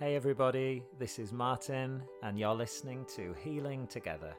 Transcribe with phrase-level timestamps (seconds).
[0.00, 4.32] Hey, everybody, this is Martyn, and you're listening to Healing Together,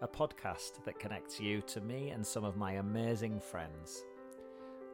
[0.00, 4.04] a podcast that connects you to me and some of my amazing friends,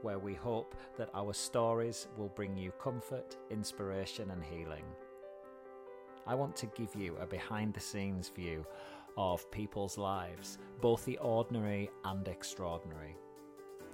[0.00, 4.86] where we hope that our stories will bring you comfort, inspiration, and healing.
[6.26, 8.64] I want to give you a behind the scenes view
[9.18, 13.14] of people's lives, both the ordinary and extraordinary.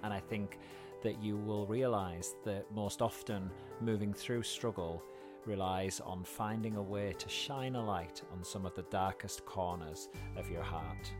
[0.04, 0.60] And I think
[1.02, 3.50] that you will realize that most often
[3.80, 5.02] moving through struggle
[5.46, 10.08] relies on finding a way to shine a light on some of the darkest corners
[10.36, 11.12] of your heart.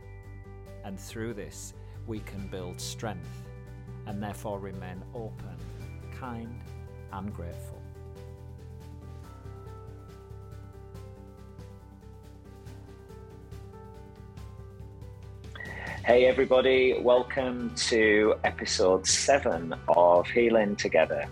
[0.83, 1.73] And through this,
[2.07, 3.43] we can build strength
[4.07, 5.57] and therefore remain open,
[6.19, 6.61] kind,
[7.13, 7.81] and grateful.
[16.03, 21.25] Hey, everybody, welcome to episode seven of Healing Together.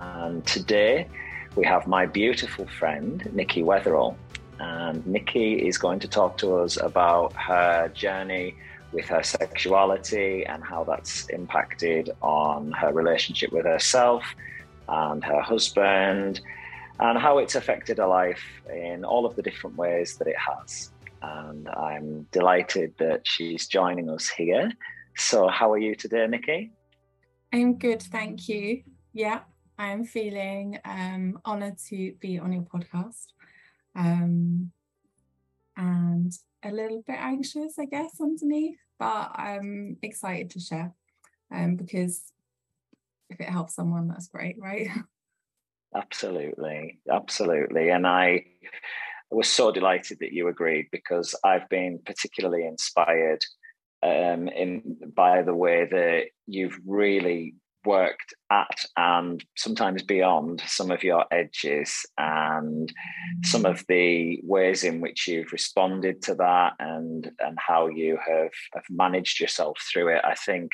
[0.00, 1.08] And today
[1.56, 4.16] we have my beautiful friend, Nikki Wetherall.
[4.60, 8.54] And Nikki is going to talk to us about her journey
[8.92, 14.24] with her sexuality and how that's impacted on her relationship with herself
[14.88, 16.40] and her husband,
[16.98, 18.42] and how it's affected her life
[18.72, 20.90] in all of the different ways that it has
[21.22, 24.72] and I'm delighted that she's joining us here.
[25.16, 26.72] So, how are you today, Nikki?
[27.52, 28.82] I'm good, thank you.
[29.12, 29.40] Yeah,
[29.78, 33.26] I'm feeling um, honoured to be on your podcast
[33.94, 34.72] um,
[35.76, 36.32] and
[36.64, 40.92] a little bit anxious, I guess, underneath, but I'm excited to share
[41.54, 42.32] um, because
[43.30, 44.88] if it helps someone, that's great, right?
[45.94, 47.88] Absolutely, absolutely.
[47.88, 48.44] And I
[49.30, 53.44] I was so delighted that you agreed because I've been particularly inspired
[54.02, 61.02] um, in by the way that you've really worked at and sometimes beyond some of
[61.02, 62.92] your edges and
[63.44, 68.50] some of the ways in which you've responded to that and and how you have,
[68.74, 70.24] have managed yourself through it.
[70.24, 70.70] I think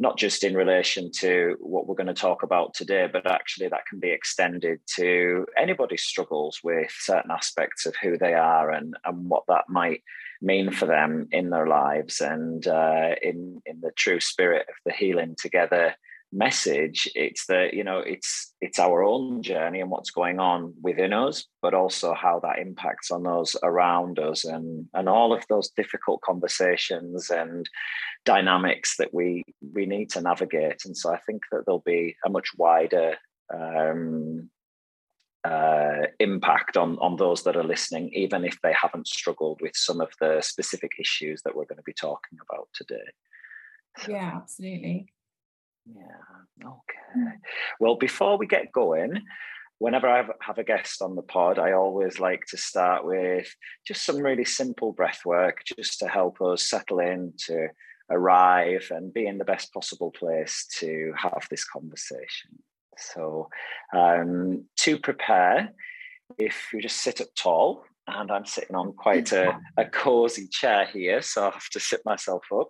[0.00, 3.84] not just in relation to what we're going to talk about today, but actually that
[3.86, 9.28] can be extended to anybody's struggles with certain aspects of who they are and, and
[9.28, 10.02] what that might
[10.40, 12.22] mean for them in their lives.
[12.22, 15.94] And uh, in, in the true spirit of the healing together
[16.32, 21.12] message it's that you know it's it's our own journey and what's going on within
[21.12, 25.70] us but also how that impacts on those around us and and all of those
[25.70, 27.68] difficult conversations and
[28.24, 29.42] dynamics that we
[29.74, 30.84] we need to navigate.
[30.84, 33.16] And so i think that there'll be a much wider
[33.52, 34.50] um,
[35.42, 40.00] uh, impact on on those that are listening even if they haven't struggled with some
[40.00, 43.10] of the specific issues that we're going to be talking about today.
[43.98, 44.12] So.
[44.12, 45.12] yeah absolutely
[45.94, 46.68] yeah.
[46.68, 47.36] Okay.
[47.78, 49.22] Well, before we get going,
[49.78, 53.52] whenever I have a guest on the pod, I always like to start with
[53.86, 57.68] just some really simple breath work just to help us settle in, to
[58.10, 62.50] arrive and be in the best possible place to have this conversation.
[62.98, 63.48] So,
[63.96, 65.70] um, to prepare,
[66.38, 67.84] if you just sit up tall,
[68.14, 72.00] and I'm sitting on quite a, a cozy chair here, so I have to sit
[72.04, 72.68] myself up.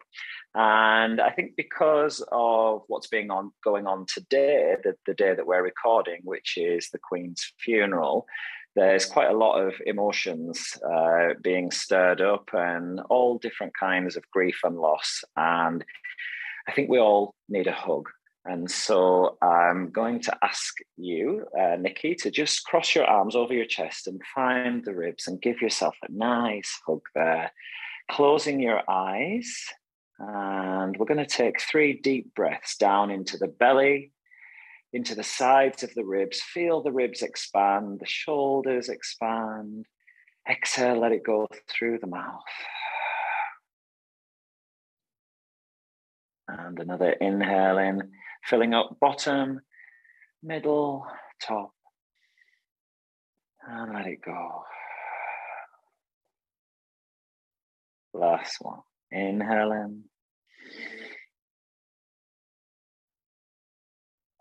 [0.54, 5.46] And I think because of what's being on going on today, the, the day that
[5.46, 8.26] we're recording, which is the Queen's funeral,
[8.76, 14.30] there's quite a lot of emotions uh, being stirred up and all different kinds of
[14.32, 15.22] grief and loss.
[15.36, 15.84] And
[16.68, 18.08] I think we all need a hug.
[18.44, 23.52] And so I'm going to ask you, uh, Nikki, to just cross your arms over
[23.52, 27.52] your chest and find the ribs and give yourself a nice hug there.
[28.10, 29.54] Closing your eyes
[30.20, 34.12] and we're going to take three deep breaths down into the belly,
[34.92, 36.42] into the sides of the ribs.
[36.42, 39.86] Feel the ribs expand, the shoulders expand.
[40.48, 42.42] Exhale, let it go through the mouth.
[46.48, 48.10] And another inhale in,
[48.44, 49.60] filling up bottom,
[50.42, 51.06] middle,
[51.42, 51.72] top.
[53.66, 54.62] And let it go.
[58.14, 58.80] Last one.
[59.12, 60.04] Inhale in.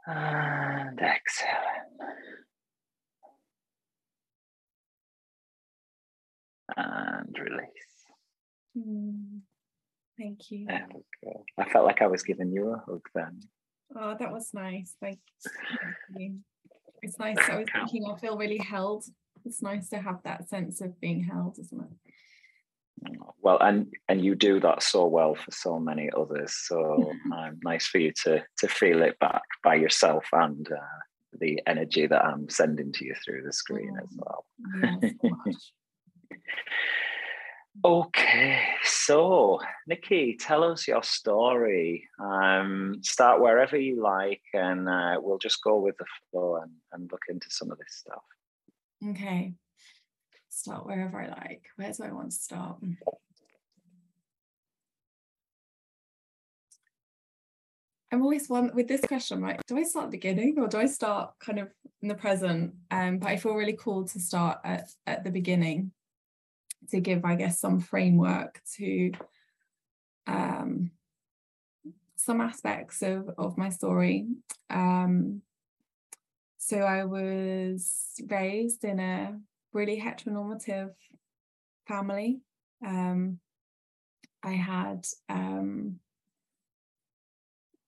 [0.07, 1.49] And exhale.
[6.75, 7.69] And release.
[8.77, 9.41] Mm,
[10.17, 10.65] thank you.
[10.67, 11.43] There we go.
[11.57, 13.41] I felt like I was giving you a hug then.
[13.95, 14.95] Oh, that was nice.
[15.01, 15.19] Thank
[16.15, 16.37] you.
[17.01, 17.37] It's nice.
[17.49, 19.05] I was thinking I feel really held.
[19.45, 22.13] It's nice to have that sense of being held, isn't it?
[23.41, 27.87] well and and you do that so well for so many others so um, nice
[27.87, 30.99] for you to to feel it back by yourself and uh,
[31.39, 34.19] the energy that I'm sending to you through the screen as mm.
[34.19, 34.45] well.
[35.01, 35.13] Yes,
[37.83, 42.07] okay, so Nikki, tell us your story.
[42.19, 47.11] Um, start wherever you like, and uh, we'll just go with the flow and, and
[47.11, 48.23] look into some of this stuff.
[49.09, 49.53] Okay,
[50.49, 51.65] start wherever I like.
[51.75, 52.77] Where do I want to start?
[58.11, 59.41] I'm always one with this question.
[59.41, 61.69] Like, do I start at the beginning or do I start kind of
[62.01, 62.73] in the present?
[62.89, 65.91] Um, but I feel really cool to start at, at the beginning
[66.89, 69.11] to give, I guess, some framework to
[70.27, 70.91] um,
[72.15, 74.27] some aspects of, of my story.
[74.69, 75.41] Um,
[76.57, 79.39] so I was raised in a
[79.73, 80.91] really heteronormative
[81.87, 82.41] family.
[82.85, 83.39] Um,
[84.43, 85.99] I had um,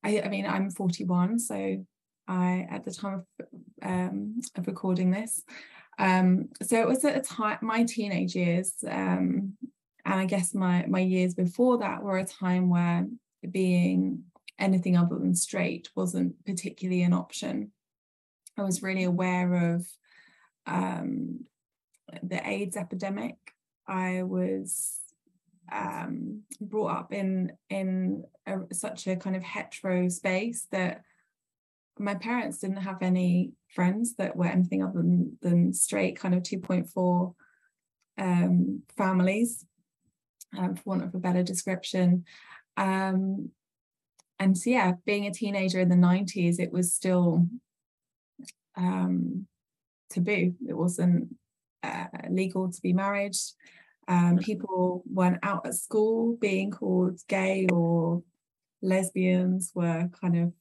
[0.04, 1.86] I, I mean, I'm 41, so
[2.28, 3.48] I, at the time of,
[3.84, 5.44] um, of recording this,
[5.98, 9.54] um, so it was at a time, my teenage years, um,
[10.06, 13.08] and I guess my my years before that were a time where
[13.50, 14.24] being
[14.58, 17.72] anything other than straight wasn't particularly an option.
[18.58, 19.88] I was really aware of
[20.66, 21.46] um,
[22.24, 23.36] the AIDS epidemic.
[23.88, 25.00] I was
[25.72, 31.04] um, brought up in in a, such a kind of hetero space that
[32.02, 36.44] my parents didn't have any friends that were anything other than, than straight kind of
[36.44, 37.34] 2.4
[38.18, 39.66] um, families
[40.58, 42.26] um, for want of a better description.
[42.78, 43.50] Um,
[44.40, 47.48] and so yeah being a teenager in the 90s it was still
[48.76, 49.48] um,
[50.10, 50.56] taboo.
[50.68, 51.36] It wasn't
[51.84, 53.36] uh, legal to be married.
[54.08, 58.24] Um, people weren't out at school being called gay or
[58.82, 60.54] lesbians were kind of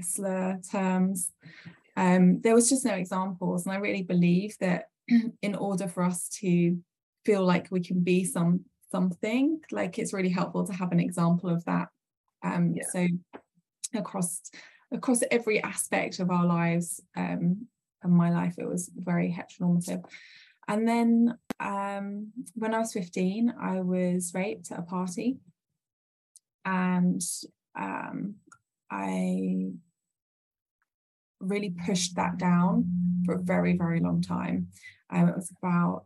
[0.00, 1.30] slur terms.
[1.96, 3.66] Um, there was just no examples.
[3.66, 4.86] And I really believe that
[5.42, 6.78] in order for us to
[7.24, 11.50] feel like we can be some something, like it's really helpful to have an example
[11.50, 11.88] of that.
[12.42, 12.84] Um, yeah.
[12.92, 13.06] So
[13.94, 14.40] across
[14.92, 17.66] across every aspect of our lives um,
[18.02, 20.04] and my life, it was very heteronormative.
[20.68, 25.38] And then um, when I was 15, I was raped at a party.
[26.64, 27.20] And
[27.74, 28.36] um,
[28.92, 29.70] I
[31.40, 32.84] really pushed that down
[33.24, 34.68] for a very, very long time.
[35.10, 36.04] Um, it was about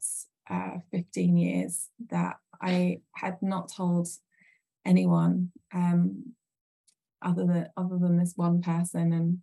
[0.48, 4.08] uh, 15 years that I had not told
[4.84, 6.32] anyone um,
[7.20, 9.38] other than other than this one person, and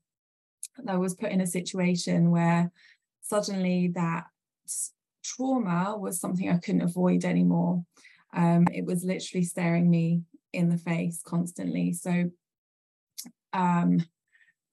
[0.88, 2.72] I was put in a situation where
[3.22, 4.26] suddenly that
[5.24, 7.84] trauma was something I couldn't avoid anymore.
[8.34, 10.22] Um, it was literally staring me
[10.54, 11.94] in the face constantly.
[11.94, 12.32] So,
[13.54, 14.06] um,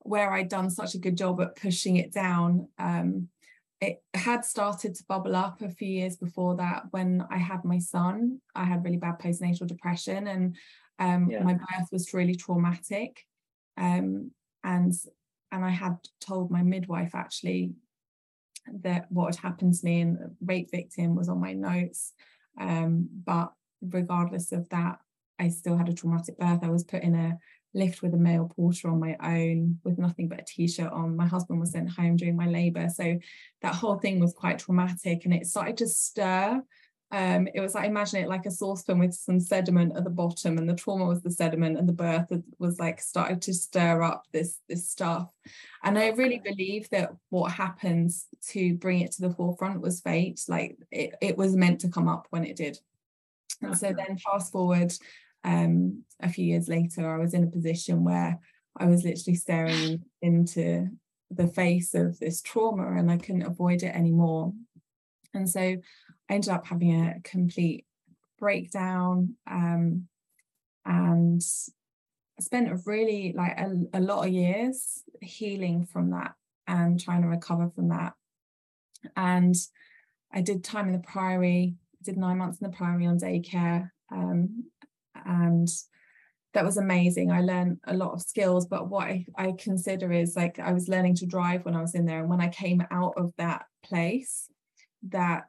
[0.01, 3.29] where I'd done such a good job at pushing it down, um,
[3.81, 7.79] it had started to bubble up a few years before that when I had my
[7.79, 8.41] son.
[8.55, 10.57] I had really bad postnatal depression, and
[10.99, 11.43] um, yeah.
[11.43, 13.25] my birth was really traumatic.
[13.79, 14.33] Um,
[14.65, 14.93] and
[15.53, 17.73] and I had told my midwife actually
[18.83, 22.13] that what had happened to me and rape victim was on my notes.
[22.59, 24.99] Um, but regardless of that,
[25.39, 26.61] I still had a traumatic birth.
[26.63, 27.39] I was put in a
[27.75, 31.17] lift with a male porter on my own with nothing but a t-shirt on.
[31.17, 32.89] My husband was sent home during my labour.
[32.89, 33.19] So
[33.63, 36.63] that whole thing was quite traumatic and it started to stir
[37.13, 40.59] um, it was like imagine it like a saucepan with some sediment at the bottom,
[40.59, 42.27] and the trauma was the sediment, and the birth
[42.59, 45.33] was like started to stir up this this stuff.
[45.83, 50.41] And I really believe that what happens to bring it to the forefront was fate.
[50.47, 52.79] Like it, it was meant to come up when it did.
[53.61, 54.93] And so then fast forward
[55.45, 58.39] um, a few years later, I was in a position where
[58.77, 60.89] I was literally staring into
[61.31, 64.53] the face of this trauma and I couldn't avoid it anymore.
[65.33, 65.81] And so I
[66.29, 67.87] ended up having a complete
[68.39, 70.09] breakdown um,
[70.85, 76.33] and I spent a really like a, a lot of years healing from that
[76.67, 78.15] and trying to recover from that.
[79.17, 79.55] And
[80.33, 83.91] I did time in the priory, did nine months in the priory on daycare.
[84.13, 84.65] Um,
[85.25, 85.69] and
[86.53, 87.31] that was amazing.
[87.31, 90.89] I learned a lot of skills, but what I, I consider is like I was
[90.89, 92.21] learning to drive when I was in there.
[92.21, 94.49] And when I came out of that place,
[95.09, 95.47] that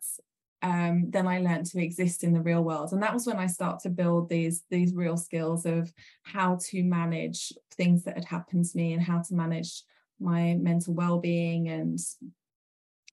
[0.62, 2.94] um, then I learned to exist in the real world.
[2.94, 6.84] And that was when I start to build these, these real skills of how to
[6.84, 9.82] manage things that had happened to me and how to manage
[10.20, 12.00] my mental well-being and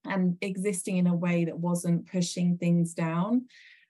[0.05, 3.45] and existing in a way that wasn't pushing things down.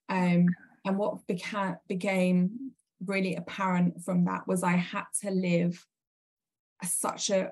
[0.08, 0.48] Um,
[0.86, 2.72] and what became became
[3.06, 5.86] really apparent from that was I had to live
[6.82, 7.52] a, such a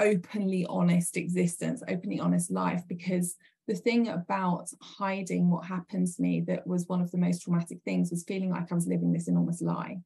[0.00, 3.34] openly honest existence, openly honest life, because
[3.68, 7.78] the thing about hiding what happened to me that was one of the most traumatic
[7.84, 9.98] things was feeling like I was living this enormous lie.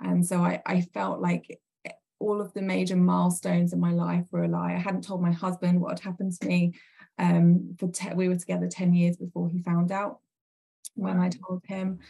[0.00, 1.58] And so I, I felt like
[2.18, 4.74] all of the major milestones in my life were a lie.
[4.74, 6.74] I hadn't told my husband what had happened to me.
[7.18, 10.18] Um, for te- we were together 10 years before he found out
[10.96, 12.00] when I told him.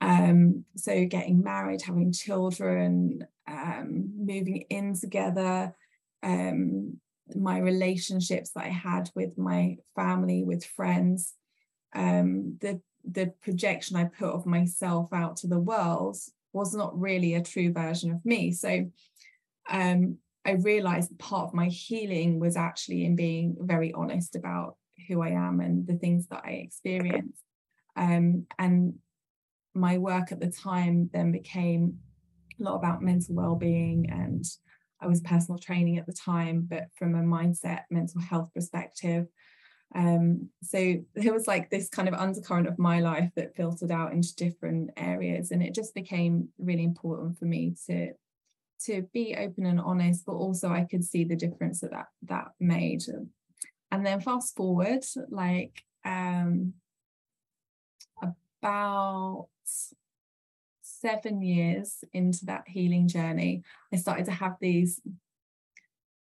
[0.00, 5.74] Um, so getting married, having children, um, moving in together,
[6.22, 6.98] um,
[7.34, 11.34] my relationships that I had with my family, with friends,
[11.94, 16.16] um, the the projection I put of myself out to the world
[16.52, 18.52] was not really a true version of me.
[18.52, 18.90] So
[19.68, 24.76] um, I realized part of my healing was actually in being very honest about
[25.08, 27.43] who I am and the things that I experience.
[27.96, 28.94] Um, and
[29.74, 31.98] my work at the time then became
[32.60, 34.44] a lot about mental well-being and
[35.00, 39.26] I was personal training at the time, but from a mindset, mental health perspective.
[39.94, 44.12] Um, so there was like this kind of undercurrent of my life that filtered out
[44.12, 48.12] into different areas, and it just became really important for me to
[48.86, 52.48] to be open and honest, but also I could see the difference that that, that
[52.60, 53.02] made.
[53.90, 56.74] And then fast forward, like um,
[58.64, 59.48] about
[60.82, 65.00] seven years into that healing journey, I started to have these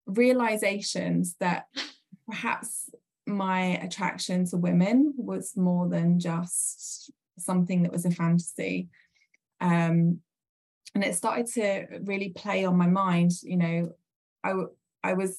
[0.06, 1.66] realizations that
[2.26, 2.90] perhaps
[3.26, 8.88] my attraction to women was more than just something that was a fantasy.
[9.60, 10.18] Um,
[10.94, 13.30] and it started to really play on my mind.
[13.42, 13.92] You know,
[14.42, 14.54] I,
[15.02, 15.38] I was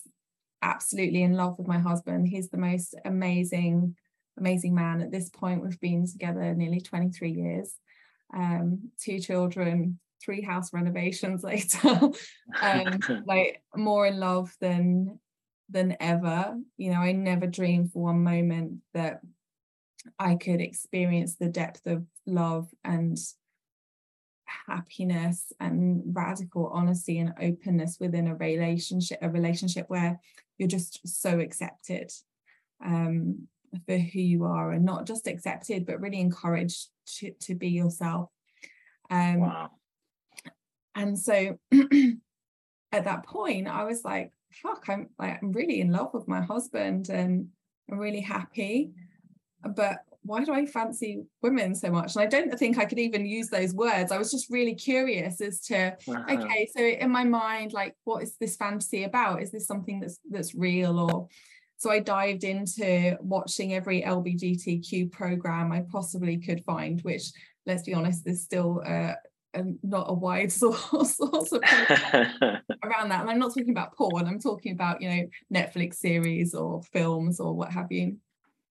[0.62, 2.28] absolutely in love with my husband.
[2.28, 3.96] He's the most amazing,
[4.38, 5.02] amazing man.
[5.02, 7.74] At this point, we've been together nearly 23 years
[8.34, 12.12] um, two children, three house renovations later,
[12.62, 15.20] um, like more in love than
[15.70, 16.56] than ever.
[16.78, 19.22] You know, I never dreamed for one moment that
[20.20, 23.18] I could experience the depth of love and
[24.68, 30.20] happiness and radical honesty and openness within a relationship a relationship where
[30.60, 32.12] you're just so accepted
[32.84, 33.48] um,
[33.86, 38.30] for who you are and not just accepted but really encouraged to, to be yourself
[39.10, 39.70] um wow.
[40.96, 41.58] and so
[42.92, 46.42] at that point i was like fuck i'm like i'm really in love with my
[46.42, 47.48] husband and
[47.92, 48.92] i'm really happy
[49.76, 52.16] but why do I fancy women so much?
[52.16, 54.12] And I don't think I could even use those words.
[54.12, 58.36] I was just really curious as to, okay, so in my mind, like, what is
[58.42, 59.44] this fantasy about?
[59.44, 61.28] Is this something that's that's real or
[61.78, 67.32] so I dived into watching every LBGTQ program I possibly could find, which,
[67.66, 69.14] let's be honest, there's still uh,
[69.54, 71.62] a, not a wide source, source of
[72.84, 73.22] around that.
[73.22, 74.28] And I'm not talking about porn.
[74.28, 78.18] I'm talking about you know Netflix series or films or what have you.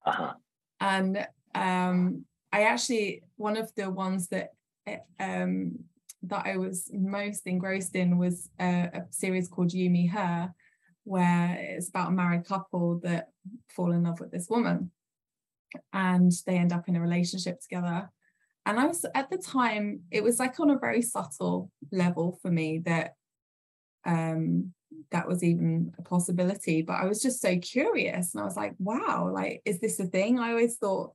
[0.06, 0.32] Uh-huh.
[0.80, 4.50] And um, I actually one of the ones that
[4.86, 5.78] eh, um,
[6.22, 10.54] that I was most engrossed in was a, a series called You Me Her
[11.04, 13.28] where it's about a married couple that
[13.74, 14.90] fall in love with this woman
[15.92, 18.10] and they end up in a relationship together.
[18.66, 22.50] And I was at the time, it was like on a very subtle level for
[22.50, 23.14] me that
[24.06, 24.72] um
[25.10, 26.82] that was even a possibility.
[26.82, 30.06] But I was just so curious and I was like, wow, like, is this a
[30.06, 30.38] thing?
[30.38, 31.12] I always thought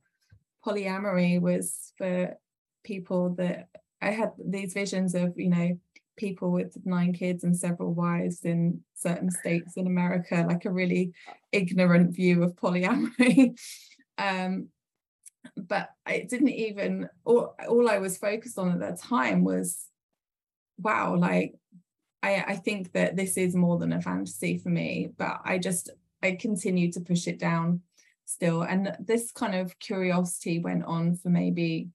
[0.65, 2.35] polyamory was for
[2.83, 3.67] people that
[4.01, 5.79] I had these visions of, you know,
[6.19, 11.13] people with nine kids and several wives in certain states in America, like a really
[11.51, 13.57] ignorant view of polyamory.
[14.17, 14.67] um,
[15.57, 19.87] but it didn't even all, all I was focused on at that time was
[20.77, 21.55] wow, like
[22.21, 25.89] I, I think that this is more than a fantasy for me, but I just
[26.21, 27.81] I continued to push it down
[28.25, 28.61] still.
[28.61, 31.89] And this kind of curiosity went on for maybe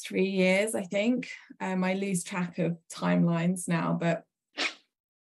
[0.00, 1.28] three years, I think.
[1.60, 4.24] Um, I lose track of timelines now, but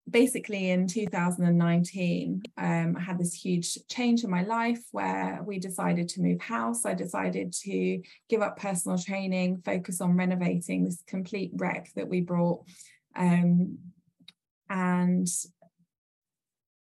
[0.08, 6.08] basically in 2019, um, I had this huge change in my life where we decided
[6.10, 6.84] to move house.
[6.84, 12.20] I decided to give up personal training, focus on renovating this complete wreck that we
[12.20, 12.64] brought.
[13.16, 13.78] Um,
[14.68, 15.26] and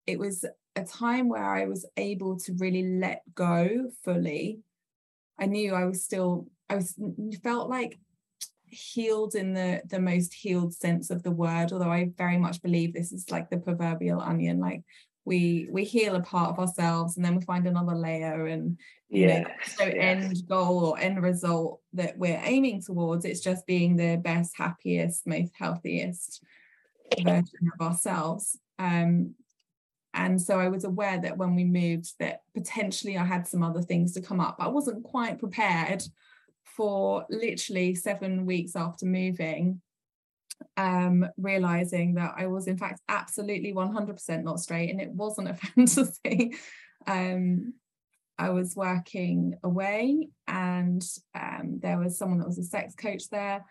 [0.05, 4.59] it was a time where I was able to really let go fully.
[5.39, 6.95] I knew I was still I was
[7.43, 7.99] felt like
[8.67, 12.93] healed in the the most healed sense of the word although i very much believe
[12.93, 14.81] this is like the proverbial onion like
[15.23, 18.77] we we heal a part of ourselves and then we find another layer and
[19.09, 23.65] you yes, know so end goal or end result that we're aiming towards it's just
[23.65, 26.43] being the best happiest most healthiest
[27.23, 29.35] version of ourselves Um,
[30.13, 33.81] and so I was aware that when we moved, that potentially I had some other
[33.81, 34.55] things to come up.
[34.59, 36.03] I wasn't quite prepared
[36.75, 39.81] for literally seven weeks after moving,
[40.77, 45.53] um, realizing that I was in fact absolutely 100% not straight, and it wasn't a
[45.53, 46.55] fantasy.
[47.07, 47.73] um,
[48.37, 51.03] I was working away, and
[51.33, 53.63] um, there was someone that was a sex coach there,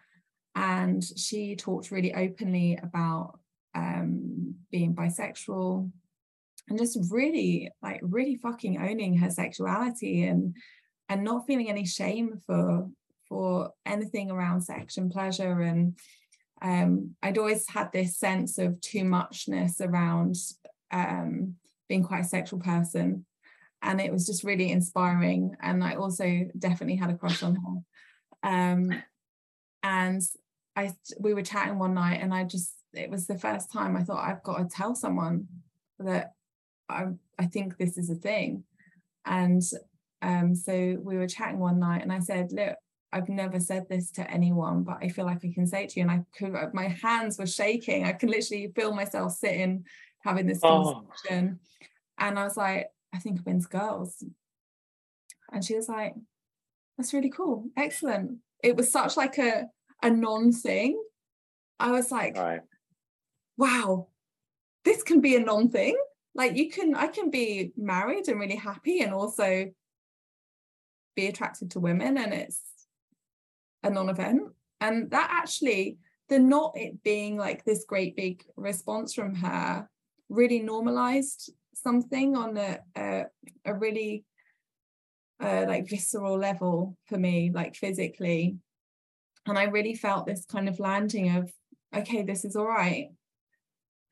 [0.55, 3.39] and she talked really openly about
[3.75, 5.91] um, being bisexual
[6.69, 10.57] and just really like really fucking owning her sexuality and
[11.09, 12.89] and not feeling any shame for
[13.29, 15.63] for anything around sex and pleasure.
[15.63, 15.99] And
[16.63, 20.37] um, I'd always had this sense of too muchness around
[20.91, 21.57] um,
[21.89, 23.25] being quite a sexual person.
[23.83, 25.57] And it was just really inspiring.
[25.61, 28.49] And I also definitely had a crush on her.
[28.51, 29.03] Um,
[29.83, 30.23] and
[30.77, 34.03] I we were chatting one night and I just it was the first time I
[34.03, 35.47] thought I've got to tell someone
[35.99, 36.33] that
[36.89, 37.07] I,
[37.39, 38.65] I think this is a thing.
[39.25, 39.63] And
[40.25, 42.77] um, so we were chatting one night and I said, look,
[43.13, 46.01] I've never said this to anyone, but I feel like I can say it to
[46.01, 46.09] you.
[46.09, 48.05] And I could, my hands were shaking.
[48.05, 49.85] I can literally feel myself sitting,
[50.21, 50.95] having this oh.
[50.95, 51.61] conversation.
[51.61, 51.87] Oh.
[52.19, 54.25] And I was like, I think I'm into girls.
[55.53, 56.15] And she was like,
[56.97, 57.67] that's really cool.
[57.77, 58.39] Excellent.
[58.63, 59.67] It was such like a,
[60.03, 61.01] a non thing.
[61.79, 62.63] I was like, right.
[63.59, 64.09] wow,
[64.85, 65.97] this can be a non thing
[66.35, 69.67] like you can i can be married and really happy and also
[71.15, 72.61] be attracted to women and it's
[73.83, 74.43] a non-event.
[74.81, 79.89] And that actually the not it being like this great big response from her
[80.29, 83.25] really normalized something on a a,
[83.65, 84.25] a really
[85.41, 88.57] uh, like visceral level for me like physically.
[89.47, 91.53] And i really felt this kind of landing of
[91.95, 93.09] okay this is all right.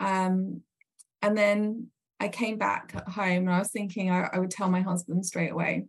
[0.01, 0.63] Um
[1.23, 1.87] and then
[2.23, 5.51] I came back home and I was thinking I, I, would tell my husband straight
[5.51, 5.87] away.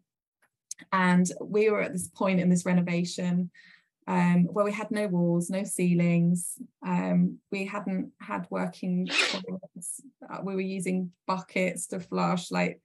[0.92, 3.50] And we were at this point in this renovation
[4.08, 6.58] um, where we had no walls, no ceilings.
[6.86, 10.02] Um, we hadn't had working toilets.
[10.30, 12.82] Uh, we were using buckets to flush, like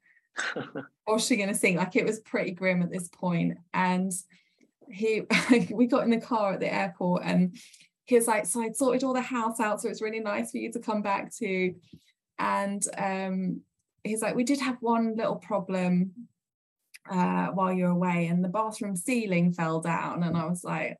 [1.06, 1.78] washing in a sink.
[1.78, 3.58] Like it was pretty grim at this point.
[3.74, 4.12] And
[4.90, 5.22] he,
[5.70, 7.56] we got in the car at the airport and
[8.04, 10.56] he was like, so I'd sorted all the house out, so it's really nice for
[10.56, 11.74] you to come back to
[12.38, 13.60] and um,
[14.04, 16.12] he's like, we did have one little problem
[17.10, 20.96] uh, while you're away, and the bathroom ceiling fell down, and I was like,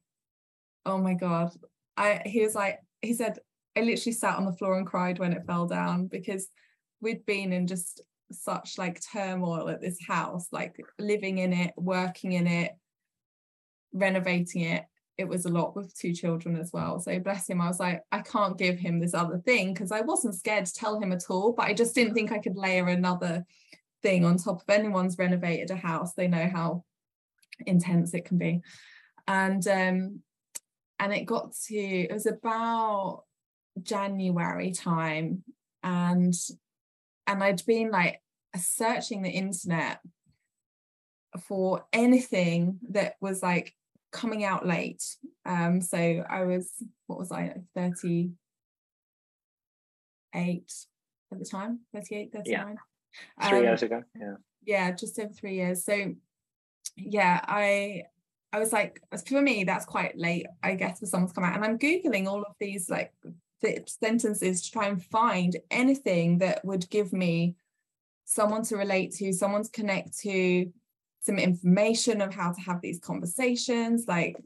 [0.86, 1.52] oh my god.
[1.96, 3.38] I he was like, he said,
[3.76, 6.48] I literally sat on the floor and cried when it fell down because
[7.00, 12.32] we'd been in just such like turmoil at this house, like living in it, working
[12.32, 12.72] in it,
[13.92, 14.84] renovating it,
[15.18, 17.00] it was a lot with two children as well.
[17.00, 20.00] So bless him, I was like, I can't give him this other thing because I
[20.00, 22.86] wasn't scared to tell him at all, but I just didn't think I could layer
[22.86, 23.44] another
[24.02, 26.14] thing on top of anyone's renovated a house.
[26.14, 26.84] They know how
[27.66, 28.60] intense it can be.
[29.26, 30.20] And um
[30.98, 33.24] and it got to it was about
[33.82, 35.44] January time
[35.82, 36.34] and
[37.26, 38.20] and I'd been like
[38.56, 40.00] searching the internet
[41.46, 43.74] for anything that was like
[44.12, 45.02] coming out late.
[45.44, 46.72] Um, so I was,
[47.06, 50.72] what was I, 38
[51.30, 52.44] at the time, 38, 39.
[52.46, 52.74] Yeah.
[53.48, 54.02] Three um, years ago.
[54.18, 54.34] Yeah.
[54.64, 55.84] Yeah, just over three years.
[55.84, 56.14] So
[56.96, 58.04] yeah, I
[58.52, 61.54] I was like, for me, that's quite late, I guess, for someone to come out.
[61.54, 63.12] And I'm Googling all of these like
[63.86, 67.56] sentences to try and find anything that would give me
[68.24, 70.70] someone to relate to, someone to connect to,
[71.20, 74.36] some information of how to have these conversations like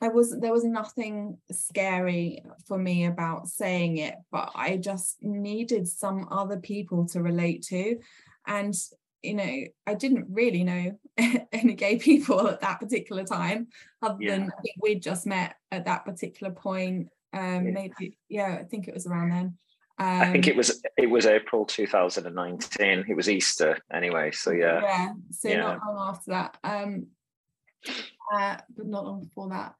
[0.00, 5.88] I was there was nothing scary for me about saying it, but I just needed
[5.88, 7.98] some other people to relate to.
[8.46, 8.74] And
[9.22, 10.98] you know, I didn't really know
[11.52, 13.68] any gay people at that particular time,
[14.00, 14.38] other yeah.
[14.38, 17.08] than I think we'd just met at that particular point.
[17.32, 17.72] Um, yeah.
[17.72, 19.58] maybe yeah, I think it was around then.
[20.00, 23.04] Um, I think it um, was it was April 2019.
[23.08, 24.80] It was Easter anyway, so yeah.
[24.80, 25.56] Yeah, so yeah.
[25.56, 26.56] not long after that.
[26.62, 27.08] Um,
[28.32, 29.74] uh, but not long before that.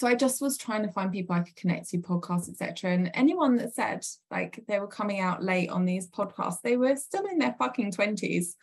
[0.00, 2.92] So I just was trying to find people I could connect to, podcasts, etc.
[2.92, 6.96] And anyone that said like they were coming out late on these podcasts, they were
[6.96, 8.56] still in their fucking twenties,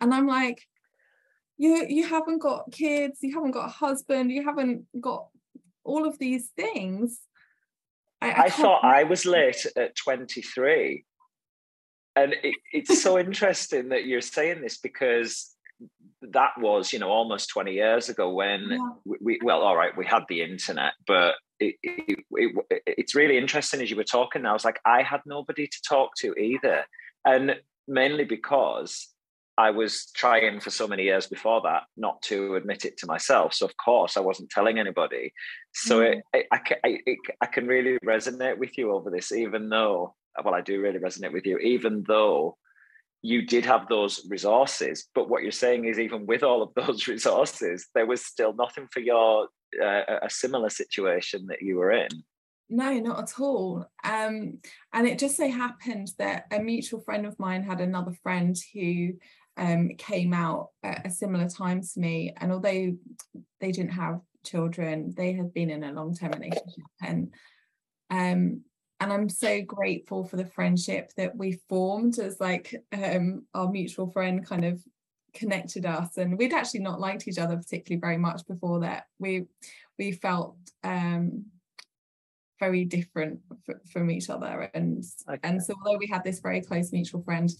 [0.00, 0.68] and I'm like,
[1.58, 5.26] you you haven't got kids, you haven't got a husband, you haven't got
[5.82, 7.20] all of these things
[8.24, 11.04] I, I, I thought I was late at 23.
[12.16, 15.53] And it, it's so interesting that you're saying this because
[16.32, 18.78] that was, you know, almost 20 years ago when yeah.
[19.04, 23.38] we, we, well, all right, we had the internet, but it, it, it, it's really
[23.38, 24.46] interesting as you were talking.
[24.46, 26.84] I was like, I had nobody to talk to either,
[27.24, 27.56] and
[27.86, 29.08] mainly because
[29.56, 33.54] I was trying for so many years before that not to admit it to myself.
[33.54, 35.32] So of course I wasn't telling anybody.
[35.72, 36.20] So mm.
[36.32, 40.54] it, I, I, it, I can really resonate with you over this, even though well
[40.54, 42.56] I do really resonate with you, even though
[43.24, 45.08] you did have those resources.
[45.14, 48.86] But what you're saying is, even with all of those resources, there was still nothing
[48.92, 49.48] for your
[49.82, 52.08] uh, a similar situation that you were in.
[52.68, 53.86] No, not at all.
[54.04, 54.58] Um,
[54.92, 59.14] and it just so happened that a mutual friend of mine had another friend who
[59.56, 62.34] um, came out at a similar time to me.
[62.36, 62.94] And although
[63.60, 66.84] they didn't have children, they had been in a long term relationship.
[67.02, 67.34] And
[68.10, 68.62] um,
[69.04, 74.10] and I'm so grateful for the friendship that we formed as like um, our mutual
[74.10, 74.82] friend kind of
[75.34, 76.16] connected us.
[76.16, 79.04] And we'd actually not liked each other particularly very much before that.
[79.18, 79.44] We
[79.98, 81.44] we felt um,
[82.58, 84.70] very different f- from each other.
[84.72, 85.38] And okay.
[85.42, 87.50] and so although we had this very close mutual friend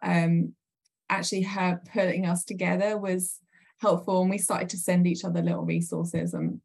[0.00, 0.54] um,
[1.10, 3.40] actually her putting us together was
[3.78, 6.60] helpful and we started to send each other little resources and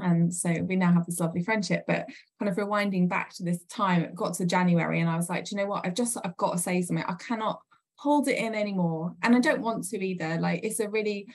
[0.00, 2.06] and so we now have this lovely friendship but
[2.38, 5.44] kind of rewinding back to this time it got to january and i was like
[5.48, 5.86] do you know what?
[5.86, 7.04] I've just i've got to say something.
[7.06, 7.60] I cannot
[7.96, 9.14] hold it in anymore.
[9.22, 10.38] And i don't want to either.
[10.40, 11.26] Like it's a really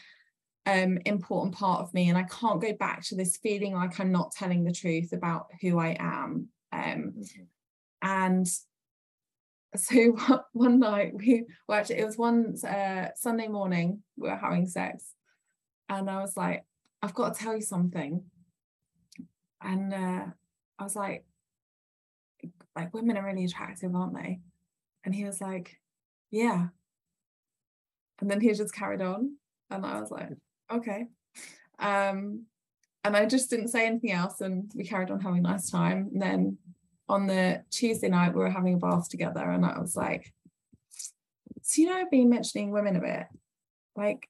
[0.65, 4.13] um important part of me and i can't go back to this feeling like i'm
[4.13, 6.47] not telling the truth about who i am.
[6.71, 7.43] Um mm-hmm.
[8.02, 8.47] and
[9.76, 10.17] so
[10.54, 15.12] one night we well actually it was one uh, sunday morning we were having sex
[15.89, 16.63] and i was like
[17.02, 18.23] i've got to tell you something
[19.63, 20.26] and uh,
[20.80, 21.26] i was like
[22.76, 24.39] like women are really attractive aren't they
[25.06, 25.80] and he was like
[26.32, 26.67] yeah
[28.19, 29.36] and then he just carried on
[29.69, 30.30] and i was like
[30.71, 31.06] okay
[31.80, 32.45] um
[33.04, 36.10] and i just didn't say anything else and we carried on having a nice time
[36.13, 36.58] and then
[37.10, 40.34] on the Tuesday night, we were having a bath together, and I was like,
[41.62, 43.28] So, you know, I've been mentioning women a bit.
[43.95, 44.28] Like,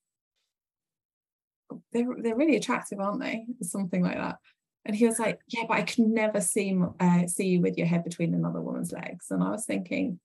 [1.91, 3.45] they're, they're really attractive, aren't they?
[3.61, 4.37] something like that.
[4.85, 7.87] And he was like, Yeah, but I could never see, uh, see you with your
[7.87, 9.27] head between another woman's legs.
[9.29, 10.19] And I was thinking,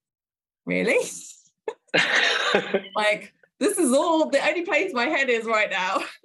[0.67, 0.99] Really?
[2.97, 5.99] like, this is all the only place my head is right now.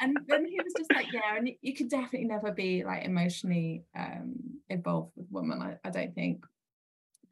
[0.00, 3.84] and then he was just like, yeah, and you could definitely never be like emotionally
[3.98, 4.34] um,
[4.68, 5.62] involved with women.
[5.62, 6.44] I, I don't think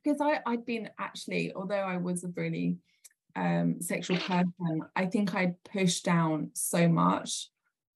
[0.02, 2.78] because I I'd been actually, although I was a really
[3.36, 7.50] um, sexual person, I think I'd pushed down so much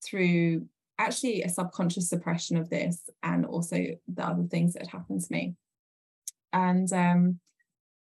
[0.04, 0.66] through
[1.02, 3.76] actually a subconscious suppression of this and also
[4.12, 5.54] the other things that had happened to me.
[6.52, 7.40] And um,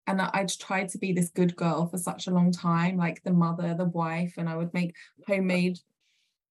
[0.07, 3.33] and I'd tried to be this good girl for such a long time, like the
[3.33, 4.97] mother, the wife, and I would make
[5.29, 5.79] homemade,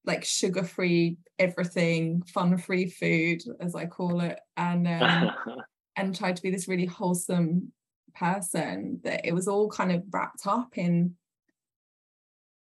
[0.04, 5.30] like sugar free everything, fun free food, as I call it, and um,
[5.96, 7.72] and tried to be this really wholesome
[8.14, 9.00] person.
[9.04, 11.16] That it was all kind of wrapped up in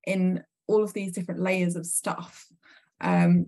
[0.07, 2.47] in all of these different layers of stuff.
[3.01, 3.47] Um,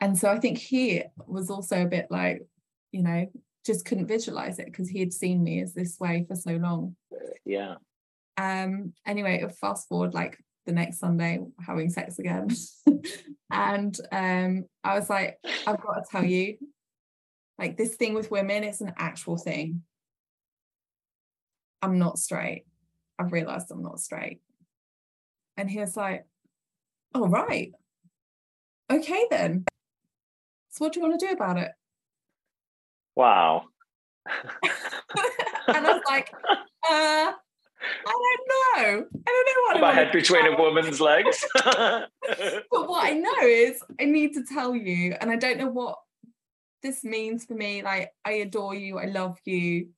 [0.00, 2.46] and so I think he was also a bit like,
[2.90, 3.26] you know,
[3.66, 6.96] just couldn't visualize it because he had seen me as this way for so long.
[7.44, 7.74] Yeah.
[8.38, 8.94] Um.
[9.06, 12.48] Anyway, fast forward like the next Sunday, having sex again,
[13.50, 16.56] and um, I was like, I've got to tell you,
[17.58, 19.82] like this thing with women, it's an actual thing.
[21.82, 22.64] I'm not straight.
[23.18, 24.40] I've realized I'm not straight.
[25.56, 26.24] And he was like,
[27.14, 27.66] "All oh,
[28.90, 29.64] okay then.
[30.70, 31.72] So what do you want to do about it?"
[33.16, 33.64] Wow.
[34.26, 36.32] and I was like,
[36.90, 37.32] uh,
[38.06, 39.06] I don't know.
[39.26, 41.44] I don't know what my head between a woman's legs.
[41.64, 42.08] but
[42.70, 45.98] what I know is I need to tell you, and I don't know what
[46.82, 47.82] this means for me.
[47.82, 49.88] Like, I adore you, I love you,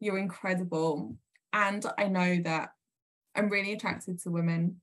[0.00, 1.16] you're incredible.
[1.52, 2.70] And I know that
[3.34, 4.80] I'm really attracted to women,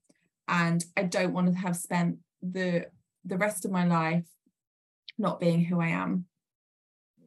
[0.48, 2.88] and I don't want to have spent the
[3.26, 4.26] the rest of my life
[5.20, 6.26] not being who I am.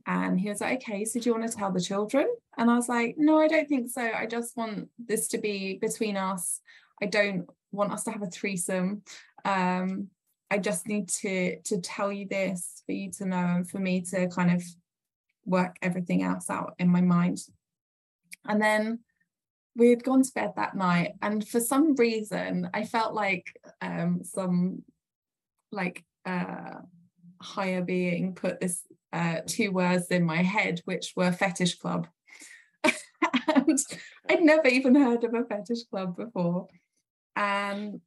[0.07, 2.27] And he was like, okay, so do you want to tell the children?
[2.59, 4.03] And I was like, no, I don't think so.
[4.03, 6.61] I just want this to be between us.
[7.01, 9.03] I don't want us to have a threesome.
[9.45, 10.09] Um,
[10.51, 14.03] I just need to to tell you this for you to know and for me
[14.11, 14.63] to kind of
[15.47, 17.39] work everything else out in my mind.
[18.45, 19.01] And then
[19.75, 23.47] we had gone to bed that night, and for some reason, I felt like
[23.81, 24.83] um, some
[25.71, 26.81] like uh,
[27.43, 32.07] higher being put this uh, two words in my head, which were fetish club.
[32.85, 33.79] and
[34.29, 36.69] I'd never even heard of a fetish club before.
[37.37, 38.01] And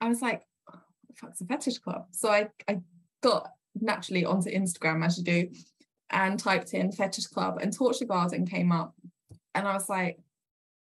[0.00, 2.06] I was like, the fuck's a fetish club?
[2.10, 2.80] So I, I
[3.22, 3.50] got
[3.80, 5.48] naturally onto Instagram as you do
[6.10, 8.94] and typed in fetish club and torture garden came up
[9.54, 10.18] and I was like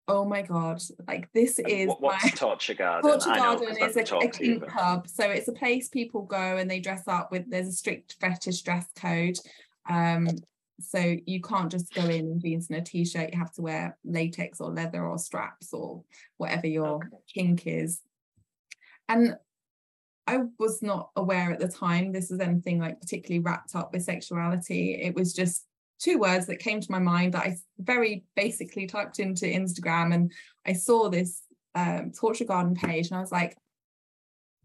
[0.08, 4.28] oh my god like this is what's my torture garden Torture know, is a, a
[4.28, 5.08] kink about- club.
[5.08, 8.62] So it's a place people go and they dress up with there's a strict fetish
[8.62, 9.36] dress code.
[9.88, 10.28] Um,
[10.80, 13.96] so you can't just go in in jeans and a t-shirt, you have to wear
[14.04, 16.02] latex or leather or straps or
[16.38, 17.06] whatever your Okay.
[17.32, 18.00] kink is.
[19.08, 19.36] And
[20.26, 24.02] I was not aware at the time this was anything like particularly wrapped up with
[24.02, 25.00] sexuality.
[25.00, 25.66] It was just
[26.02, 30.32] two words that came to my mind that I very basically typed into Instagram and
[30.66, 31.42] I saw this
[31.74, 33.56] um, torture garden page and I was like,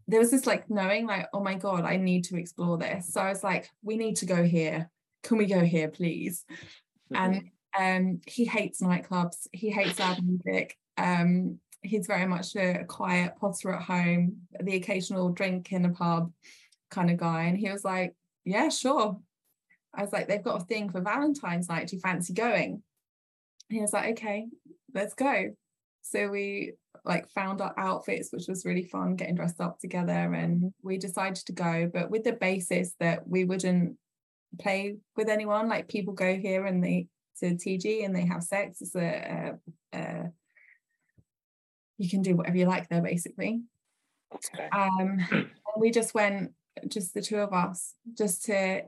[0.08, 3.12] there was this like knowing like, oh my God, I need to explore this.
[3.12, 4.90] So I was like, we need to go here.
[5.22, 6.44] Can we go here, please?
[7.12, 7.50] Mhm.
[7.78, 9.46] And um, he hates nightclubs.
[9.52, 10.76] He hates loud music.
[10.96, 16.32] Um, he's very much a quiet potter at home, the occasional drink in a pub
[16.90, 17.44] kind of guy.
[17.44, 19.20] And he was like, yeah, sure.
[19.98, 21.88] I was like, they've got a thing for Valentine's night.
[21.88, 22.82] Do you fancy going?
[23.68, 24.46] And he was like, okay,
[24.94, 25.50] let's go.
[26.02, 26.72] So we
[27.04, 31.44] like found our outfits, which was really fun, getting dressed up together, and we decided
[31.46, 33.96] to go, but with the basis that we wouldn't
[34.58, 35.68] play with anyone.
[35.68, 37.08] Like people go here and they
[37.40, 38.80] to TG and they have sex.
[38.80, 39.58] It's a,
[41.98, 43.62] you can do whatever you like there, basically.
[44.34, 44.68] Okay.
[44.70, 46.52] Um, we just went,
[46.88, 48.82] just the two of us, just to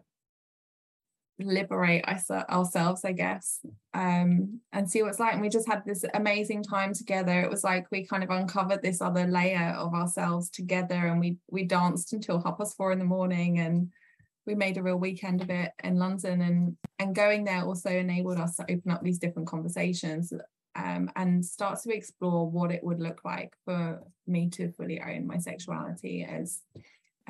[1.44, 3.61] liberate ourselves, I guess,
[3.94, 5.35] um, and see what it's like.
[5.35, 7.40] And we just had this amazing time together.
[7.40, 11.38] It was like we kind of uncovered this other layer of ourselves together, and we
[11.50, 13.90] we danced until half past four in the morning, and
[14.46, 16.40] we made a real weekend of it in London.
[16.42, 20.33] And and going there also enabled us to open up these different conversations.
[20.76, 25.26] Um, and start to explore what it would look like for me to fully own
[25.26, 26.62] my sexuality as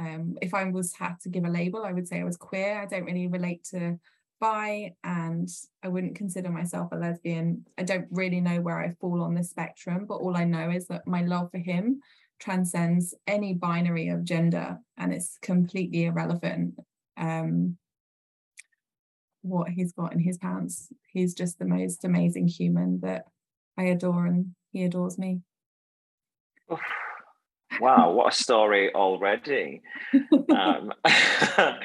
[0.00, 2.80] um, if I was had to give a label, I would say I was queer.
[2.80, 3.98] I don't really relate to
[4.40, 5.46] bi, and
[5.82, 7.66] I wouldn't consider myself a lesbian.
[7.76, 10.86] I don't really know where I fall on the spectrum, but all I know is
[10.86, 12.00] that my love for him
[12.38, 16.76] transcends any binary of gender, and it's completely irrelevant
[17.18, 17.76] um,
[19.42, 20.88] what he's got in his pants.
[21.12, 23.26] He's just the most amazing human that
[23.76, 25.42] I adore, and he adores me.
[26.72, 26.80] Oof.
[27.80, 29.82] Wow, what a story already.
[30.50, 30.92] Um,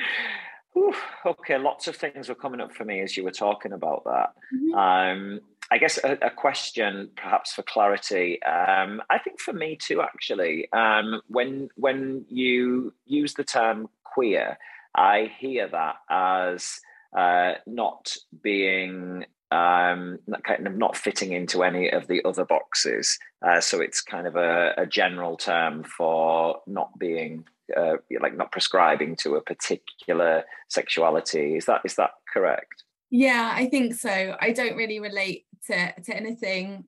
[1.26, 4.34] okay, lots of things were coming up for me as you were talking about that.
[4.54, 4.76] Mhm.
[4.76, 5.40] Um,
[5.72, 8.42] I guess a, a question, perhaps for clarity.
[8.44, 10.72] Um, I think for me too, actually.
[10.74, 14.58] Um, when when you use the term queer,
[14.96, 16.80] I hear that as
[17.18, 23.18] uh, not being um, not kind of not fitting into any of the other boxes.
[23.46, 28.52] Uh, so it's kind of a, a general term for not being uh, like not
[28.52, 31.56] prescribing to a particular sexuality.
[31.56, 32.84] Is that is that correct?
[33.10, 34.36] Yeah, I think so.
[34.40, 36.86] I don't really relate to to anything.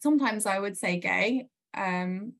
[0.00, 2.34] Sometimes I would say gay, um,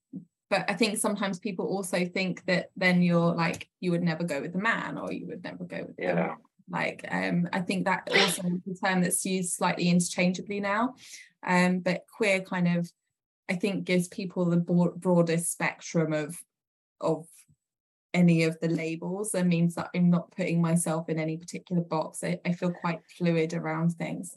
[0.50, 4.40] but I think sometimes people also think that then you're like you would never go
[4.40, 6.36] with a man or you would never go with Yeah.
[6.70, 10.94] Like um, I think that also is a term that's used slightly interchangeably now.
[11.46, 12.90] Um, but queer kind of
[13.48, 16.36] I think gives people the broad, broadest spectrum of
[17.00, 17.26] of
[18.14, 22.24] any of the labels and means that I'm not putting myself in any particular box.
[22.24, 24.34] I, I feel quite fluid around things.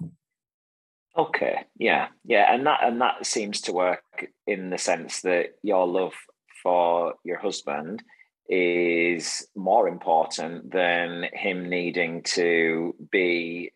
[1.18, 4.04] Okay, yeah, yeah, and that and that seems to work
[4.48, 6.14] in the sense that your love
[6.64, 8.04] for your husband
[8.52, 13.72] is more important than him needing to be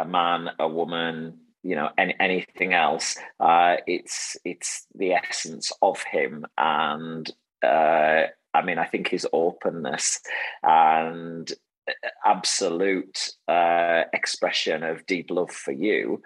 [0.00, 3.16] a man, a woman, you know, any, anything else.
[3.38, 7.30] Uh, it's it's the essence of him, and
[7.62, 10.20] uh, I mean, I think his openness
[10.62, 11.50] and
[12.24, 16.20] absolute uh, expression of deep love for you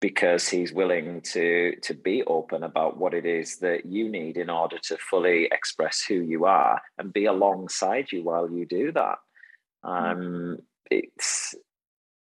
[0.00, 4.50] because he's willing to to be open about what it is that you need in
[4.50, 9.18] order to fully express who you are and be alongside you while you do that.
[9.82, 10.58] Um
[10.90, 11.54] it's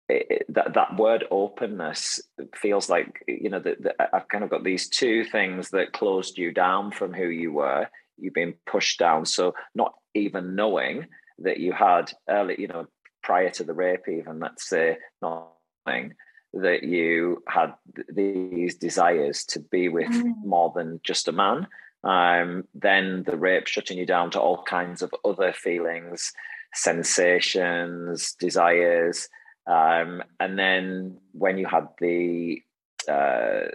[0.08, 2.20] it, that that word openness
[2.54, 3.78] feels like you know that
[4.12, 7.88] I've kind of got these two things that closed you down from who you were.
[8.18, 9.24] You've been pushed down.
[9.24, 11.06] So not even knowing
[11.38, 12.86] that you had early you know
[13.22, 15.48] prior to the rape even let's say not
[15.86, 16.14] knowing
[16.54, 17.74] that you had
[18.08, 20.44] these desires to be with Mm.
[20.44, 21.66] more than just a man.
[22.04, 26.32] Um, then the rape shutting you down to all kinds of other feelings,
[26.74, 29.28] sensations, desires.
[29.66, 32.62] Um, and then when you had the
[33.08, 33.68] uh,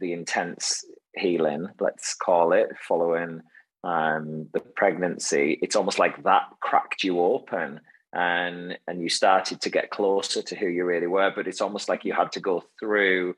[0.00, 3.42] the intense healing, let's call it, following
[3.84, 7.80] um, the pregnancy, it's almost like that cracked you open
[8.12, 11.32] and and you started to get closer to who you really were.
[11.34, 13.34] But it's almost like you had to go through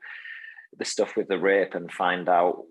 [0.77, 2.63] the stuff with the rape and find out,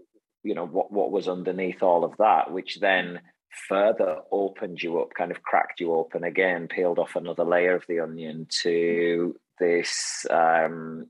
[0.42, 3.20] you know, what what was underneath all of that, which then
[3.68, 7.84] further opened you up, kind of cracked you open again, peeled off another layer of
[7.88, 11.06] the onion to this um,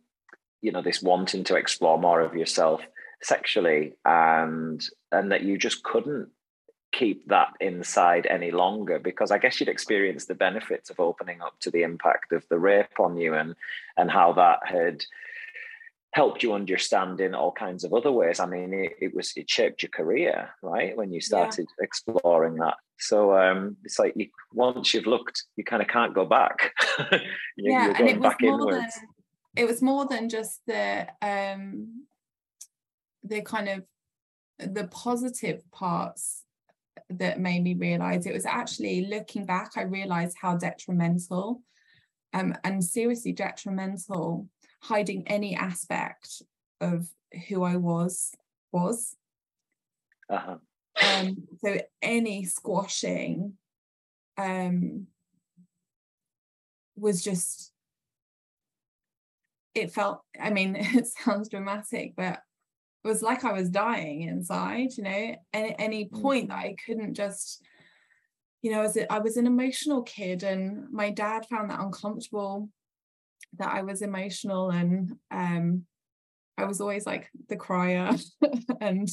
[0.60, 2.82] you know this wanting to explore more of yourself
[3.22, 6.28] sexually and and that you just couldn't
[6.92, 8.98] keep that inside any longer?
[8.98, 12.58] Because i guess you'd experience the benefits of opening up to the impact of the
[12.58, 13.54] rape on you and
[13.96, 15.04] and how that had
[16.12, 18.40] helped you understand in all kinds of other ways.
[18.40, 21.84] I mean it, it was it shaped your career right when you started yeah.
[21.84, 22.76] exploring that.
[22.98, 26.72] So um it's like you, once you've looked you kind of can't go back.
[27.56, 28.94] You, yeah, and it was more inwards.
[28.94, 29.08] than,
[29.56, 32.06] it was more than just the um
[33.22, 33.84] the kind of
[34.58, 36.44] the positive parts
[37.10, 41.62] that made me realize it was actually looking back i realized how detrimental
[42.32, 44.48] um, and seriously detrimental
[44.82, 46.42] hiding any aspect
[46.80, 47.08] of
[47.48, 48.32] who i was
[48.72, 49.16] was
[50.28, 50.56] uh-huh.
[51.18, 53.54] um, so any squashing
[54.38, 55.06] um,
[56.96, 57.72] was just
[59.74, 62.40] it felt i mean it sounds dramatic but
[63.02, 66.22] it was like I was dying inside, you know, at any mm.
[66.22, 67.62] point that I couldn't just,
[68.62, 72.68] you know, as I was an emotional kid and my dad found that uncomfortable
[73.58, 75.86] that I was emotional and um
[76.58, 78.10] I was always like the crier
[78.80, 79.08] and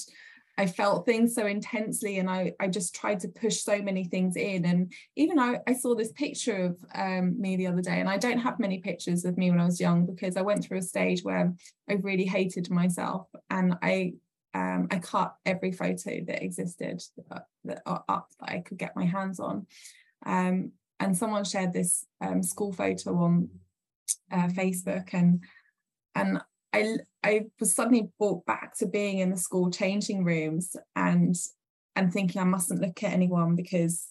[0.57, 4.35] I felt things so intensely and I, I just tried to push so many things
[4.35, 4.65] in.
[4.65, 8.17] And even I, I saw this picture of um, me the other day, and I
[8.17, 10.83] don't have many pictures of me when I was young because I went through a
[10.83, 11.53] stage where
[11.87, 14.13] I really hated myself and I
[14.53, 18.95] um, I cut every photo that existed uh, that, that up that I could get
[18.95, 19.67] my hands on.
[20.25, 23.49] Um, and someone shared this um, school photo on
[24.31, 25.43] uh, Facebook and
[26.15, 26.41] and
[27.23, 31.35] I I was suddenly brought back to being in the school changing rooms and
[31.95, 34.07] and thinking I mustn't look at anyone because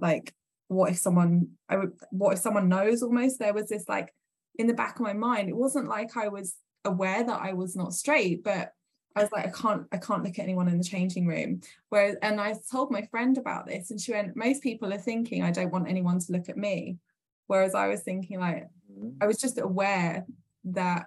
[0.00, 0.34] like
[0.68, 3.38] what if someone I would what if someone knows almost?
[3.38, 4.12] There was this like
[4.58, 7.76] in the back of my mind it wasn't like I was aware that I was
[7.76, 8.72] not straight but
[9.14, 11.60] I was like I can't I can't look at anyone in the changing room.
[11.90, 15.42] Whereas and I told my friend about this and she went most people are thinking
[15.42, 16.98] I don't want anyone to look at me.
[17.46, 19.10] Whereas I was thinking like mm-hmm.
[19.20, 20.26] I was just aware
[20.64, 21.06] that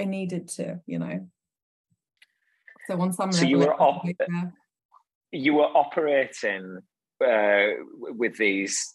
[0.00, 1.28] I needed to, you know.
[2.86, 4.06] So on some so level, you were op-
[5.32, 6.78] you were operating
[7.24, 8.94] uh, with these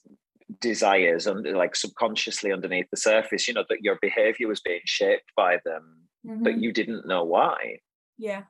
[0.61, 5.31] desires and like subconsciously underneath the surface, you know, that your behavior was being shaped
[5.35, 6.43] by them, mm-hmm.
[6.43, 7.79] but you didn't know why.
[8.17, 8.43] Yeah.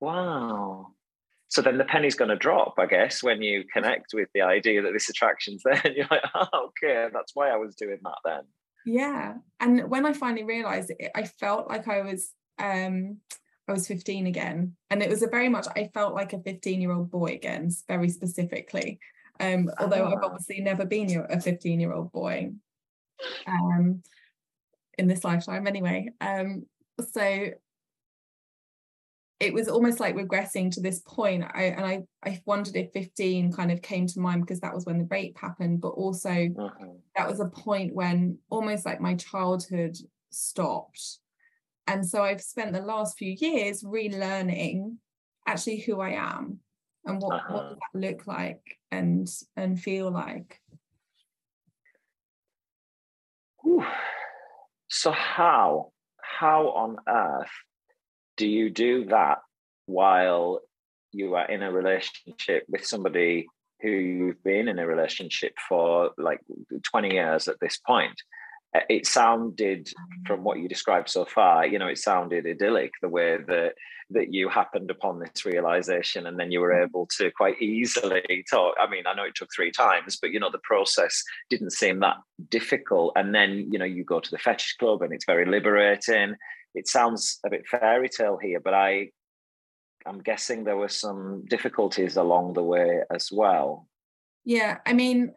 [0.00, 0.88] Wow.
[1.48, 4.82] So then the penny's going to drop, I guess, when you connect with the idea
[4.82, 5.80] that this attraction's there.
[5.82, 8.42] And you're like, oh, okay, that's why I was doing that then
[8.88, 13.18] yeah and when i finally realized it i felt like i was um
[13.68, 16.80] i was 15 again and it was a very much i felt like a 15
[16.80, 18.98] year old boy again very specifically
[19.40, 20.26] um although i've ah.
[20.26, 22.50] obviously never been a 15 year old boy
[23.46, 24.02] um
[24.96, 26.64] in this lifetime anyway um
[27.12, 27.50] so
[29.40, 33.52] it was almost like regressing to this point I, and I, I wondered if 15
[33.52, 36.86] kind of came to mind because that was when the rape happened but also uh-huh.
[37.16, 39.96] that was a point when almost like my childhood
[40.30, 41.18] stopped
[41.86, 44.96] and so i've spent the last few years relearning
[45.46, 46.58] actually who i am
[47.04, 47.54] and what, uh-huh.
[47.54, 50.60] what that look like and and feel like
[53.62, 53.84] Whew.
[54.88, 57.48] so how how on earth
[58.38, 59.38] do you do that
[59.84, 60.60] while
[61.12, 63.46] you are in a relationship with somebody
[63.82, 66.40] who you've been in a relationship for like
[66.90, 68.18] 20 years at this point?
[68.74, 69.88] Uh, it sounded
[70.26, 73.72] from what you described so far you know it sounded idyllic the way that
[74.10, 78.74] that you happened upon this realization and then you were able to quite easily talk.
[78.78, 82.00] I mean i know it took three times but you know the process didn't seem
[82.00, 82.16] that
[82.50, 83.12] difficult.
[83.16, 86.34] And then you know you go to the fetish club and it's very liberating
[86.74, 89.10] it sounds a bit fairy tale here, but I
[90.06, 93.88] I'm guessing there were some difficulties along the way as well.
[94.44, 95.34] Yeah, I mean,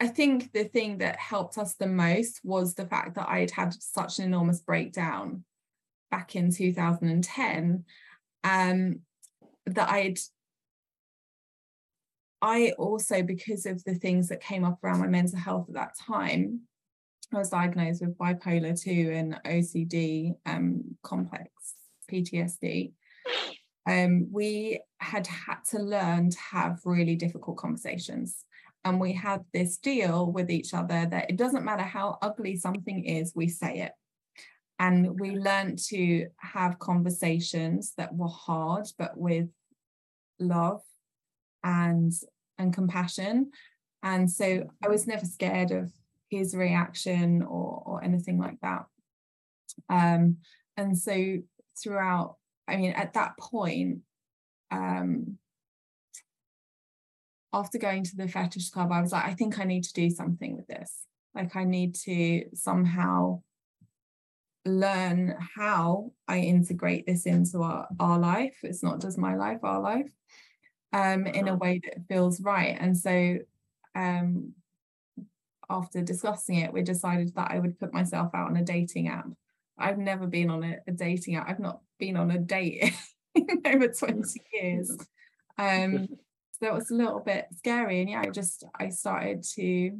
[0.00, 3.50] I think the thing that helped us the most was the fact that I had
[3.52, 5.44] had such an enormous breakdown
[6.10, 7.84] back in 2010
[8.42, 9.00] um,
[9.66, 10.18] that I'd
[12.42, 15.96] I also because of the things that came up around my mental health at that
[15.98, 16.60] time
[17.34, 21.50] I was diagnosed with bipolar 2 and OCD um, complex
[22.10, 22.92] PTSD.
[23.86, 28.44] Um, we had had to learn to have really difficult conversations.
[28.84, 33.04] And we had this deal with each other that it doesn't matter how ugly something
[33.04, 33.92] is, we say it.
[34.78, 39.48] And we learned to have conversations that were hard, but with
[40.38, 40.82] love
[41.62, 42.12] and
[42.58, 43.50] and compassion.
[44.02, 45.90] And so I was never scared of
[46.30, 48.86] his reaction or, or anything like that.
[49.88, 50.38] Um,
[50.76, 51.38] and so
[51.82, 54.00] throughout, I mean, at that point,
[54.70, 55.38] um,
[57.52, 60.10] after going to the fetish club, I was like, I think I need to do
[60.10, 61.06] something with this.
[61.34, 63.42] Like, I need to somehow
[64.64, 68.56] learn how I integrate this into our, our life.
[68.62, 70.10] It's not just my life, our life,
[70.92, 71.58] um, in a uh-huh.
[71.60, 72.76] way that feels right.
[72.78, 73.38] And so,
[73.94, 74.52] um,
[75.70, 79.28] after discussing it, we decided that I would put myself out on a dating app.
[79.78, 81.48] I've never been on a, a dating app.
[81.48, 82.94] I've not been on a date
[83.34, 84.90] in over 20 years.
[85.58, 86.06] Um,
[86.52, 88.00] so that was a little bit scary.
[88.00, 89.98] And yeah, I just I started to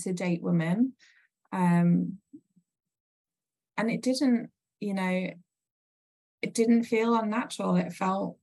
[0.00, 0.94] to date women.
[1.52, 2.18] Um,
[3.76, 4.50] and it didn't,
[4.80, 5.30] you know,
[6.42, 7.76] it didn't feel unnatural.
[7.76, 8.38] It felt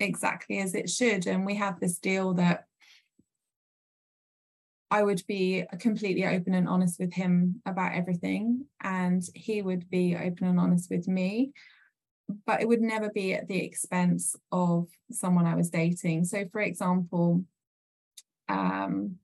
[0.00, 1.26] exactly as it should.
[1.26, 2.65] And we had this deal that
[4.96, 10.16] I would be completely open and honest with him about everything, and he would be
[10.16, 11.52] open and honest with me.
[12.46, 16.24] But it would never be at the expense of someone I was dating.
[16.24, 17.44] So, for example,
[18.48, 19.16] um,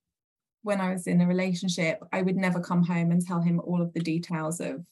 [0.60, 3.80] when I was in a relationship, I would never come home and tell him all
[3.80, 4.84] of the details of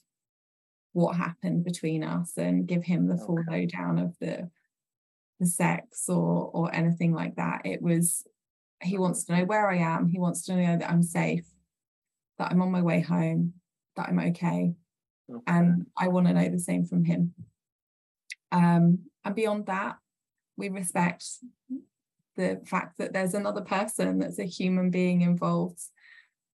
[0.94, 3.66] what happened between us and give him the full okay.
[3.66, 4.48] lowdown of the
[5.40, 7.66] the sex or or anything like that.
[7.66, 8.24] It was
[8.82, 10.08] he wants to know where I am.
[10.08, 11.46] He wants to know that I'm safe,
[12.38, 13.54] that I'm on my way home,
[13.96, 14.74] that I'm okay.
[15.30, 15.42] okay.
[15.46, 17.34] And I want to know the same from him.
[18.52, 19.96] Um, and beyond that,
[20.56, 21.24] we respect
[22.36, 25.80] the fact that there's another person that's a human being involved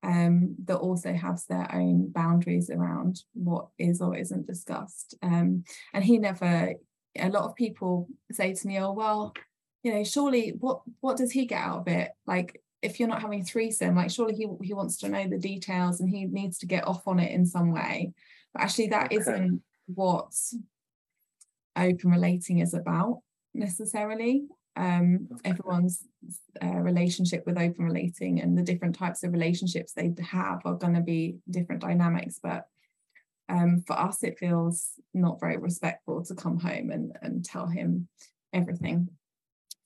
[0.03, 5.15] um, that also has their own boundaries around what is or isn't discussed.
[5.23, 6.75] Um, and he never,
[7.19, 9.33] a lot of people say to me, oh, well,
[9.87, 12.11] you know, surely what what does he get out of it?
[12.27, 15.39] Like if you're not having a threesome, like surely he he wants to know the
[15.39, 18.13] details and he needs to get off on it in some way.
[18.53, 19.17] But actually that okay.
[19.17, 20.33] not what
[21.77, 23.21] open relating is about
[23.55, 24.49] necessarily.
[24.75, 25.51] Um, okay.
[25.51, 26.05] everyone's
[26.61, 30.93] uh, relationship with open relating and the different types of relationships they have are going
[30.95, 32.67] to be different dynamics but
[33.49, 38.07] um, for us it feels not very respectful to come home and, and tell him
[38.53, 39.09] everything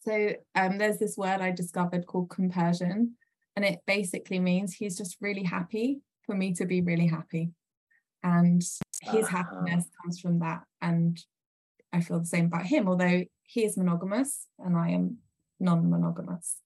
[0.03, 3.17] so um, there's this word I discovered called compersion,
[3.57, 7.51] and it basically means he's just really happy for me to be really happy.
[8.23, 8.63] And
[9.03, 9.37] his uh-huh.
[9.37, 10.63] happiness comes from that.
[10.81, 11.19] And
[11.93, 15.19] I feel the same about him, although he is monogamous and I am
[15.59, 16.57] non monogamous.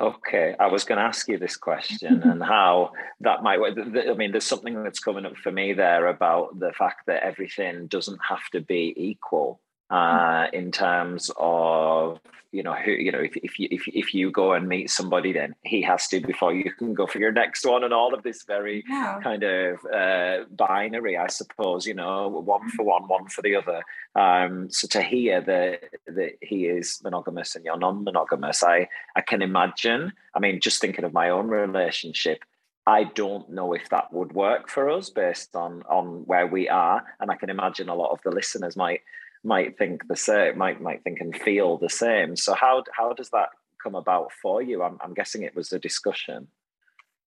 [0.00, 3.76] Okay, I was going to ask you this question and how that might work.
[3.78, 7.86] I mean, there's something that's coming up for me there about the fact that everything
[7.86, 9.60] doesn't have to be equal
[9.90, 12.20] uh, in terms of
[12.52, 15.32] you know who you know if, if you if, if you go and meet somebody
[15.32, 18.24] then he has to before you can go for your next one and all of
[18.24, 19.20] this very yeah.
[19.22, 23.82] kind of uh, binary i suppose you know one for one one for the other.
[24.16, 29.42] Um, so to hear that that he is monogamous and you're non-monogamous i i can
[29.42, 30.12] imagine.
[30.34, 32.44] I mean just thinking of my own relationship
[32.86, 37.04] I don't know if that would work for us based on on where we are,
[37.20, 39.02] and I can imagine a lot of the listeners might
[39.42, 42.36] might think the same, might might think and feel the same.
[42.36, 43.48] So how how does that
[43.82, 44.82] come about for you?
[44.82, 46.48] I'm I'm guessing it was a discussion.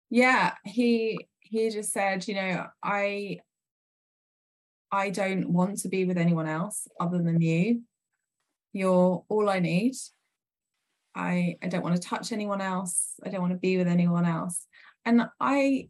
[0.09, 3.39] Yeah, he he just said, you know, I
[4.91, 7.81] I don't want to be with anyone else other than you.
[8.73, 9.95] You're all I need.
[11.15, 13.13] I I don't want to touch anyone else.
[13.25, 14.67] I don't want to be with anyone else.
[15.05, 15.89] And I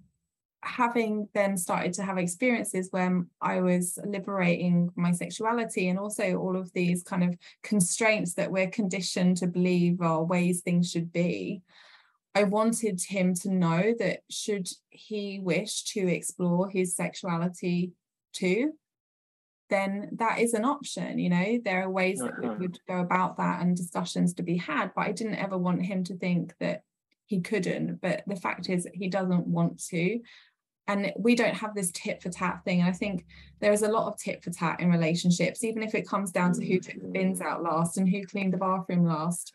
[0.63, 6.55] having then started to have experiences when I was liberating my sexuality and also all
[6.55, 11.61] of these kind of constraints that we're conditioned to believe are ways things should be,
[12.35, 17.91] I wanted him to know that should he wish to explore his sexuality
[18.33, 18.73] too,
[19.69, 21.19] then that is an option.
[21.19, 22.61] You know, there are ways that we mm-hmm.
[22.61, 26.03] would go about that and discussions to be had, but I didn't ever want him
[26.05, 26.83] to think that
[27.25, 28.01] he couldn't.
[28.01, 30.19] But the fact is, that he doesn't want to
[30.87, 32.81] and we don't have this tit for tat thing.
[32.81, 33.25] And i think
[33.59, 36.53] there is a lot of tit for tat in relationships even if it comes down
[36.53, 37.45] to who took the bins mm.
[37.45, 39.53] out last and who cleaned the bathroom last.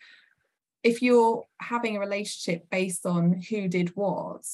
[0.83, 4.45] If you're having a relationship based on who did what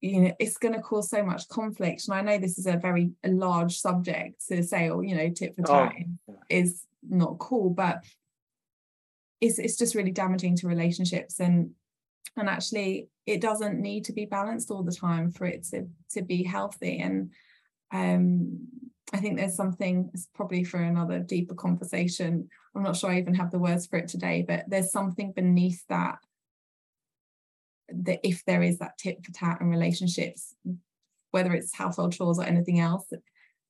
[0.00, 2.06] you know it's going to cause so much conflict.
[2.06, 5.16] And i know this is a very a large subject to say or oh, you
[5.16, 5.94] know tit for oh, tat
[6.30, 6.38] oh.
[6.48, 8.04] is not cool but
[9.40, 11.40] it's it's just really damaging to relationships.
[11.40, 11.70] And
[12.36, 16.22] and actually it doesn't need to be balanced all the time for it to to
[16.22, 16.98] be healthy.
[16.98, 17.32] And
[17.92, 18.68] um
[19.12, 22.48] I think there's something it's probably for another deeper conversation.
[22.74, 25.82] I'm not sure I even have the words for it today but there's something beneath
[25.88, 26.18] that
[27.90, 30.54] that if there is that tit for tat in relationships
[31.30, 33.06] whether it's household chores or anything else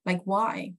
[0.08, 0.72] like why?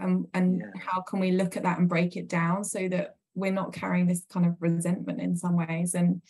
[0.00, 0.80] Um, and yeah.
[0.80, 4.06] how can we look at that and break it down so that we're not carrying
[4.06, 5.94] this kind of resentment in some ways.
[5.94, 6.22] And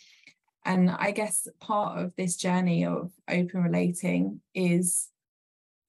[0.67, 5.09] and i guess part of this journey of open relating is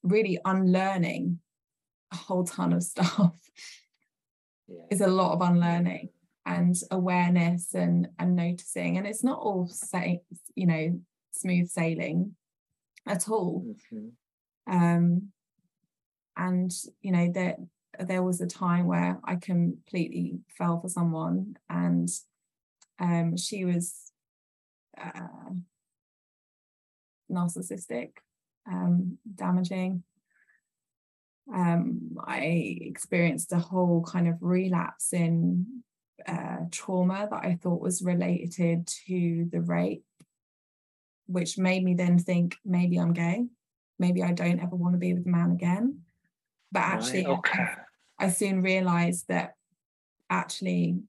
[0.03, 1.39] really unlearning
[2.13, 3.33] a whole ton of stuff.
[4.69, 4.83] Yeah.
[4.91, 6.09] is a lot of unlearning
[6.45, 8.99] and awareness and and noticing.
[8.99, 10.23] And it's not all say
[10.55, 11.01] you know
[11.33, 12.35] smooth sailing
[13.07, 13.65] at all.
[13.93, 14.75] Mm-hmm.
[14.75, 15.29] um
[16.37, 17.57] and you know that
[18.01, 22.09] there was a time where I completely fell for someone and
[22.99, 24.13] um, she was
[25.01, 25.51] uh,
[27.31, 28.11] narcissistic,
[28.71, 30.03] um, damaging.
[31.53, 35.83] Um, I experienced a whole kind of relapse in
[36.27, 40.05] uh, trauma that I thought was related to the rape,
[41.27, 43.47] which made me then think maybe I'm gay,
[43.99, 46.01] maybe I don't ever want to be with a man again.
[46.73, 47.69] But actually, right, okay.
[48.19, 49.55] I soon realized that
[50.31, 51.01] actually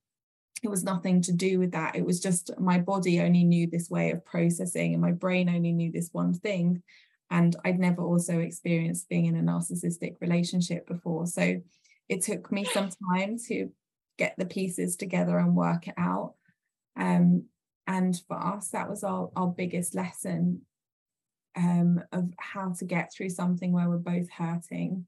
[0.63, 1.95] it was nothing to do with that.
[1.95, 5.71] It was just my body only knew this way of processing and my brain only
[5.71, 6.81] knew this one thing.
[7.29, 11.27] And I'd never also experienced being in a narcissistic relationship before.
[11.27, 11.61] So
[12.09, 13.69] it took me some time to
[14.17, 16.33] get the pieces together and work it out.
[16.95, 17.45] Um,
[17.85, 20.61] and for us, that was our, our biggest lesson
[21.55, 25.05] um, of how to get through something where we're both hurting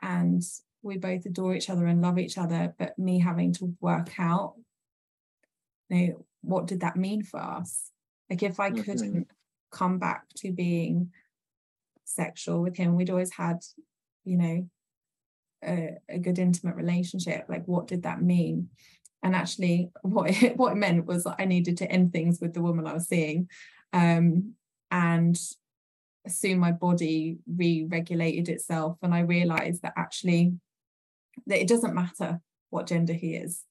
[0.00, 0.42] and
[0.88, 4.54] we both adore each other and love each other, but me having to work out,
[5.88, 7.90] you know, what did that mean for us?
[8.28, 8.82] Like if I mm-hmm.
[8.82, 9.28] couldn't
[9.70, 11.12] come back to being
[12.04, 13.58] sexual with him, we'd always had,
[14.24, 14.68] you know,
[15.64, 17.46] a, a good intimate relationship.
[17.48, 18.68] Like what did that mean?
[19.22, 22.54] And actually, what it, what it meant was that I needed to end things with
[22.54, 23.48] the woman I was seeing,
[23.92, 24.54] um,
[24.90, 25.38] and
[26.26, 30.54] soon my body re-regulated itself, and I realized that actually
[31.46, 33.64] that it doesn't matter what gender he is.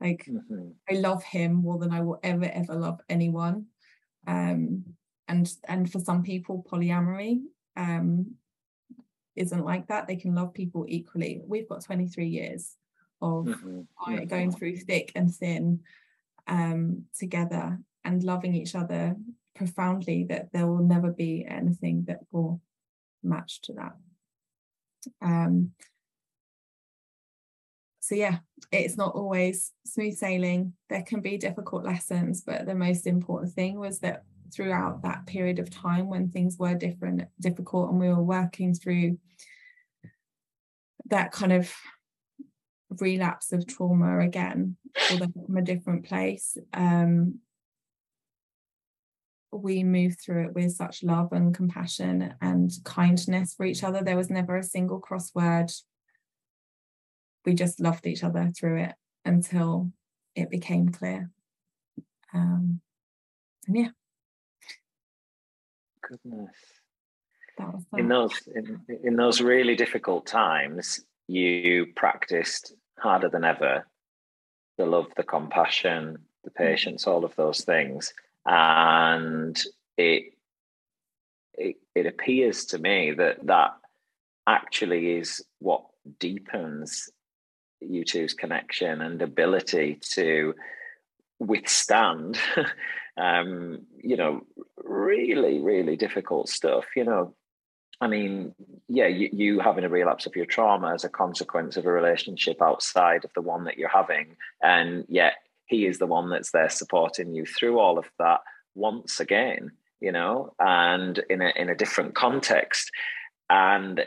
[0.00, 0.70] Like mm-hmm.
[0.88, 3.66] I love him more than I will ever ever love anyone.
[4.26, 4.84] Um,
[5.28, 7.40] and and for some people, polyamory
[7.76, 8.34] um,
[9.36, 10.06] isn't like that.
[10.06, 11.40] They can love people equally.
[11.46, 12.76] We've got 23 years
[13.22, 14.24] of mm-hmm.
[14.26, 15.80] going through thick and thin
[16.46, 19.16] um, together and loving each other
[19.54, 20.24] profoundly.
[20.24, 22.60] That there will never be anything that will
[23.22, 23.96] match to that.
[25.22, 25.72] Um,
[28.04, 28.38] so yeah
[28.70, 30.72] it's not always smooth sailing.
[30.90, 35.58] There can be difficult lessons but the most important thing was that throughout that period
[35.58, 39.18] of time when things were different difficult and we were working through
[41.06, 41.72] that kind of
[43.00, 44.76] relapse of trauma again
[45.10, 47.40] although from a different place um,
[49.50, 54.02] we moved through it with such love and compassion and kindness for each other.
[54.02, 55.72] There was never a single crossword
[57.44, 59.92] we just loved each other through it until
[60.34, 61.30] it became clear.
[62.32, 62.80] Um,
[63.66, 63.88] and yeah.
[66.02, 66.50] Goodness.
[67.96, 73.86] in those in, in those really difficult times, you practiced harder than ever
[74.76, 76.56] the love, the compassion, the mm.
[76.56, 78.12] patience, all of those things,
[78.44, 79.62] and
[79.96, 80.34] it
[81.54, 83.76] it, it appears to me that that
[84.46, 85.84] actually is what
[86.18, 87.10] deepens
[87.88, 90.54] you two's connection and ability to
[91.38, 92.38] withstand
[93.16, 94.42] um you know
[94.82, 97.34] really really difficult stuff you know.
[98.00, 98.54] I mean
[98.88, 102.60] yeah you, you having a relapse of your trauma as a consequence of a relationship
[102.60, 105.34] outside of the one that you're having and yet
[105.66, 108.40] he is the one that's there supporting you through all of that
[108.74, 109.70] once again
[110.00, 112.90] you know and in a in a different context.
[113.50, 114.06] And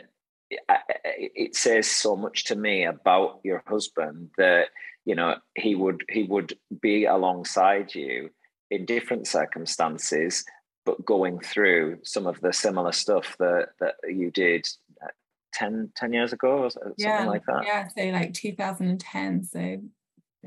[0.50, 4.68] it says so much to me about your husband that
[5.04, 8.30] you know he would he would be alongside you
[8.70, 10.44] in different circumstances
[10.86, 14.66] but going through some of the similar stuff that that you did
[15.02, 15.08] uh,
[15.54, 17.64] 10, 10 years ago or something yeah, like that.
[17.66, 19.78] yeah so like 2010 so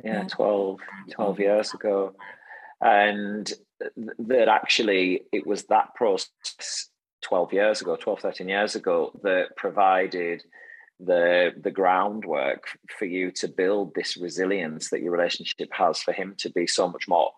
[0.03, 0.27] yeah, yeah.
[0.27, 0.79] 12
[1.11, 2.13] 12 years ago.
[2.81, 3.51] And
[4.19, 6.89] that actually it was that process
[7.21, 10.43] 12 years ago 12 13 years ago that provided
[10.99, 16.35] the the groundwork for you to build this resilience that your relationship has for him
[16.37, 17.31] to be so much more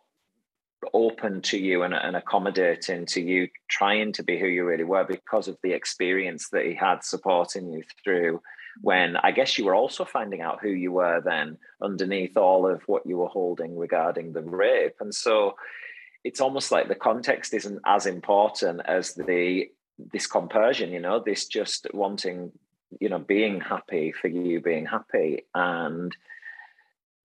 [0.93, 5.05] open to you and, and accommodating to you trying to be who you really were
[5.05, 8.41] because of the experience that he had supporting you through
[8.81, 12.81] when I guess you were also finding out who you were then underneath all of
[12.88, 14.95] what you were holding regarding the rape.
[14.99, 15.55] And so
[16.24, 19.67] it's almost like the context isn't as important as the
[20.11, 22.51] this compersion, you know, this just wanting,
[22.99, 25.43] you know, being happy for you being happy.
[25.53, 26.15] And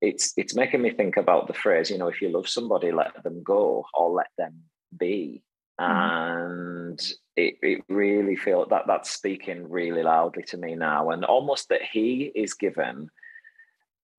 [0.00, 3.22] it's it's making me think about the phrase, you know, if you love somebody, let
[3.22, 4.64] them go or let them
[4.96, 5.42] be.
[5.80, 5.92] Mm-hmm.
[5.92, 7.00] And
[7.36, 11.10] it, it really feels that that's speaking really loudly to me now.
[11.10, 13.10] And almost that he is given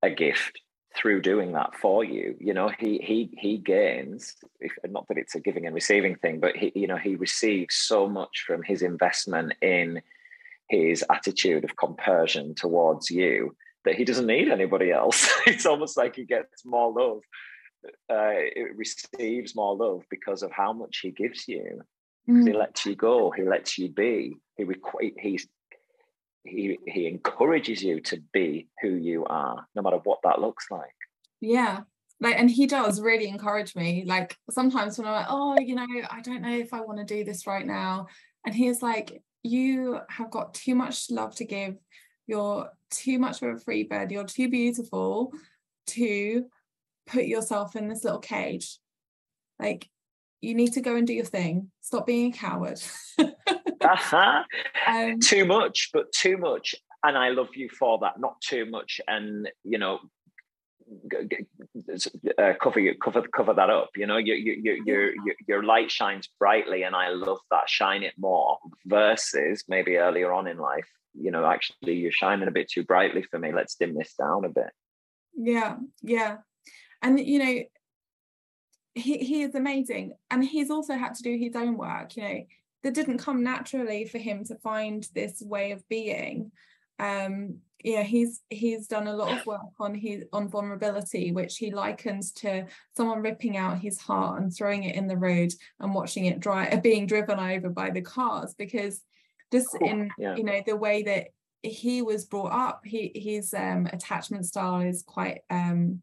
[0.02, 0.60] a gift
[0.96, 5.36] through doing that for you you know he he he gains if, not that it's
[5.36, 8.82] a giving and receiving thing but he you know he receives so much from his
[8.82, 10.02] investment in
[10.70, 16.16] his attitude of compersion towards you that he doesn't need anybody else it's almost like
[16.16, 17.22] he gets more love
[18.10, 21.82] uh, it receives more love because of how much he gives you
[22.28, 22.48] mm.
[22.48, 25.48] he lets you go he lets you be he requ- he's
[26.44, 30.96] he he encourages you to be who you are no matter what that looks like.
[31.42, 31.82] Yeah.
[32.22, 34.04] Like and he does really encourage me.
[34.06, 37.06] Like sometimes when i'm like oh you know i don't know if i want to
[37.06, 38.08] do this right now
[38.46, 41.78] and he's like you have got too much love to give.
[42.28, 44.12] You're too much of a free bird.
[44.12, 45.32] You're too beautiful
[45.88, 46.46] to
[47.08, 48.78] put yourself in this little cage.
[49.60, 49.90] Like
[50.42, 52.82] you need to go and do your thing stop being a coward
[53.82, 54.44] uh-huh.
[54.88, 56.76] um, too much, but too much.
[57.04, 58.20] And I love you for that.
[58.20, 60.00] Not too much, and you know,
[62.38, 63.92] uh, cover you cover cover that up.
[63.96, 67.70] You know, your your your your your light shines brightly, and I love that.
[67.70, 68.58] Shine it more.
[68.86, 73.24] Versus maybe earlier on in life, you know, actually you're shining a bit too brightly
[73.24, 73.54] for me.
[73.54, 74.72] Let's dim this down a bit.
[75.38, 76.38] Yeah, yeah,
[77.02, 77.64] and you know,
[79.00, 82.16] he he is amazing, and he's also had to do his own work.
[82.16, 82.46] You know,
[82.84, 86.52] that didn't come naturally for him to find this way of being
[87.00, 91.72] um yeah he's he's done a lot of work on his on vulnerability which he
[91.72, 96.26] likens to someone ripping out his heart and throwing it in the road and watching
[96.26, 99.02] it dry being driven over by the cars because
[99.52, 100.36] just in yeah.
[100.36, 101.28] you know the way that
[101.64, 106.02] he was brought up he his um attachment style is quite um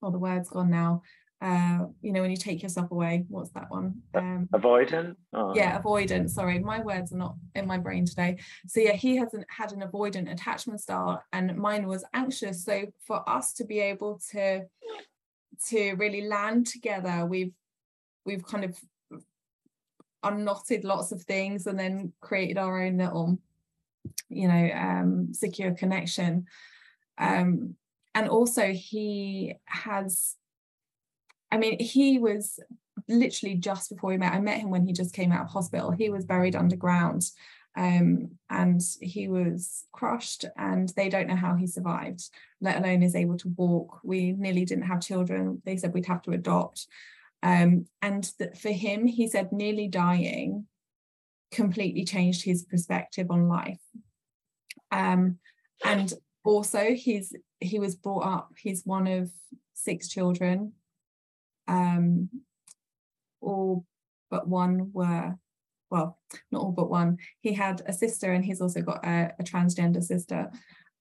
[0.00, 1.02] well the word's gone now
[1.40, 4.02] uh you know when you take yourself away what's that one?
[4.14, 5.14] Um avoidant?
[5.32, 5.54] Oh.
[5.54, 8.38] yeah avoidant sorry my words are not in my brain today.
[8.66, 12.64] So yeah he hasn't had an avoidant attachment style and mine was anxious.
[12.64, 14.64] So for us to be able to
[15.68, 17.52] to really land together we've
[18.24, 18.78] we've kind of
[20.24, 23.38] unknotted lots of things and then created our own little
[24.28, 26.46] you know um secure connection.
[27.16, 27.76] Um
[28.16, 30.34] and also he has
[31.50, 32.60] I mean, he was
[33.08, 34.32] literally just before we met.
[34.32, 35.90] I met him when he just came out of hospital.
[35.90, 37.30] He was buried underground
[37.78, 42.28] um, and he was crushed, and they don't know how he survived,
[42.60, 44.00] let alone is able to walk.
[44.02, 45.62] We nearly didn't have children.
[45.64, 46.88] They said we'd have to adopt.
[47.44, 48.28] Um, and
[48.60, 50.66] for him, he said nearly dying
[51.52, 53.80] completely changed his perspective on life.
[54.90, 55.38] Um,
[55.84, 56.12] and
[56.44, 58.52] also, he's he was brought up.
[58.58, 59.30] He's one of
[59.74, 60.72] six children
[61.68, 62.28] um,
[63.40, 63.84] all
[64.30, 65.36] but one were
[65.90, 66.18] well
[66.50, 67.18] not all but one.
[67.40, 70.50] He had a sister and he's also got a, a transgender sister.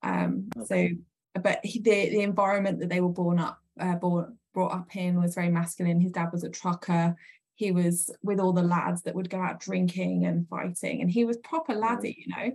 [0.03, 0.95] Um, okay.
[1.35, 4.95] so but he, the, the environment that they were born up uh, born, brought up
[4.95, 5.99] in was very masculine.
[5.99, 7.15] His dad was a trucker.
[7.55, 11.25] He was with all the lads that would go out drinking and fighting and he
[11.25, 12.51] was proper laddie you know?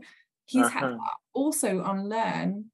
[0.46, 0.80] He's uh-huh.
[0.80, 0.98] had to
[1.32, 2.66] also unlearn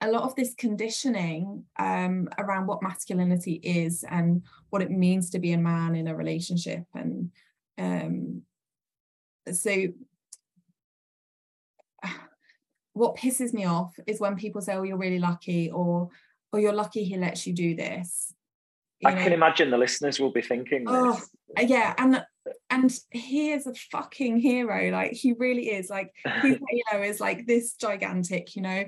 [0.00, 5.38] a lot of this conditioning um, around what masculinity is and what it means to
[5.38, 7.30] be a man in a relationship and
[7.78, 8.42] um,
[9.52, 9.86] so
[12.92, 16.08] what pisses me off is when people say oh you're really lucky or
[16.52, 18.32] oh you're lucky he lets you do this
[19.00, 19.22] you I know?
[19.22, 21.20] can imagine the listeners will be thinking oh,
[21.56, 21.70] this.
[21.70, 22.24] yeah and
[22.70, 26.58] and he is a fucking hero like he really is like his
[26.90, 28.84] halo is like this gigantic you know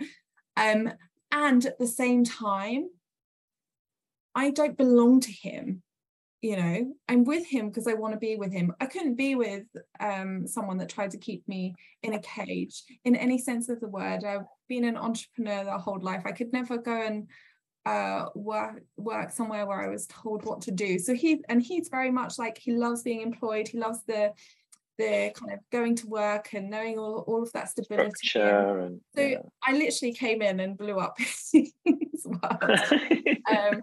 [0.56, 0.92] um,
[1.32, 2.88] and at the same time,
[4.34, 5.82] I don't belong to him.
[6.42, 8.72] You know, I'm with him because I want to be with him.
[8.80, 9.64] I couldn't be with
[10.00, 13.88] um, someone that tried to keep me in a cage in any sense of the
[13.88, 14.24] word.
[14.24, 16.22] I've been an entrepreneur the whole life.
[16.24, 17.28] I could never go and
[17.86, 20.98] uh work work somewhere where I was told what to do.
[20.98, 23.68] So he and he's very much like he loves being employed.
[23.68, 24.32] He loves the
[25.00, 28.10] the kind of going to work and knowing all, all of that stability.
[28.16, 29.38] Structure and, so yeah.
[29.66, 31.72] I literally came in and blew up his
[32.24, 32.62] world
[33.50, 33.82] um,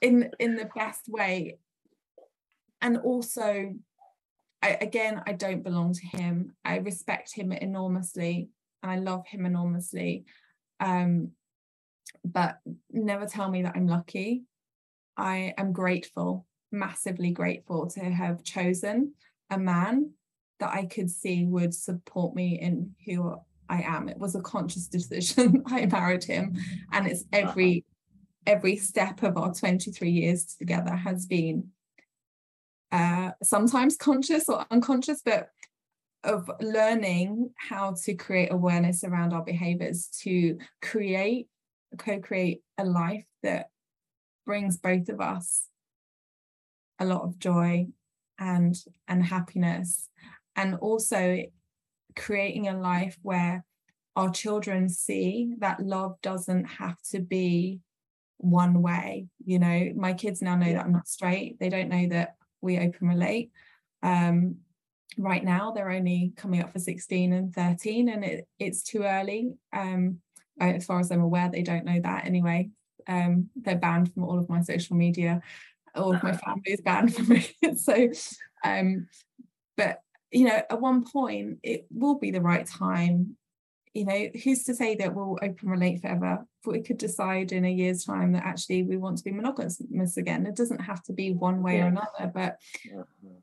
[0.00, 1.58] in in the best way.
[2.80, 3.74] And also,
[4.60, 6.56] I, again, I don't belong to him.
[6.64, 8.48] I respect him enormously
[8.82, 10.24] and I love him enormously.
[10.80, 11.30] Um,
[12.24, 12.58] but
[12.90, 14.42] never tell me that I'm lucky.
[15.16, 19.14] I am grateful, massively grateful to have chosen
[19.50, 20.10] a man
[20.62, 23.34] that I could see would support me in who
[23.68, 24.08] I am.
[24.08, 25.64] It was a conscious decision.
[25.66, 26.56] I married him,
[26.92, 27.84] and it's every
[28.46, 31.68] every step of our 23 years together has been
[32.92, 35.48] uh, sometimes conscious or unconscious, but
[36.22, 41.48] of learning how to create awareness around our behaviors to create
[41.98, 43.70] co-create a life that
[44.46, 45.64] brings both of us
[47.00, 47.86] a lot of joy
[48.38, 48.76] and
[49.08, 50.08] and happiness
[50.56, 51.42] and also
[52.16, 53.64] creating a life where
[54.16, 57.80] our children see that love doesn't have to be
[58.38, 59.90] one way you know?
[59.96, 61.58] My kids now know that i'm not straight.
[61.58, 63.50] They don't know that we open relate.
[64.02, 64.56] Um,
[65.18, 69.52] right now they're only coming up for 16 and 13 and it, it's too early.
[69.72, 70.18] Um,
[70.60, 72.70] as far as i'm aware they don't know that anyway.
[73.08, 75.40] Um, they're banned from all of my social media.
[75.94, 77.52] All of my family is banned from it.
[77.78, 78.08] So
[78.64, 79.08] um,
[79.76, 80.00] but
[80.32, 83.36] you know at one point it will be the right time.
[83.94, 86.46] You know who's to say that we'll open relate forever?
[86.64, 90.16] But we could decide in a year's time that actually we want to be monogamous
[90.16, 91.86] again it doesn't have to be one way yeah.
[91.86, 92.60] or another but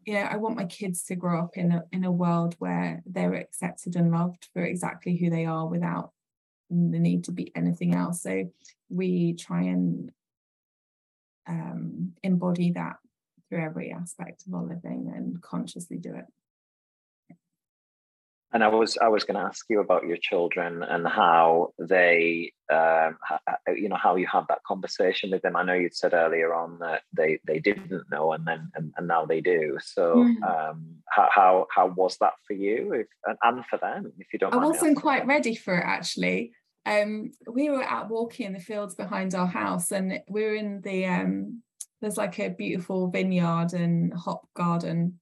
[0.06, 3.04] you know i want my kids to grow up in a in a world where
[3.06, 6.14] they're accepted and loved for exactly who they are without
[6.70, 8.22] the need to be anything else.
[8.22, 8.50] So
[8.90, 10.12] we try and
[11.48, 12.98] um, embody that
[13.50, 16.26] through every aspect of our living and consciously do it
[18.52, 22.52] and I was I was going to ask you about your children and how they,
[22.72, 23.18] um,
[23.68, 25.56] you know, how you have that conversation with them.
[25.56, 29.08] I know you'd said earlier on that they they didn't know, and then and, and
[29.08, 29.78] now they do.
[29.82, 30.41] So, mm.
[30.43, 34.39] um, how, how how was that for you, if, and, and for them, if you
[34.39, 34.54] don't?
[34.54, 36.54] I wasn't quite ready for it actually.
[36.86, 40.82] Um, we were out walking in the fields behind our house, and we were in
[40.82, 41.62] the um,
[42.02, 45.18] there's like a beautiful vineyard and hop garden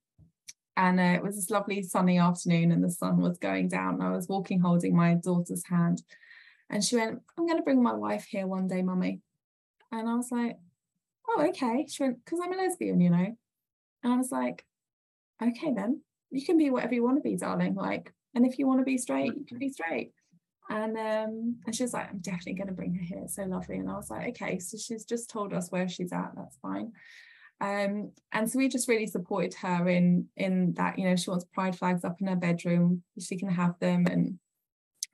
[0.77, 4.03] and uh, it was this lovely sunny afternoon and the sun was going down and
[4.03, 6.01] i was walking holding my daughter's hand.
[6.69, 9.19] And she went i'm going to bring my wife here one day mummy.
[9.91, 10.57] And i was like
[11.27, 11.85] oh okay.
[11.89, 13.35] She went because i'm a lesbian you know.
[14.03, 14.63] And i was like
[15.41, 16.01] okay then.
[16.29, 17.73] You can be whatever you want to be darling.
[17.73, 20.11] Like and if you want to be straight you can be straight.
[20.69, 23.21] And um and she was like i'm definitely going to bring her here.
[23.23, 23.77] It's so lovely.
[23.77, 26.33] And i was like okay so she's just told us where she's at.
[26.35, 26.91] That's fine
[27.59, 31.45] um, and so we just really supported her in in that you know she wants
[31.53, 33.03] pride flags up in her bedroom.
[33.19, 34.05] She can have them.
[34.05, 34.39] And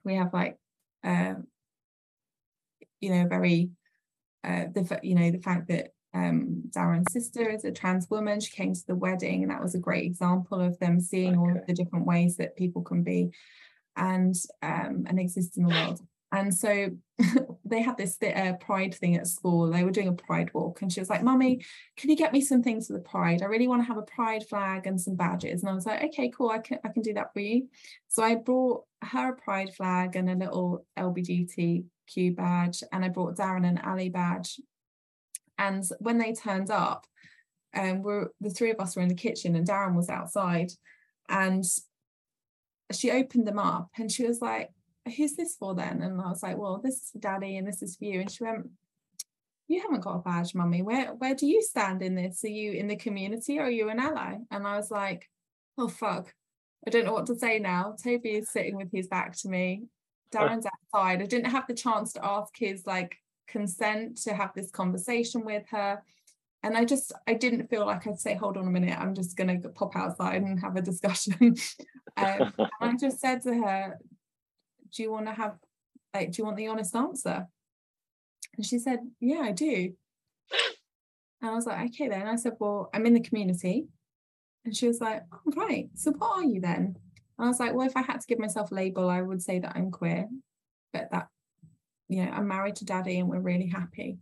[0.04, 0.58] we have like
[1.02, 1.34] uh,
[3.00, 3.70] you know very
[4.42, 8.40] uh, the you know the fact that um, Darren's sister is a trans woman.
[8.40, 11.38] She came to the wedding and that was a great example of them seeing okay.
[11.38, 13.30] all of the different ways that people can be
[13.96, 16.00] and um, and exist in the world
[16.34, 16.90] and so
[17.64, 19.70] they had this uh, pride thing at school.
[19.70, 21.64] They were doing a pride walk, and she was like, "Mummy,
[21.96, 23.40] can you get me some things for the pride?
[23.40, 26.02] I really want to have a pride flag and some badges." And I was like,
[26.02, 26.50] "Okay, cool.
[26.50, 27.68] I can I can do that for you."
[28.08, 33.36] So I brought her a pride flag and a little LBGTQ badge, and I brought
[33.36, 34.60] Darren an ally badge.
[35.56, 37.06] And when they turned up,
[37.74, 40.72] um, we're the three of us were in the kitchen, and Darren was outside,
[41.28, 41.64] and
[42.90, 44.70] she opened them up, and she was like
[45.16, 46.02] who's this for then?
[46.02, 48.20] And I was like, well, this is for daddy and this is for you.
[48.20, 48.68] And she went,
[49.68, 50.82] you haven't got a badge, mummy.
[50.82, 52.44] Where where do you stand in this?
[52.44, 54.36] Are you in the community or are you an ally?
[54.50, 55.28] And I was like,
[55.78, 56.34] oh fuck.
[56.86, 57.96] I don't know what to say now.
[58.02, 59.84] Toby is sitting with his back to me.
[60.30, 61.22] Darren's outside.
[61.22, 65.64] I didn't have the chance to ask his like consent to have this conversation with
[65.70, 66.02] her.
[66.62, 69.36] And I just I didn't feel like I'd say, hold on a minute, I'm just
[69.36, 71.56] gonna pop outside and have a discussion.
[72.18, 73.98] um, and I just said to her,
[74.94, 75.56] do you want to have
[76.14, 77.46] like do you want the honest answer?
[78.56, 79.92] And she said yeah i do.
[81.42, 82.26] And i was like okay then.
[82.26, 83.86] I said well i'm in the community.
[84.64, 86.96] And she was like oh, right so what are you then?
[87.38, 89.42] And i was like well if i had to give myself a label i would
[89.42, 90.28] say that i'm queer
[90.92, 91.28] but that
[92.08, 94.18] you know i'm married to daddy and we're really happy.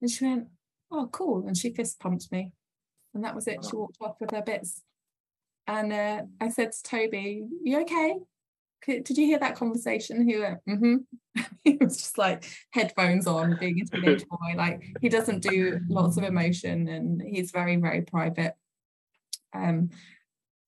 [0.00, 0.48] And she went
[0.90, 1.46] oh cool.
[1.46, 2.52] And she fist pumped me.
[3.14, 3.64] And that was it.
[3.68, 4.82] She walked off with her bits.
[5.66, 8.16] And uh, i said to toby you okay
[8.86, 10.26] did you hear that conversation?
[10.26, 11.42] He went, mm-hmm.
[11.64, 14.54] he was just like headphones on, being a teenage boy.
[14.56, 18.54] Like he doesn't do lots of emotion and he's very, very private.
[19.54, 19.90] Um,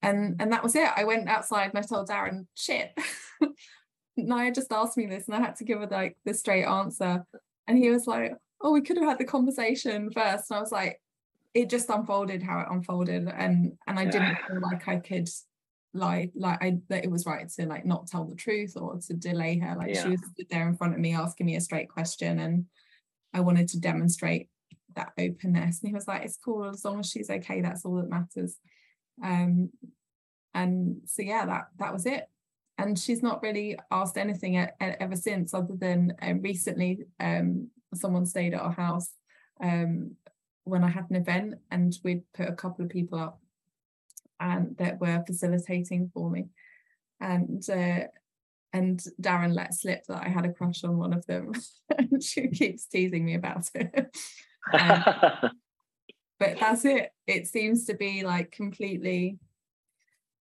[0.02, 0.90] and and that was it.
[0.96, 2.96] I went outside and I told Darren, shit.
[4.16, 7.24] Naya just asked me this and I had to give her like the straight answer.
[7.66, 10.50] And he was like, Oh, we could have had the conversation first.
[10.50, 11.00] And I was like,
[11.54, 13.28] it just unfolded how it unfolded.
[13.28, 14.10] And and I yeah.
[14.10, 15.28] didn't feel like I could
[15.94, 19.14] lie like I that it was right to like not tell the truth or to
[19.14, 19.76] delay her.
[19.76, 20.02] Like yeah.
[20.02, 20.20] she was
[20.50, 22.66] there in front of me asking me a straight question and
[23.34, 24.48] I wanted to demonstrate
[24.94, 25.80] that openness.
[25.80, 28.56] And he was like, it's cool as long as she's okay, that's all that matters.
[29.22, 29.70] Um
[30.54, 32.28] and so yeah, that that was it.
[32.78, 37.68] And she's not really asked anything a, a, ever since, other than um, recently um,
[37.94, 39.10] someone stayed at our house
[39.62, 40.12] um,
[40.64, 43.41] when I had an event, and we'd put a couple of people up
[44.42, 46.48] and that were facilitating for me,
[47.20, 48.04] and uh,
[48.72, 51.52] and Darren let slip that I had a crush on one of them,
[51.98, 54.16] and she keeps teasing me about it.
[54.72, 55.04] um,
[56.38, 57.10] but that's it.
[57.26, 59.38] It seems to be like completely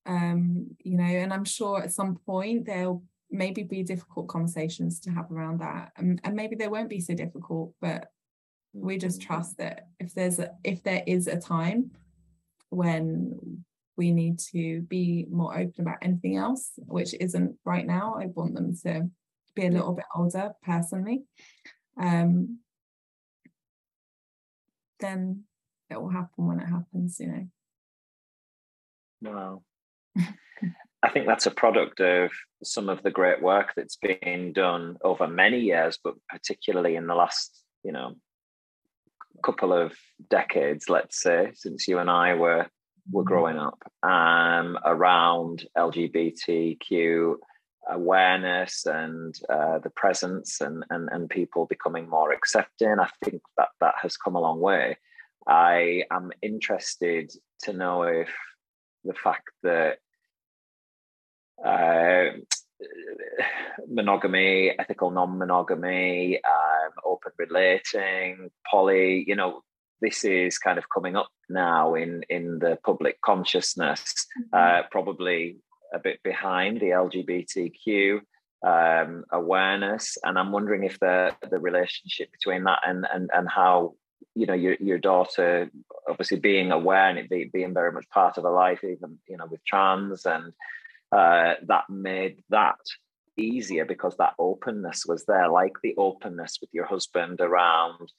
[0.06, 5.10] um, you know, and I'm sure at some point there'll maybe be difficult conversations to
[5.10, 8.10] have around that, and, and maybe they won't be so difficult, but
[8.72, 9.26] we just mm-hmm.
[9.26, 11.90] trust that if there's a, if there is a time
[12.70, 13.64] when
[13.96, 18.16] we need to be more open about anything else, which isn't right now.
[18.20, 19.08] I want them to
[19.54, 21.24] be a little bit older personally.
[22.00, 22.58] Um,
[25.00, 25.44] then
[25.90, 27.46] it will happen when it happens, you know.
[29.22, 29.62] Wow.
[31.02, 32.30] I think that's a product of
[32.62, 37.14] some of the great work that's been done over many years, but particularly in the
[37.14, 38.14] last, you know,
[39.42, 39.92] couple of
[40.30, 42.66] decades, let's say, since you and I were
[43.10, 47.36] were growing up, um, around LGBTQ
[47.88, 52.98] awareness and uh, the presence and, and and people becoming more accepting.
[52.98, 54.96] I think that that has come a long way.
[55.46, 57.32] I am interested
[57.62, 58.30] to know if
[59.04, 59.98] the fact that
[61.64, 62.36] uh,
[63.88, 69.24] monogamy, ethical non-monogamy, um, open relating, poly.
[69.26, 69.62] You know,
[70.00, 74.26] this is kind of coming up now in in the public consciousness.
[74.38, 74.56] Mm-hmm.
[74.56, 75.56] Uh, probably
[75.92, 78.20] a bit behind the LGBTQ
[78.66, 83.94] um, awareness, and I'm wondering if the the relationship between that and and and how
[84.34, 85.70] you know your your daughter
[86.08, 89.36] obviously being aware and it be, being very much part of her life, even you
[89.36, 90.52] know with trans and
[91.12, 92.78] uh, that made that
[93.38, 98.10] easier because that openness was there, like the openness with your husband around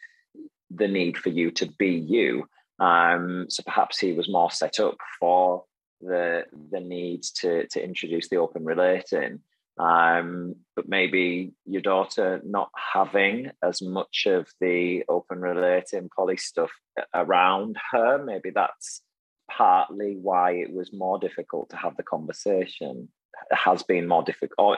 [0.69, 2.47] the need for you to be you.
[2.79, 5.63] Um, so perhaps he was more set up for
[6.01, 9.39] the the need to to introduce the open relating.
[9.79, 16.71] Um, but maybe your daughter not having as much of the open relating poly stuff
[17.13, 19.03] around her, maybe that's
[19.49, 23.09] partly why it was more difficult to have the conversation
[23.51, 24.77] has been more difficult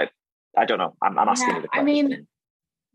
[0.58, 2.28] i don't know i'm, I'm asking yeah, you the question i mean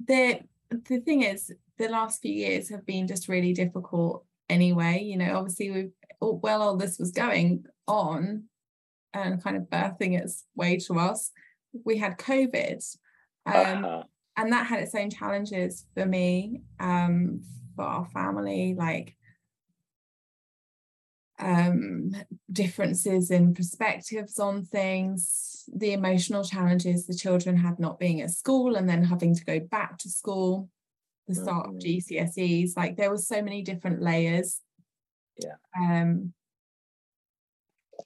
[0.05, 0.41] the
[0.89, 5.37] the thing is the last few years have been just really difficult anyway you know
[5.37, 8.45] obviously we've well all this was going on
[9.13, 11.31] and kind of birthing its way to us
[11.85, 12.83] we had covid
[13.47, 14.03] um, uh-huh.
[14.37, 17.41] and that had its own challenges for me um,
[17.77, 19.17] for our family like
[21.39, 22.13] um,
[22.51, 28.77] differences in perspectives on things, the emotional challenges the children had not being at school
[28.77, 30.69] and then having to go back to school,
[31.27, 31.77] the start mm-hmm.
[31.77, 32.77] of GCSEs.
[32.77, 34.61] Like there were so many different layers.
[35.39, 35.57] Yeah.
[35.79, 36.33] Um,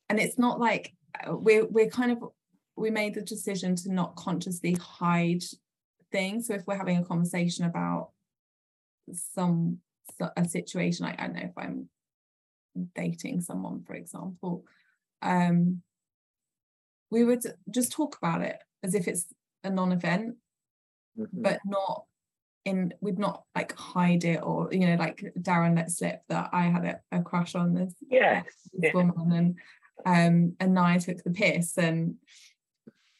[0.08, 0.94] and it's not like
[1.26, 2.22] uh, we're we're kind of
[2.76, 5.42] we made the decision to not consciously hide
[6.12, 6.46] things.
[6.46, 8.10] So if we're having a conversation about
[9.34, 9.78] some
[10.36, 11.88] a situation, like I don't know if I'm
[12.94, 14.64] dating someone, for example,
[15.22, 15.82] um,
[17.10, 19.26] we would just talk about it as if it's
[19.64, 20.36] a non-event,
[21.18, 21.42] mm-hmm.
[21.42, 22.04] but not
[22.64, 26.64] in we'd not like hide it or you know like Darren let slip that I
[26.64, 28.44] had a, a crush on this, yes.
[28.72, 29.02] this yeah.
[29.02, 29.56] woman and
[30.06, 32.16] um and Naya took the piss and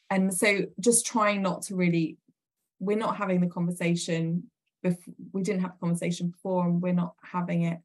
[0.09, 2.17] and so just trying not to really
[2.79, 4.43] we're not having the conversation
[4.81, 7.79] before we didn't have the conversation before and we're not having it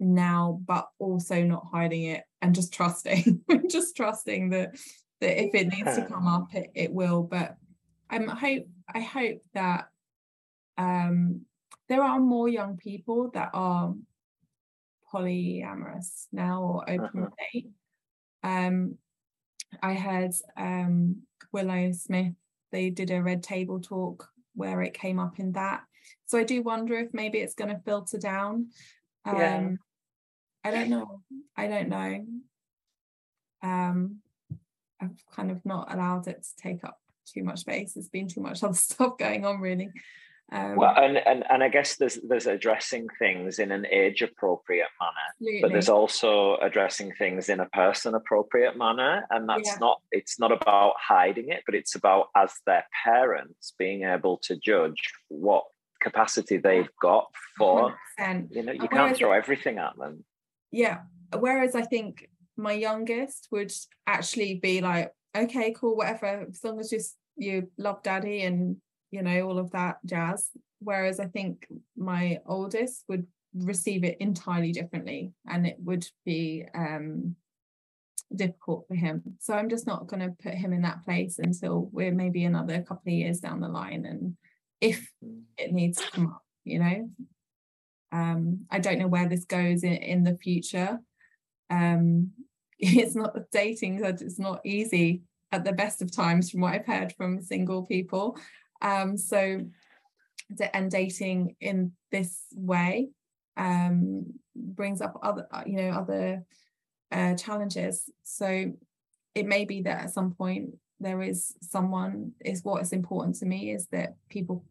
[0.00, 4.76] now, but also not hiding it and just trusting, just trusting that
[5.20, 7.22] that if it needs to come up, it, it will.
[7.22, 7.56] But
[8.10, 9.88] I'm hope I hope that
[10.76, 11.42] um,
[11.88, 13.94] there are more young people that are
[15.12, 17.30] polyamorous now or open uh-huh.
[17.52, 17.68] date.
[18.42, 18.96] Um,
[19.82, 22.34] I heard um, Willow Smith,
[22.72, 25.82] they did a red table talk where it came up in that.
[26.26, 28.68] So I do wonder if maybe it's going to filter down.
[29.24, 29.68] Um, yeah
[30.64, 31.22] I don't know.
[31.56, 32.26] I don't know.
[33.62, 34.18] Um,
[35.00, 36.98] I've kind of not allowed it to take up
[37.32, 37.94] too much space.
[37.94, 39.90] There's been too much other stuff going on, really.
[40.50, 44.88] Um, well, and, and and I guess there's there's addressing things in an age appropriate
[44.98, 45.60] manner, absolutely.
[45.60, 49.78] but there's also addressing things in a person appropriate manner, and that's yeah.
[49.78, 54.56] not it's not about hiding it, but it's about as their parents being able to
[54.56, 55.64] judge what
[56.00, 57.26] capacity they've got
[57.58, 58.54] for 100%.
[58.54, 60.24] you know you can't throw everything at them.
[60.70, 61.00] Yeah,
[61.38, 62.26] whereas I think
[62.56, 63.72] my youngest would
[64.06, 68.76] actually be like, okay, cool, whatever, as long as just you love daddy and
[69.10, 70.50] you know all of that jazz.
[70.80, 71.66] Whereas i think
[71.96, 77.34] my oldest would receive it entirely differently and it would be um
[78.34, 79.22] difficult for him.
[79.40, 82.82] So i'm just not going to put him in that place until we're maybe another
[82.82, 84.36] couple of years down the line and
[84.80, 85.10] if
[85.56, 87.10] it needs to come up you know?
[88.12, 90.98] Um i don't know where this goes in, in the future.
[91.70, 92.32] Um
[92.78, 95.22] it's not dating it's not easy
[95.52, 98.36] at the best of times from what i've heard from single people
[98.80, 99.64] um, so,
[100.72, 103.10] and dating in this way
[103.56, 106.44] um, brings up other, uh, you know, other
[107.12, 108.08] uh, challenges.
[108.22, 108.72] So,
[109.34, 110.70] it may be that at some point
[111.00, 112.32] there is someone.
[112.44, 114.64] Is what is important to me is that people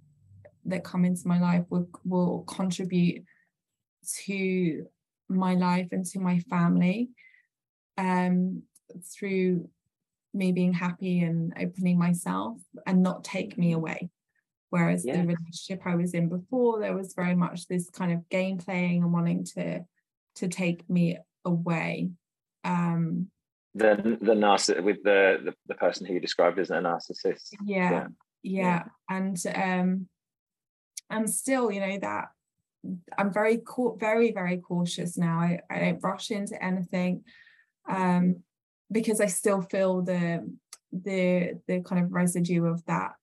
[0.66, 3.24] that come into my life will will contribute
[4.26, 4.86] to
[5.30, 7.10] my life and to my family
[7.98, 8.64] um,
[9.04, 9.70] through
[10.34, 14.10] me being happy and opening myself and not take me away.
[14.70, 15.14] Whereas yeah.
[15.14, 19.04] the relationship I was in before, there was very much this kind of game playing
[19.04, 19.86] and wanting to
[20.36, 22.12] to take me away.
[22.64, 23.30] Um,
[23.74, 27.54] the the narcissist with the, the, the person who you described as a narcissist.
[27.64, 28.08] Yeah, yeah,
[28.44, 28.84] yeah.
[29.10, 30.08] and um,
[31.10, 32.26] I'm still, you know, that
[33.18, 33.62] I'm very
[33.98, 35.40] very very cautious now.
[35.40, 37.24] I, I don't rush into anything.
[37.90, 38.44] Um,
[38.92, 40.50] because I still feel the
[40.92, 43.14] the the kind of residue of that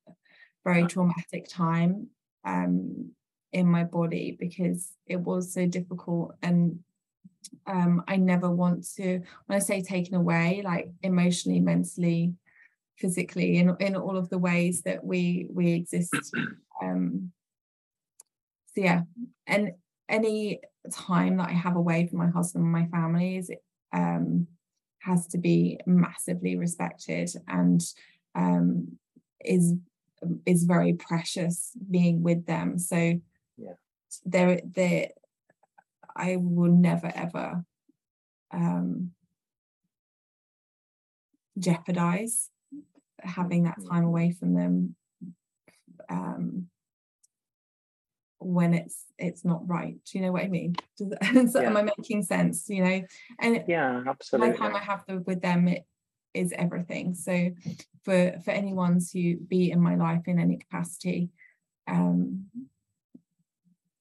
[0.65, 2.09] very traumatic time
[2.45, 3.11] um,
[3.53, 6.81] in my body because it was so difficult and
[7.67, 12.35] um, I never want to when I say taken away like emotionally mentally
[12.99, 16.15] physically in in all of the ways that we we exist
[16.83, 17.33] um
[18.75, 19.03] so yeah.
[19.47, 19.73] And
[20.09, 20.61] any
[20.93, 23.51] time that I have away from my husband and my family is
[23.93, 24.49] um
[25.05, 27.83] has to be massively respected and
[28.35, 28.99] um,
[29.45, 29.75] is
[30.47, 32.79] is very precious being with them.
[32.79, 33.21] So
[33.57, 33.75] yeah,
[34.25, 35.09] there there
[36.17, 37.65] I will never ever
[38.51, 39.11] um,
[41.59, 42.51] jeopardize
[43.21, 44.05] having that time mm-hmm.
[44.05, 44.97] away from them
[46.09, 46.69] um,
[48.45, 49.97] when it's it's not right.
[50.05, 50.77] Do you know what i mean?
[50.97, 51.69] Does, so yeah.
[51.69, 52.69] am i making sense?
[52.69, 53.03] You know
[53.41, 55.87] and yeah absolutely my time i have the, with them it
[56.33, 57.15] is everything.
[57.15, 57.51] So
[58.05, 61.31] for for anyone to be in my life in any capacity
[61.87, 62.47] um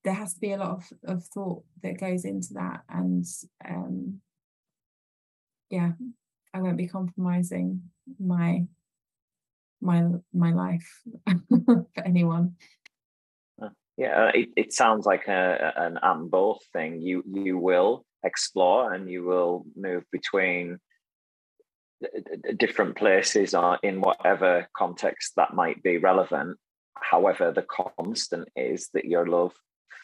[0.04, 2.82] there has to be a lot of, of thought that goes into that.
[2.90, 3.26] And
[3.68, 4.22] um
[5.70, 5.92] yeah
[6.54, 7.82] i won't be compromising
[8.20, 8.64] my
[9.82, 11.02] my my life
[11.50, 12.56] for anyone
[13.98, 17.02] yeah, it, it sounds like a, an and both thing.
[17.02, 20.80] You you will explore and you will move between
[22.58, 26.58] different places or in whatever context that might be relevant.
[26.96, 29.54] However, the constant is that your love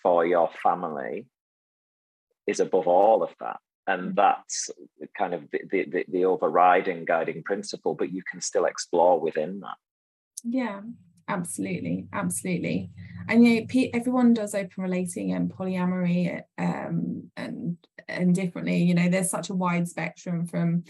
[0.03, 1.27] for your family
[2.47, 3.57] is above all of that.
[3.87, 4.15] And mm.
[4.15, 4.69] that's
[5.17, 9.77] kind of the, the, the overriding guiding principle, but you can still explore within that.
[10.43, 10.81] Yeah,
[11.29, 12.89] absolutely absolutely.
[13.27, 17.77] And you know everyone does open relating and polyamory um and
[18.07, 18.83] and differently.
[18.83, 20.83] You know there's such a wide spectrum from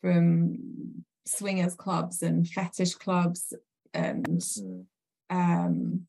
[0.00, 0.56] from
[1.26, 3.52] swingers clubs and fetish clubs
[3.92, 4.84] and mm.
[5.30, 6.06] um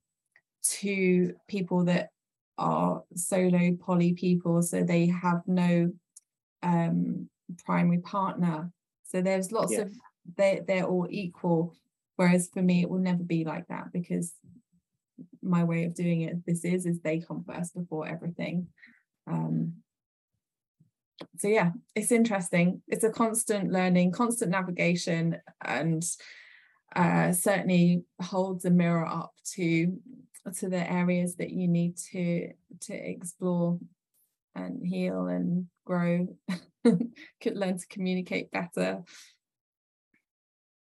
[0.64, 2.10] to people that
[2.58, 4.62] are solo poly people.
[4.62, 5.92] So they have no
[6.64, 7.28] um
[7.66, 8.72] primary partner.
[9.08, 9.82] So there's lots yes.
[9.82, 9.94] of
[10.38, 11.74] they they're all equal
[12.22, 14.36] Whereas for me, it will never be like that because
[15.42, 18.68] my way of doing it, this is, is they come first before everything.
[19.26, 19.78] Um,
[21.40, 22.84] so yeah, it's interesting.
[22.88, 26.04] It's a constant learning, constant navigation, and
[26.96, 29.98] uh, certainly holds a mirror up to
[30.58, 32.52] to the areas that you need to
[32.82, 33.80] to explore
[34.54, 36.28] and heal and grow,
[36.84, 39.02] could learn to communicate better.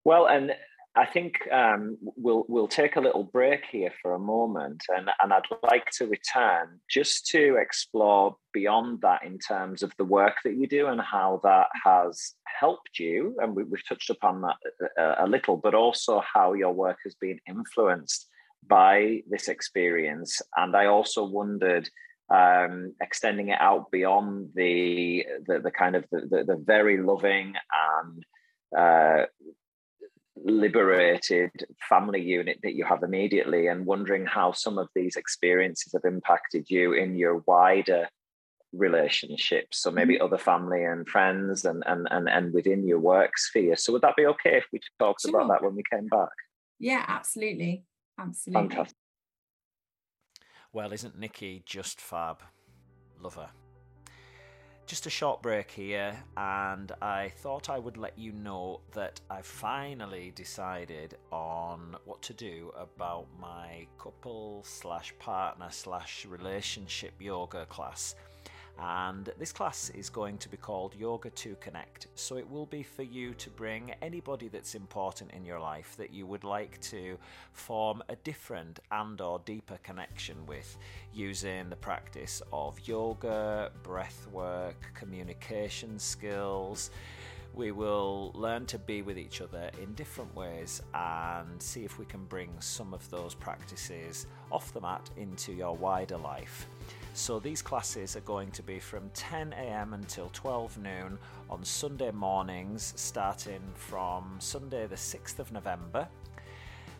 [0.03, 0.51] Well, and
[0.97, 5.33] I think um, we'll we'll take a little break here for a moment, and and
[5.33, 10.55] I'd like to return just to explore beyond that in terms of the work that
[10.55, 14.55] you do and how that has helped you, and we, have touched upon that
[14.97, 18.27] a, a little, but also how your work has been influenced
[18.65, 20.41] by this experience.
[20.55, 21.89] And I also wondered
[22.29, 27.53] um, extending it out beyond the the, the kind of the, the, the very loving
[27.99, 28.25] and
[28.77, 29.25] uh,
[30.45, 31.49] liberated
[31.89, 36.69] family unit that you have immediately and wondering how some of these experiences have impacted
[36.69, 38.07] you in your wider
[38.71, 40.25] relationships so maybe mm-hmm.
[40.25, 43.75] other family and friends and and and, and within your work sphere.
[43.75, 45.31] So would that be okay if we talked sure.
[45.31, 46.29] about that when we came back?
[46.79, 47.83] Yeah absolutely.
[48.19, 48.69] Absolutely.
[48.69, 48.97] Fantastic.
[50.71, 52.41] Well isn't nikki just fab?
[53.19, 53.49] Love her
[54.85, 59.45] just a short break here, and I thought I would let you know that I've
[59.45, 68.15] finally decided on what to do about my couple slash partner slash relationship yoga class
[68.79, 72.07] and this class is going to be called Yoga to Connect.
[72.15, 76.13] So it will be for you to bring anybody that's important in your life that
[76.13, 77.17] you would like to
[77.53, 80.77] form a different and or deeper connection with
[81.13, 86.91] using the practice of yoga, breath work, communication skills.
[87.53, 92.03] We will learn to be with each other in different ways and see if we
[92.05, 96.67] can bring some of those practices off the mat into your wider life.
[97.17, 99.93] So these classes are going to be from 10 a.m.
[99.93, 101.17] until 12 noon
[101.49, 106.09] on Sunday mornings, starting from Sunday, the 6th of November.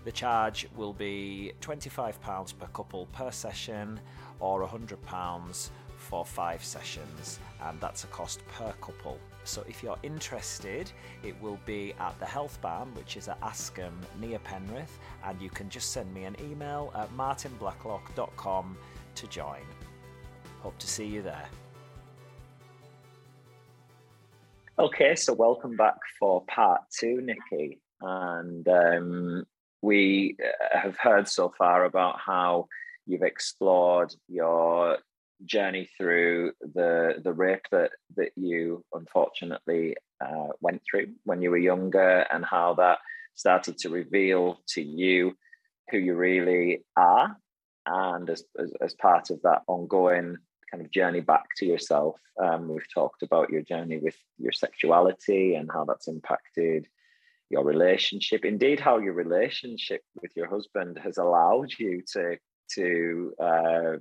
[0.06, 4.00] The charge will be £25 per couple per session
[4.40, 9.20] or £100 for five sessions, and that's a cost per couple.
[9.44, 10.90] So if you're interested,
[11.24, 13.92] it will be at the Health Barn, which is at Askham
[14.22, 18.78] near Penrith, and you can just send me an email at martynblacklock.com
[19.16, 19.75] to join.
[20.66, 21.46] Hope to see you there.
[24.80, 27.80] Okay, so welcome back for part two, Nikki.
[28.02, 29.46] And um,
[29.84, 32.66] we uh, have heard so far about how
[33.06, 34.98] you've explored your
[35.46, 41.58] journey through the the rape that that you unfortunately uh, went through when you were
[41.58, 42.98] younger, and how that
[43.36, 45.38] started to reveal to you
[45.92, 47.38] who you really are,
[47.86, 50.38] and as as, as part of that ongoing
[50.76, 52.16] kind of journey back to yourself.
[52.42, 56.88] Um, we've talked about your journey with your sexuality and how that's impacted
[57.50, 58.44] your relationship.
[58.44, 62.38] Indeed, how your relationship with your husband has allowed you to
[62.74, 63.94] to uh,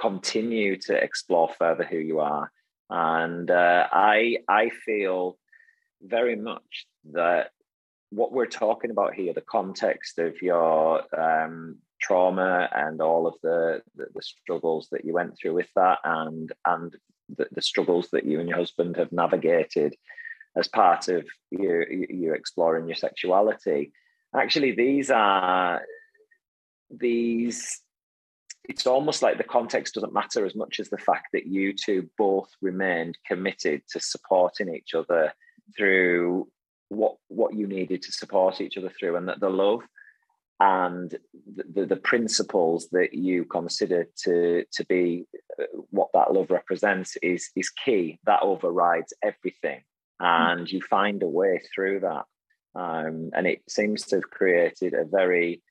[0.00, 2.50] continue to explore further who you are.
[2.88, 5.36] And uh, I I feel
[6.00, 7.50] very much that
[8.10, 13.80] what we're talking about here, the context of your um, trauma and all of the,
[13.96, 16.96] the, the struggles that you went through with that and and
[17.36, 19.94] the, the, struggles that you and your husband have navigated
[20.56, 23.92] as part of you you exploring your sexuality.
[24.34, 25.80] Actually these are
[26.90, 27.80] these
[28.68, 32.08] it's almost like the context doesn't matter as much as the fact that you two
[32.18, 35.32] both remained committed to supporting each other
[35.76, 36.48] through
[36.88, 39.80] what what you needed to support each other through and that the love
[40.62, 41.18] and
[41.74, 45.24] the, the, principles that you consider to, to be
[45.60, 48.20] uh, what that love represents is, is key.
[48.26, 49.82] That overrides everything.
[50.20, 52.26] And you find a way through that.
[52.80, 55.62] Um, and it seems to have created a very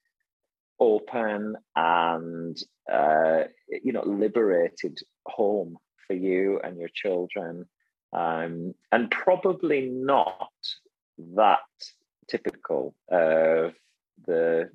[0.78, 2.62] open and
[2.92, 3.44] uh,
[3.84, 7.66] you know liberated home for you and your children
[8.14, 10.50] um, and probably not
[11.36, 11.60] that
[12.28, 13.74] typical of
[14.26, 14.70] the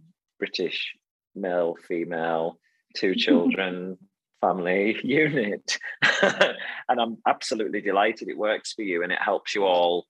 [0.47, 0.95] British
[1.35, 2.59] male, female,
[2.97, 3.99] two children
[4.41, 5.79] family unit.
[6.23, 10.07] and I'm absolutely delighted it works for you and it helps you all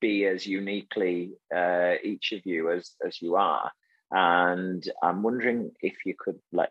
[0.00, 3.70] be as uniquely uh, each of you as as you are.
[4.10, 6.70] And I'm wondering if you could let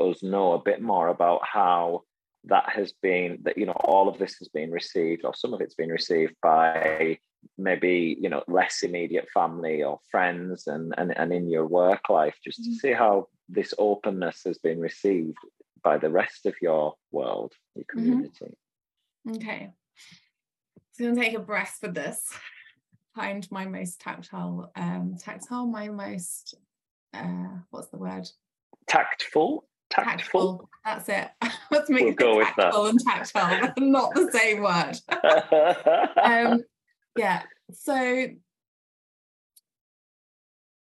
[0.00, 2.02] us know a bit more about how
[2.46, 5.60] that has been that you know all of this has been received or some of
[5.60, 7.18] it's been received by
[7.58, 12.36] maybe you know less immediate family or friends and and, and in your work life
[12.42, 12.74] just to mm.
[12.74, 15.38] see how this openness has been received
[15.82, 17.98] by the rest of your world your mm-hmm.
[17.98, 18.56] community
[19.26, 19.36] mm-hmm.
[19.36, 19.70] okay
[20.92, 22.22] so i'm gonna take a breath for this
[23.14, 26.54] find my most tactile um tactile my most
[27.12, 28.28] uh what's the word
[28.88, 30.68] tactful tactful.
[30.84, 31.28] That's it.
[31.70, 34.96] Let's make we'll it go tactful and tactile, not the same word.
[36.22, 36.64] um,
[37.16, 37.42] yeah,
[37.72, 38.26] so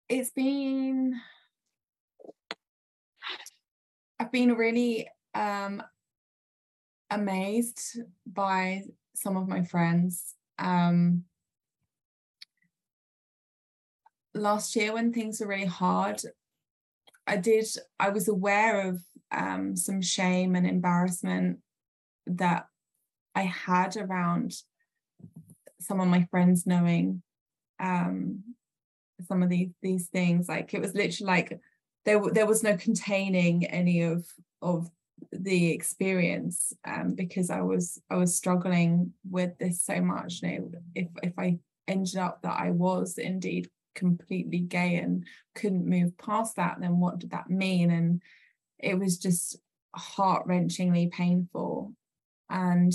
[0.10, 1.20] it's been
[4.20, 5.82] I've been really um
[7.10, 8.84] amazed by
[9.16, 11.24] some of my friends um
[14.34, 16.22] last year when things were really hard
[17.28, 17.66] I did
[18.00, 19.02] I was aware of
[19.32, 21.60] um some shame and embarrassment
[22.28, 22.68] that
[23.36, 24.54] I had around
[25.84, 27.22] some of my friends knowing
[27.80, 28.44] um
[29.28, 31.60] some of these these things like it was literally like
[32.06, 34.26] there there was no containing any of
[34.62, 34.90] of
[35.32, 40.72] the experience um because I was I was struggling with this so much you know
[40.96, 46.56] if if I ended up that I was indeed completely gay and couldn't move past
[46.56, 47.92] that then what did that mean?
[47.92, 48.22] And
[48.80, 49.58] it was just
[49.96, 51.94] heart-wrenchingly painful.
[52.50, 52.94] And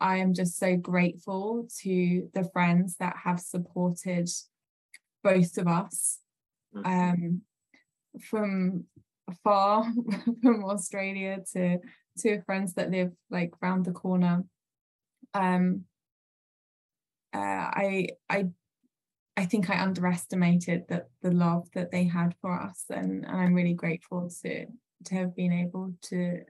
[0.00, 4.28] I am just so grateful to the friends that have supported
[5.22, 6.18] both of us
[6.74, 6.86] mm-hmm.
[6.86, 7.42] um,
[8.20, 8.84] from
[9.42, 9.84] far
[10.42, 11.78] from Australia to
[12.18, 14.44] to friends that live like round the corner.
[15.34, 15.84] Um,
[17.34, 18.46] uh, I I
[19.36, 23.54] I think I underestimated that the love that they had for us, and, and I'm
[23.54, 24.66] really grateful to
[25.04, 26.40] to have been able to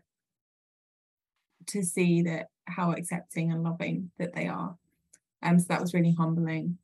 [1.68, 4.76] to see that how accepting and loving that they are.
[5.42, 6.78] Um, so that was really humbling.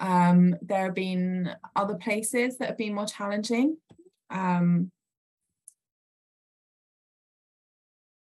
[0.00, 3.76] Um, there have been other places that have been more challenging.
[4.30, 4.90] Um,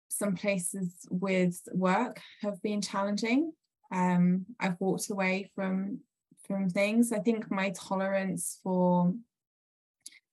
[0.10, 3.52] some places with work have been challenging.
[3.92, 6.00] Um, I've walked away from
[6.48, 7.12] from things.
[7.12, 9.14] I think my tolerance for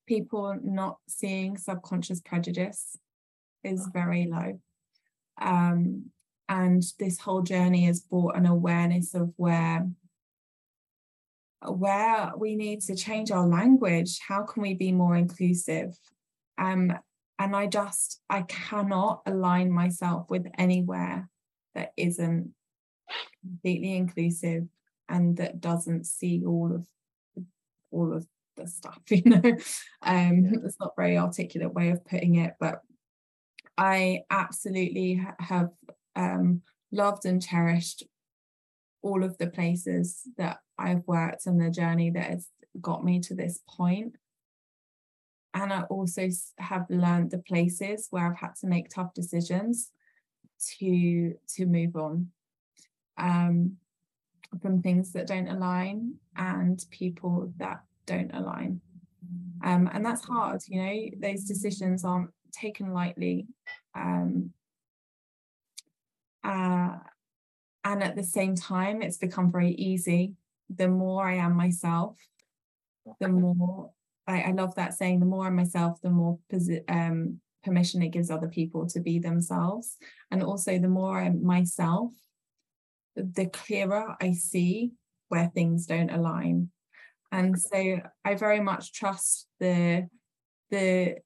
[0.07, 2.97] people not seeing subconscious prejudice
[3.65, 4.61] is very low.
[5.41, 6.11] Um,
[6.49, 9.89] and this whole journey has brought an awareness of where
[11.67, 14.19] where we need to change our language.
[14.29, 15.99] How can we be more inclusive?
[16.59, 16.93] Um,
[17.39, 21.29] and i just i cannot align myself with anywhere
[21.75, 22.53] that isn't
[23.43, 24.65] completely inclusive
[25.09, 26.87] and that doesn't see all of
[27.91, 29.43] all of the stuff you know?
[30.03, 30.59] Um yeah.
[30.65, 32.81] it's not very articulate way of putting it but
[33.77, 35.71] I absolutely have
[36.17, 38.05] um, loved and cherished
[39.03, 42.49] all of the places that I've worked and the journey that has
[42.81, 44.17] got me to this point.
[45.53, 46.29] And I also
[46.59, 49.91] have learned the places where I've had to make tough decisions
[50.79, 52.29] to to move on
[53.19, 53.77] um,
[54.61, 58.81] from things that don't align and people that don't align.
[59.63, 63.47] Um, and that's hard, you know, those decisions aren't taken lightly.
[63.95, 64.51] Um,
[66.43, 66.97] uh,
[67.85, 70.35] and at the same time, it's become very easy.
[70.75, 72.17] The more I am myself,
[73.21, 73.91] the more
[74.27, 78.09] I, I love that saying, the more I'm myself, the more posi- um, permission it
[78.09, 79.97] gives other people to be themselves.
[80.31, 82.13] And also, the more I'm myself,
[83.17, 84.93] the clearer I see
[85.29, 86.71] where things don't align.
[87.33, 90.09] And so I very much trust the
[90.71, 91.17] the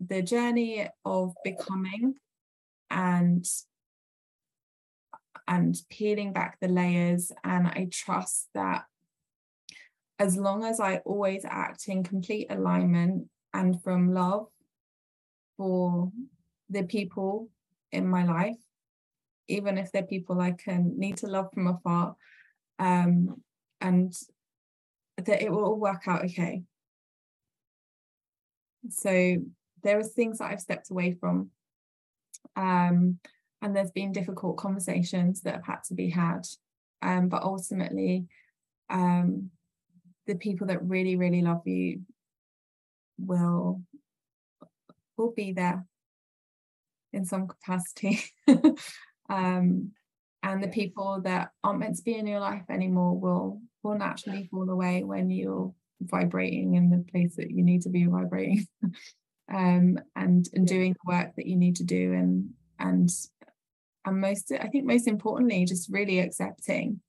[0.00, 2.14] the journey of becoming
[2.90, 3.46] and
[5.48, 7.32] and peeling back the layers.
[7.44, 8.84] And i trust that
[10.18, 14.46] as long as i always act in complete alignment and from love
[15.56, 16.10] for
[16.70, 17.48] the people
[17.92, 18.56] in my life
[19.46, 22.16] even if they're people i can need to love from afar
[22.78, 23.40] um,
[23.80, 24.14] and
[25.16, 26.62] that it will all work out okay.
[28.90, 29.36] So
[29.86, 31.50] there are things that I've stepped away from.
[32.56, 33.20] Um,
[33.62, 36.42] and there's been difficult conversations that have had to be had.
[37.02, 38.26] Um, but ultimately,
[38.90, 39.50] um,
[40.26, 42.00] the people that really, really love you
[43.16, 43.80] will
[45.16, 45.86] will be there
[47.12, 48.20] in some capacity.
[49.30, 49.92] um,
[50.42, 54.48] and the people that aren't meant to be in your life anymore will will naturally
[54.50, 58.66] fall away when you're vibrating in the place that you need to be vibrating.
[59.52, 63.10] um, and and doing the work that you need to do and and
[64.04, 67.00] and most I think most importantly just really accepting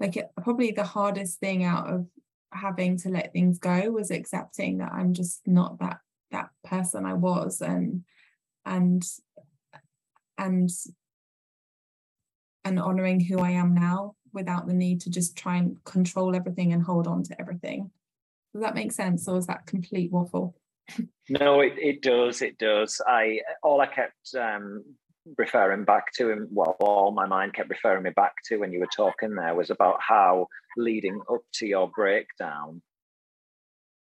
[0.00, 2.06] like it, probably the hardest thing out of
[2.52, 5.98] having to let things go was accepting that I'm just not that
[6.30, 8.04] that person I was and
[8.64, 9.04] and
[10.38, 10.70] and
[12.64, 16.72] and honoring who I am now without the need to just try and control everything
[16.72, 17.90] and hold on to everything.
[18.52, 20.56] Does that make sense or is that complete waffle?
[21.28, 22.42] No, it, it does.
[22.42, 23.00] It does.
[23.06, 24.84] I all I kept um,
[25.38, 28.80] referring back to him well all my mind kept referring me back to when you
[28.80, 30.46] were talking there was about how
[30.76, 32.82] leading up to your breakdown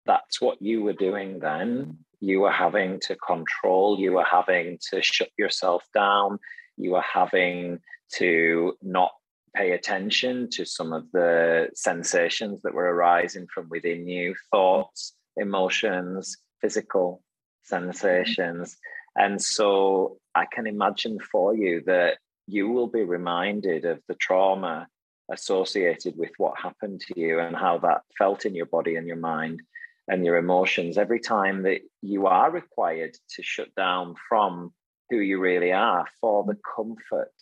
[0.04, 5.00] that's what you were doing then you were having to control you were having to
[5.00, 6.38] shut yourself down
[6.76, 7.78] you were having
[8.12, 9.12] to not
[9.56, 16.36] pay attention to some of the sensations that were arising from within you thoughts emotions
[16.60, 17.22] physical
[17.64, 18.76] sensations.
[19.16, 24.86] And so I can imagine for you that you will be reminded of the trauma
[25.30, 29.16] associated with what happened to you and how that felt in your body and your
[29.16, 29.60] mind
[30.09, 34.72] and your emotions every time that you are required to shut down from
[35.10, 37.35] who you really are for the comfort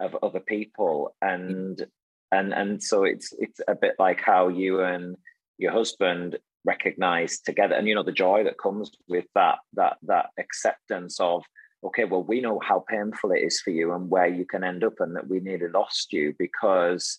[0.00, 1.14] of other people.
[1.20, 1.84] And
[2.32, 5.16] and and so it's it's a bit like how you and
[5.58, 7.74] your husband recognize together.
[7.74, 11.44] And you know the joy that comes with that that that acceptance of
[11.82, 14.84] okay well we know how painful it is for you and where you can end
[14.84, 17.18] up and that we nearly lost you because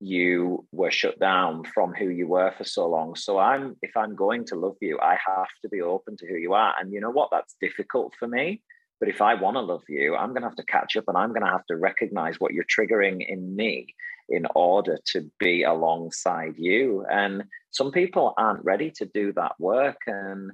[0.00, 3.14] you were shut down from who you were for so long.
[3.14, 6.36] So i'm if i'm going to love you i have to be open to who
[6.36, 6.74] you are.
[6.78, 7.30] And you know what?
[7.30, 8.62] That's difficult for me.
[9.00, 11.16] But if i want to love you i'm going to have to catch up and
[11.16, 13.94] i'm going to have to recognize what you're triggering in me
[14.28, 17.04] in order to be alongside you.
[17.10, 17.44] And
[17.74, 19.98] some people aren't ready to do that work.
[20.06, 20.52] And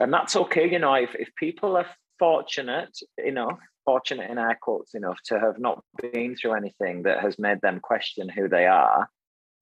[0.00, 1.86] and that's okay, you know, if, if people are
[2.18, 7.38] fortunate enough, fortunate in air quotes enough to have not been through anything that has
[7.38, 9.08] made them question who they are,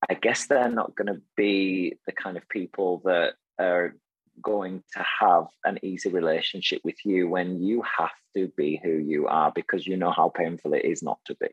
[0.08, 3.96] I guess they're not going to be the kind of people that are
[4.40, 9.26] going to have an easy relationship with you when you have to be who you
[9.26, 11.48] are because you know how painful it is not to be.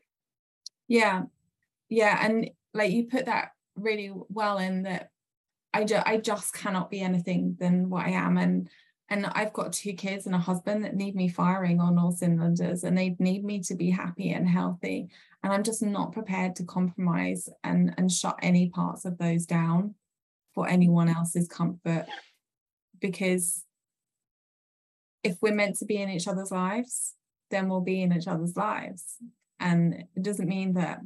[0.86, 1.24] Yeah,
[1.88, 5.10] yeah and like you put that really well in that
[5.72, 8.38] I, ju- I just cannot be anything than what I am.
[8.38, 8.68] And
[9.10, 12.84] and I've got two kids and a husband that need me firing on all cylinders
[12.84, 15.08] and they need me to be happy and healthy.
[15.42, 19.94] And I'm just not prepared to compromise and and shut any parts of those down
[20.54, 22.06] for anyone else's comfort.
[23.00, 23.64] Because
[25.22, 27.14] if we're meant to be in each other's lives
[27.50, 29.16] then we'll be in each other's lives.
[29.60, 31.00] And it doesn't mean that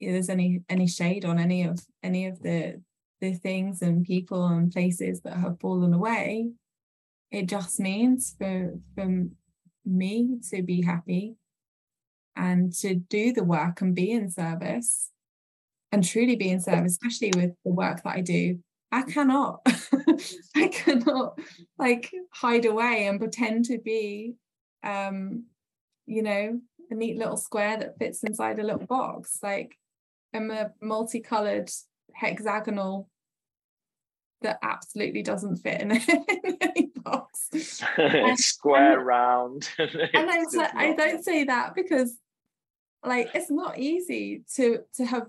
[0.00, 2.80] there's any any shade on any of any of the
[3.20, 6.50] the things and people and places that have fallen away
[7.30, 9.24] it just means for for
[9.86, 11.36] me to be happy
[12.36, 15.10] and to do the work and be in service
[15.92, 18.58] and truly be in service especially with the work that i do.
[18.92, 19.60] I cannot
[20.56, 21.38] i cannot
[21.78, 24.34] like hide away and pretend to be
[24.84, 25.44] um
[26.06, 26.60] you know
[26.90, 29.38] a neat little square that fits inside a little box.
[29.42, 29.76] Like
[30.34, 31.70] a multicolored
[32.12, 33.08] hexagonal
[34.42, 35.92] that absolutely doesn't fit in,
[36.60, 37.50] any box.
[38.36, 39.68] Square, and, round.
[39.78, 42.16] and I, I don't say that because
[43.04, 45.28] like it's not easy to to have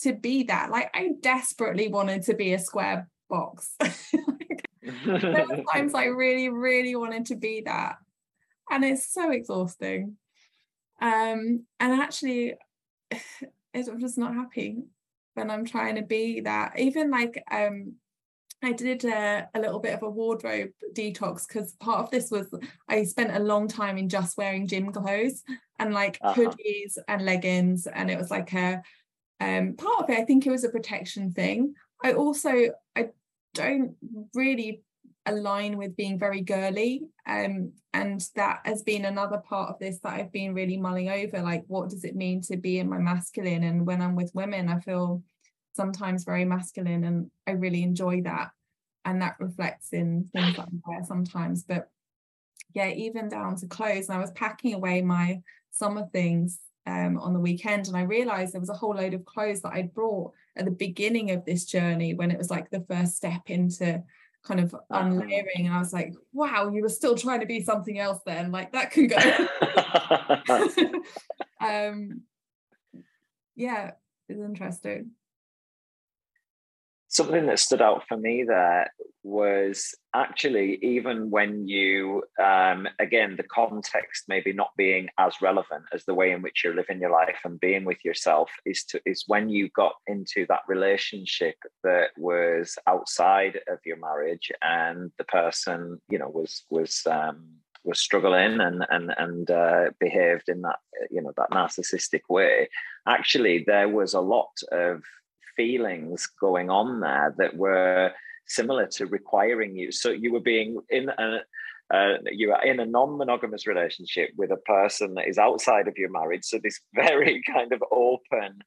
[0.00, 0.70] to be that.
[0.70, 3.74] Like I desperately wanted to be a square box.
[3.80, 7.96] there were times I really, really wanted to be that.
[8.70, 10.16] And it's so exhausting.
[11.00, 12.54] Um, and actually
[13.74, 14.82] I'm just not happy
[15.34, 16.78] when I'm trying to be that.
[16.78, 17.94] Even like um
[18.62, 22.52] I did a, a little bit of a wardrobe detox because part of this was
[22.88, 25.44] I spent a long time in just wearing gym clothes
[25.78, 26.42] and like uh-huh.
[26.42, 28.82] hoodies and leggings and it was like a
[29.40, 31.74] um part of it I think it was a protection thing.
[32.02, 33.10] I also I
[33.54, 33.94] don't
[34.34, 34.82] really
[35.30, 40.14] align with being very girly um, and that has been another part of this that
[40.14, 43.64] I've been really mulling over like what does it mean to be in my masculine?
[43.64, 45.22] And when I'm with women I feel
[45.74, 48.50] sometimes very masculine and I really enjoy that
[49.04, 51.64] and that reflects in things like I wear sometimes.
[51.64, 51.88] But
[52.74, 55.40] yeah even down to clothes and I was packing away my
[55.70, 59.24] summer things um, on the weekend and I realized there was a whole load of
[59.24, 62.84] clothes that I'd brought at the beginning of this journey when it was like the
[62.88, 64.02] first step into
[64.44, 67.98] kind of unlayering and I was like wow you were still trying to be something
[67.98, 69.18] else then like that could go.
[71.60, 72.22] Um
[73.56, 73.92] yeah
[74.28, 75.10] it's interesting
[77.08, 83.42] something that stood out for me there was actually even when you um, again the
[83.42, 87.38] context maybe not being as relevant as the way in which you're living your life
[87.44, 92.78] and being with yourself is to is when you got into that relationship that was
[92.86, 97.44] outside of your marriage and the person you know was was um,
[97.84, 100.78] was struggling and and and uh, behaved in that
[101.10, 102.68] you know that narcissistic way.
[103.06, 105.02] Actually there was a lot of
[105.58, 108.12] feelings going on there that were
[108.46, 109.92] similar to requiring you.
[109.92, 111.40] So you were being in a,
[111.92, 116.10] uh, you are in a non-monogamous relationship with a person that is outside of your
[116.10, 118.58] marriage so this very kind of open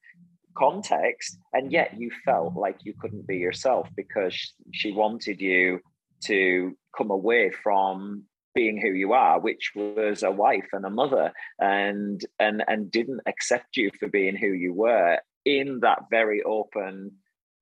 [0.58, 5.80] context and yet you felt like you couldn't be yourself because she wanted you
[6.22, 8.24] to come away from
[8.54, 13.22] being who you are which was a wife and a mother and and and didn't
[13.28, 17.12] accept you for being who you were in that very open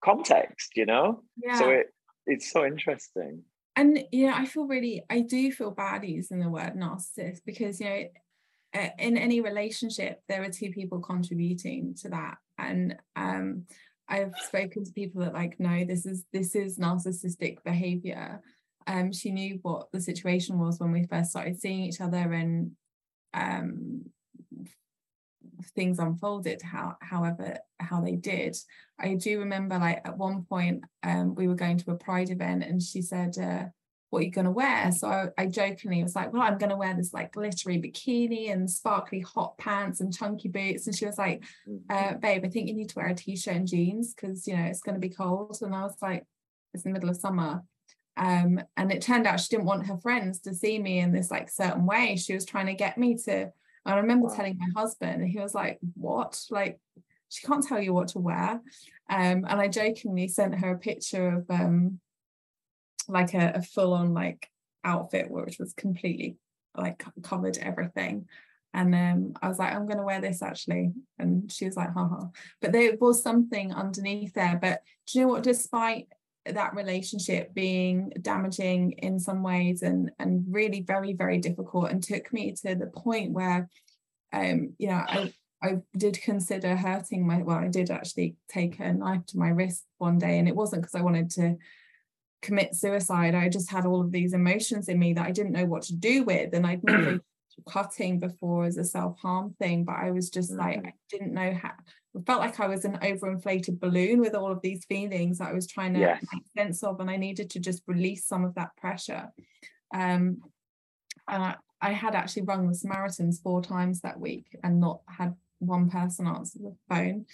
[0.03, 1.23] context you know?
[1.37, 1.59] Yeah.
[1.59, 1.87] so it
[2.25, 3.43] it's so interesting.
[3.75, 7.87] And yeah i feel really i do feel bad using the word narcissist because you
[7.89, 8.03] know
[8.99, 12.37] in any relationship there are two people contributing to that.
[12.57, 13.65] And um
[14.07, 18.41] i've spoken to people that like no this is this is narcissistic behavior.
[18.87, 22.71] Um she knew what the situation was when we first started seeing each other and
[23.33, 24.03] um
[25.75, 28.55] things unfolded how however how they did.
[28.99, 32.63] I do remember like at one point um we were going to a pride event
[32.63, 33.65] and she said uh,
[34.09, 34.91] what are you going to wear?
[34.91, 38.51] So I, I jokingly was like well i'm going to wear this like glittery bikini
[38.51, 40.87] and sparkly hot pants and chunky boots.
[40.87, 41.43] And she was like
[41.89, 42.19] uh, mm-hmm.
[42.19, 44.81] babe i think you need to wear a t-shirt and jeans because you know it's
[44.81, 45.57] going to be cold.
[45.61, 46.25] And i was like
[46.73, 47.63] it's the middle of summer.
[48.17, 51.31] Um, and it turned out she didn't want her friends to see me in this
[51.31, 52.17] like certain way.
[52.17, 53.49] She was trying to get me to
[53.85, 54.35] I remember wow.
[54.35, 56.39] telling my husband, and he was like, What?
[56.49, 56.79] Like,
[57.29, 58.61] she can't tell you what to wear.
[59.09, 61.99] Um, and I jokingly sent her a picture of um,
[63.07, 64.49] like a, a full on like
[64.83, 66.37] outfit, which was completely
[66.75, 68.27] like covered everything.
[68.73, 70.91] And um, I was like, I'm going to wear this actually.
[71.17, 72.27] And she was like, haha.
[72.61, 74.59] But there was something underneath there.
[74.61, 75.43] But do you know what?
[75.43, 76.07] Despite
[76.53, 82.31] that relationship being damaging in some ways and and really very very difficult and took
[82.33, 83.69] me to the point where
[84.33, 88.93] um you know I I did consider hurting my well I did actually take a
[88.93, 91.57] knife to my wrist one day and it wasn't because I wanted to
[92.41, 93.35] commit suicide.
[93.35, 95.95] I just had all of these emotions in me that I didn't know what to
[95.95, 97.19] do with and I'd never
[97.67, 100.59] cutting before as a self-harm thing but I was just mm-hmm.
[100.59, 101.73] like I didn't know how
[102.15, 105.53] I felt like I was an overinflated balloon with all of these feelings that I
[105.53, 106.25] was trying to yes.
[106.33, 109.31] make sense of, and I needed to just release some of that pressure.
[109.93, 110.41] Um,
[111.27, 115.35] and I, I had actually rung the Samaritans four times that week and not had
[115.59, 117.25] one person answer the phone.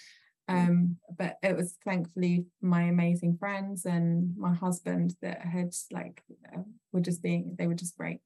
[0.48, 0.68] Mm.
[0.68, 6.22] Um, but it was thankfully my amazing friends and my husband that had like
[6.54, 6.60] uh,
[6.92, 8.20] were just being they were just great.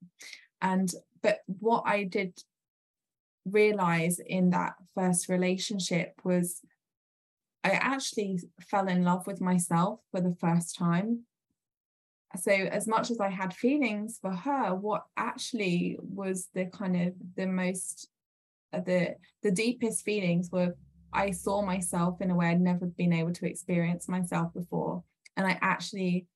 [0.61, 2.39] And but what I did
[3.45, 6.61] realize in that first relationship was
[7.63, 11.25] I actually fell in love with myself for the first time.
[12.37, 17.15] So, as much as I had feelings for her, what actually was the kind of
[17.37, 18.09] the most,
[18.73, 20.77] uh, the the deepest feelings were
[21.13, 25.03] I saw myself in a way I'd never been able to experience myself before,
[25.37, 26.27] and I actually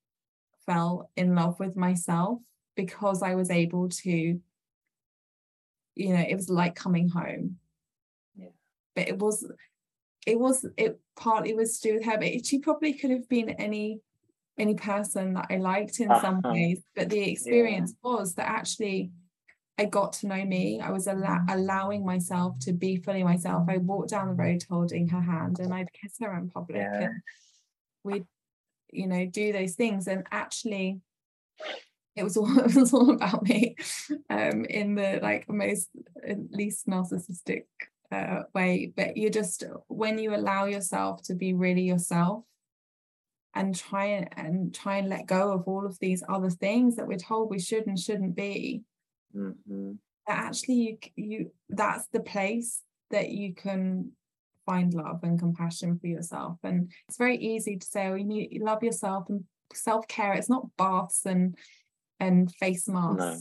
[0.67, 2.41] fell in love with myself
[2.75, 4.41] because I was able to
[5.95, 7.57] you know it was like coming home
[8.37, 8.49] yeah.
[8.95, 9.47] but it was
[10.27, 13.51] it was it partly was to do with her but she probably could have been
[13.51, 14.01] any
[14.57, 16.21] any person that I liked in uh-huh.
[16.21, 18.11] some ways but the experience yeah.
[18.11, 19.11] was that actually
[19.77, 21.49] I got to know me I was al- mm-hmm.
[21.49, 25.75] allowing myself to be fully myself I walked down the road holding her hand and
[25.75, 27.03] I'd kiss her in public yeah.
[27.03, 27.23] and
[28.05, 28.27] we'd
[28.93, 31.01] you know do those things and actually
[32.17, 33.77] it was all it was all about me
[34.31, 35.89] um in the like most
[36.51, 37.65] least narcissistic
[38.15, 38.93] uh, way.
[38.97, 42.45] But you just when you allow yourself to be really yourself
[43.55, 47.07] and try and, and try and let go of all of these other things that
[47.07, 48.83] we're told we should and shouldn't be
[49.35, 49.93] mm-hmm.
[50.27, 54.11] that actually you you that's the place that you can
[54.67, 56.57] find love and compassion for yourself.
[56.63, 60.35] And it's very easy to say oh you need love yourself and self-care.
[60.35, 61.57] It's not baths and
[62.21, 63.19] and face masks.
[63.19, 63.37] No.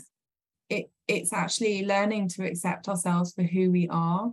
[0.70, 4.32] It it's actually learning to accept ourselves for who we are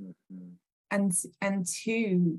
[0.00, 0.48] mm-hmm.
[0.90, 2.38] and and to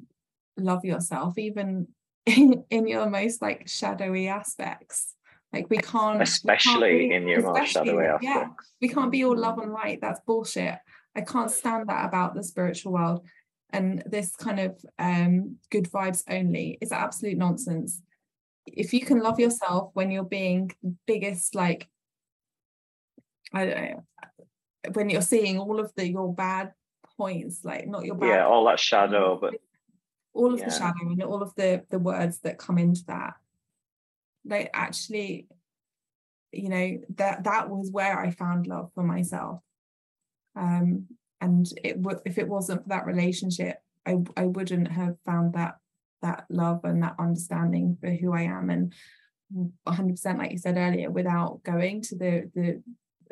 [0.57, 1.87] love yourself even
[2.25, 5.15] in, in your most like shadowy aspects.
[5.53, 8.23] Like we can't especially we can't be, in your most shadowy aspects.
[8.23, 8.47] Yeah,
[8.81, 9.63] we can't be all love mm-hmm.
[9.63, 9.99] and light.
[10.01, 10.75] That's bullshit.
[11.15, 13.25] I can't stand that about the spiritual world.
[13.71, 18.01] And this kind of um, good vibes only is absolute nonsense
[18.65, 20.71] if you can love yourself when you're being
[21.05, 21.87] biggest like
[23.53, 24.03] I don't know
[24.93, 26.71] when you're seeing all of the your bad
[27.17, 29.55] points like not your bad yeah all that shadow but
[30.33, 30.65] all of yeah.
[30.65, 33.33] the shadow and all of the the words that come into that
[34.45, 35.47] like actually
[36.51, 39.59] you know that that was where I found love for myself
[40.55, 41.05] um
[41.41, 45.75] and it would if it wasn't for that relationship I I wouldn't have found that
[46.21, 48.69] that love and that understanding for who I am.
[48.69, 48.93] And
[49.87, 52.83] 100% like you said earlier without going to the the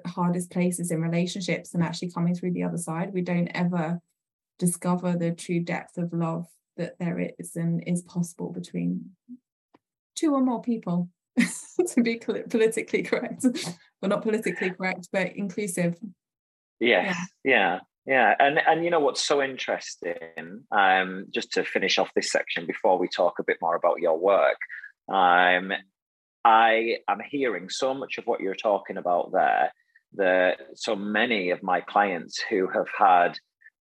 [0.07, 3.99] hardest places in relationships and actually coming through the other side we don't ever
[4.59, 6.45] discover the true depth of love
[6.77, 9.09] that there is and is possible between
[10.15, 13.45] two or more people to be politically correct
[14.01, 15.97] well not politically correct but inclusive
[16.79, 17.53] yes yeah.
[17.53, 22.31] yeah yeah and and you know what's so interesting um just to finish off this
[22.31, 24.57] section before we talk a bit more about your work
[25.09, 25.71] um
[26.43, 29.71] i am hearing so much of what you're talking about there
[30.13, 33.37] that so many of my clients who have had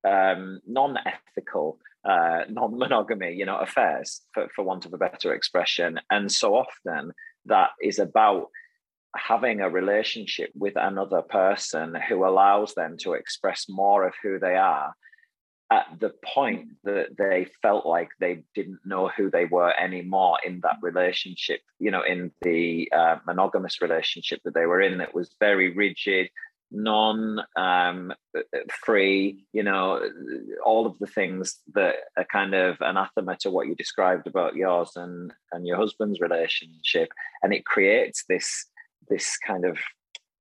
[0.07, 6.31] um, non-ethical uh, non-monogamy you know affairs for, for want of a better expression and
[6.31, 7.13] so often
[7.47, 8.49] that is about
[9.17, 14.55] having a relationship with another person who allows them to express more of who they
[14.55, 14.95] are
[15.71, 20.61] at the point that they felt like they didn't know who they were anymore in
[20.63, 25.35] that relationship you know in the uh, monogamous relationship that they were in that was
[25.41, 26.29] very rigid
[26.71, 28.13] non um,
[28.85, 30.01] free you know
[30.65, 34.93] all of the things that are kind of anathema to what you described about yours
[34.97, 37.09] and and your husband's relationship.
[37.43, 38.67] And it creates this
[39.09, 39.79] this kind of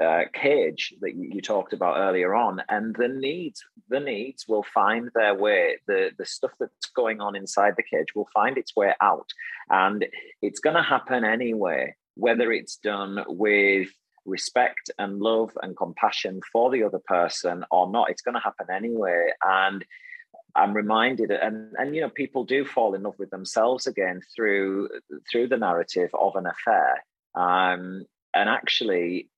[0.03, 5.09] uh, cage that you, talked about earlier on and the needs the needs will find
[5.15, 8.93] their way the the stuff that's going on inside the cage will find its way
[8.99, 9.29] out
[9.69, 10.05] and
[10.41, 13.87] it's going to happen anyway whether it's done with
[14.25, 18.67] respect and love and compassion for the other person or not it's going to happen
[18.69, 19.85] anyway and
[20.55, 24.89] I'm reminded, and and you know, people do fall in love with themselves again through
[25.29, 27.03] through the narrative of an affair.
[27.35, 28.05] Um,
[28.35, 29.29] and actually,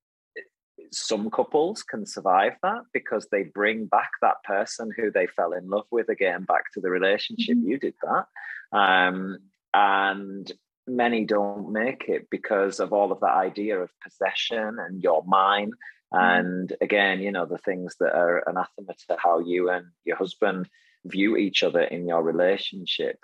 [0.91, 5.69] some couples can survive that because they bring back that person who they fell in
[5.69, 7.57] love with again back to the relationship.
[7.57, 7.67] Mm-hmm.
[7.67, 8.77] You did that.
[8.77, 9.37] Um,
[9.73, 10.51] and
[10.87, 15.71] many don't make it because of all of that idea of possession and your mine.
[16.13, 16.39] Mm-hmm.
[16.39, 20.67] And again, you know, the things that are anathema to how you and your husband
[21.05, 23.19] view each other in your relationship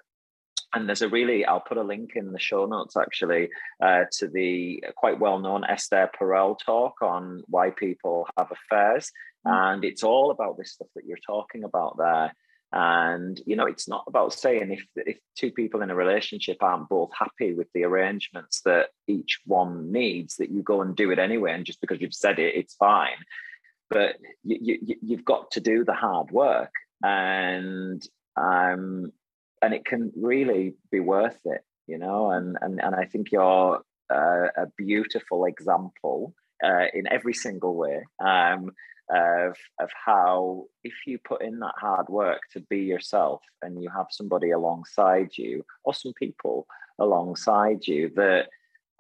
[0.73, 3.49] and there's a really i'll put a link in the show notes actually
[3.81, 9.11] uh, to the quite well-known esther perel talk on why people have affairs.
[9.45, 9.73] Mm.
[9.73, 12.33] and it's all about this stuff that you're talking about there.
[12.75, 16.89] And you know it's not about saying if if two people in a relationship aren't
[16.89, 21.19] both happy with the arrangements that each one needs that you go and do it
[21.19, 23.19] anyway and just because you've said it it's fine.
[23.91, 26.71] But you, you you've got to do the hard work.
[27.03, 28.01] And
[28.35, 29.11] um
[29.63, 32.31] and it can really be worth it, you know.
[32.31, 33.81] And and and I think you're
[34.13, 38.71] uh, a beautiful example uh, in every single way um,
[39.09, 43.89] of of how if you put in that hard work to be yourself, and you
[43.89, 46.67] have somebody alongside you, or some people
[46.99, 48.49] alongside you that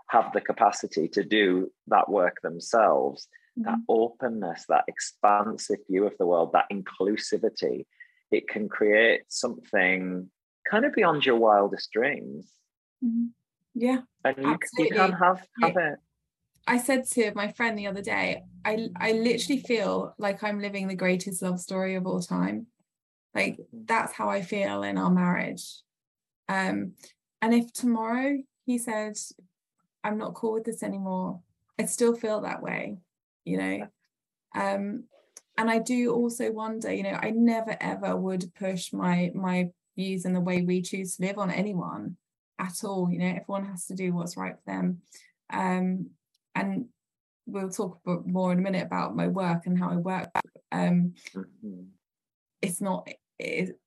[0.09, 3.27] have the capacity to do that work themselves.
[3.59, 3.69] Mm-hmm.
[3.69, 7.85] That openness, that expansive view of the world, that inclusivity,
[8.31, 10.31] it can create something
[10.69, 12.51] kind of beyond your wildest dreams.
[13.03, 13.25] Mm-hmm.
[13.75, 14.01] Yeah.
[14.23, 15.99] And you, you can have, have it.
[16.65, 20.87] I said to my friend the other day, I I literally feel like I'm living
[20.87, 22.67] the greatest love story of all time.
[23.35, 23.79] Like mm-hmm.
[23.85, 25.65] that's how I feel in our marriage.
[26.47, 26.93] Um,
[27.41, 29.17] and if tomorrow he said,
[30.03, 31.41] I'm not cool with this anymore,
[31.79, 32.97] I still feel that way,
[33.43, 33.87] you know.
[34.55, 35.05] Um,
[35.57, 40.25] and I do also wonder, you know, I never ever would push my my views
[40.25, 42.17] and the way we choose to live on anyone
[42.59, 43.09] at all.
[43.11, 45.01] You know, everyone has to do what's right for them.
[45.51, 46.09] Um,
[46.55, 46.85] and
[47.45, 50.29] we'll talk more in a minute about my work and how I work.
[50.71, 51.83] Um, mm-hmm.
[52.61, 53.07] It's not.
[53.39, 53.77] It,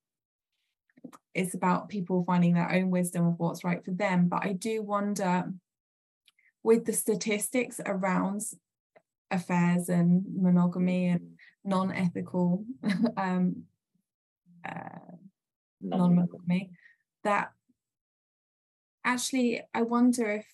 [1.35, 4.29] it's about people finding their own wisdom of what's right for them.
[4.29, 5.53] But I do wonder,
[6.63, 8.43] with the statistics around
[9.31, 12.65] affairs and monogamy and non-ethical
[13.17, 13.65] um,
[14.67, 15.17] uh,
[15.81, 16.71] non-monogamy
[17.25, 17.51] that
[19.05, 20.47] actually I wonder if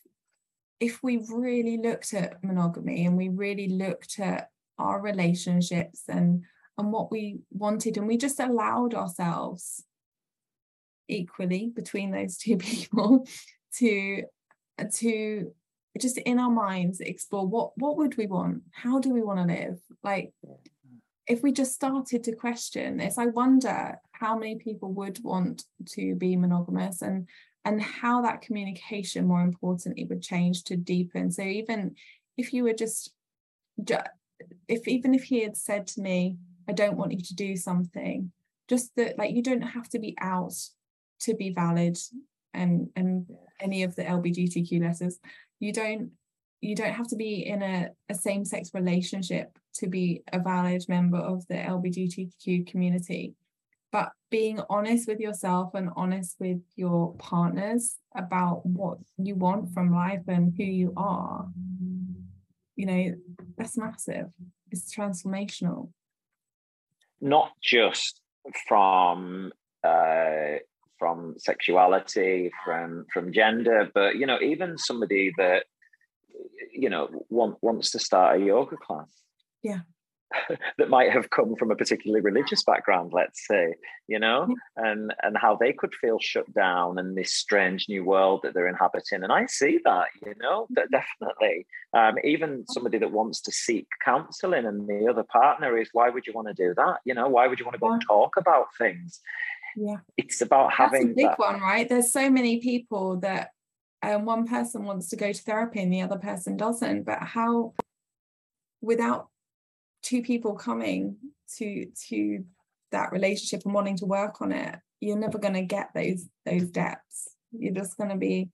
[0.81, 6.45] if we really looked at monogamy and we really looked at our relationships and
[6.79, 9.85] and what we wanted and we just allowed ourselves
[11.09, 13.27] equally between those two people
[13.79, 14.25] to
[14.91, 15.53] to
[16.01, 18.63] just in our minds explore what what would we want?
[18.73, 19.79] How do we want to live?
[20.03, 20.33] Like
[21.27, 26.15] if we just started to question this i wonder how many people would want to
[26.15, 27.29] be monogamous and
[27.65, 31.31] and how that communication more importantly would change to deepen.
[31.31, 31.95] So even
[32.37, 33.13] if you were just
[34.69, 36.37] if even if he had said to me
[36.69, 38.31] i don't want you to do something
[38.69, 40.55] just that like you don't have to be out
[41.21, 41.97] to be valid
[42.55, 43.27] and and
[43.61, 45.19] any of the lbgtq letters.
[45.61, 46.11] You don't
[46.61, 51.19] you don't have to be in a, a same-sex relationship to be a valid member
[51.19, 53.35] of the lbgtq community
[53.93, 59.95] but being honest with yourself and honest with your partners about what you want from
[59.95, 61.47] life and who you are
[62.77, 63.15] you know
[63.57, 64.27] that's massive
[64.71, 65.91] it's transformational
[67.21, 68.21] not just
[68.67, 69.53] from
[69.85, 70.59] uh,
[70.99, 75.65] from sexuality, from from gender, but you know, even somebody that
[76.73, 79.11] you know want, wants to start a yoga class.
[79.63, 79.81] Yeah.
[80.79, 83.75] that might have come from a particularly religious background let's say
[84.09, 84.47] you know
[84.77, 88.69] and and how they could feel shut down in this strange new world that they're
[88.69, 89.23] inhabiting.
[89.23, 91.67] And i see that you know that definitely.
[91.95, 96.27] Um, even somebody that wants to seek counseling and the other partner is why would
[96.27, 96.99] you want to do that?
[97.05, 99.21] You know why would you want to go and talk about things?
[99.77, 99.97] Yeah.
[100.17, 101.39] It's about having a big that.
[101.39, 101.89] one right?
[101.89, 103.51] There's so many people that
[104.03, 107.03] um, one person wants to go to therapy and the other person doesn't.
[107.03, 107.75] But how
[108.81, 109.29] without
[110.03, 111.17] two people coming
[111.59, 112.45] to to
[112.91, 116.71] that relationship and wanting to work on it you're never going to get those those
[116.71, 117.29] depths.
[117.51, 118.51] You're just going to be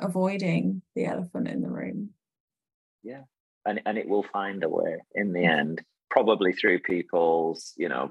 [0.00, 2.10] avoiding the elephant in the room.
[3.02, 3.22] Yeah.
[3.66, 8.10] And, and it will find a way in the end probably through people's you know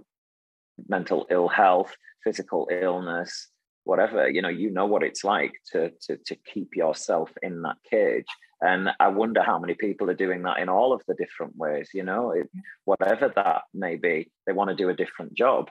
[0.87, 1.93] mental ill health
[2.23, 3.47] physical illness
[3.85, 4.29] whatever.
[4.29, 8.27] You know you know what it's like to to to keep yourself in that cage
[8.61, 11.89] and i wonder how many people are doing that in all of the different ways
[11.93, 12.31] you know?
[12.31, 12.49] It,
[12.85, 15.69] whatever that may be they want to do a different job.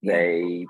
[0.00, 0.12] Yeah.
[0.14, 0.66] they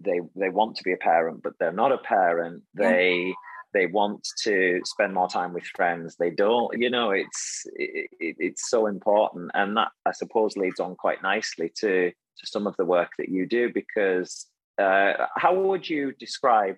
[0.00, 2.62] they they want to be a parent but they're not a parent.
[2.74, 3.32] They yeah.
[3.74, 6.16] they want to spend more time with friends.
[6.18, 9.50] They don't you know it's it, it, it's so important.
[9.54, 13.28] And that i suppose leads on quite nicely to to some of the work that
[13.28, 14.46] you do because
[14.78, 16.76] uh, how would you describe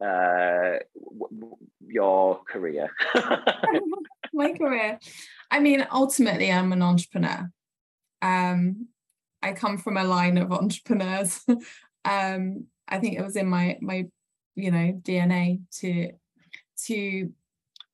[0.00, 0.78] uh,
[1.86, 2.90] your career?
[4.32, 4.98] My career.
[5.50, 7.50] I mean, ultimately, I'm an entrepreneur.
[8.22, 8.88] Um,
[9.42, 11.44] I come from a line of entrepreneurs.
[12.04, 14.06] um, I think it was in my my
[14.54, 16.12] you know DNA to
[16.86, 17.32] to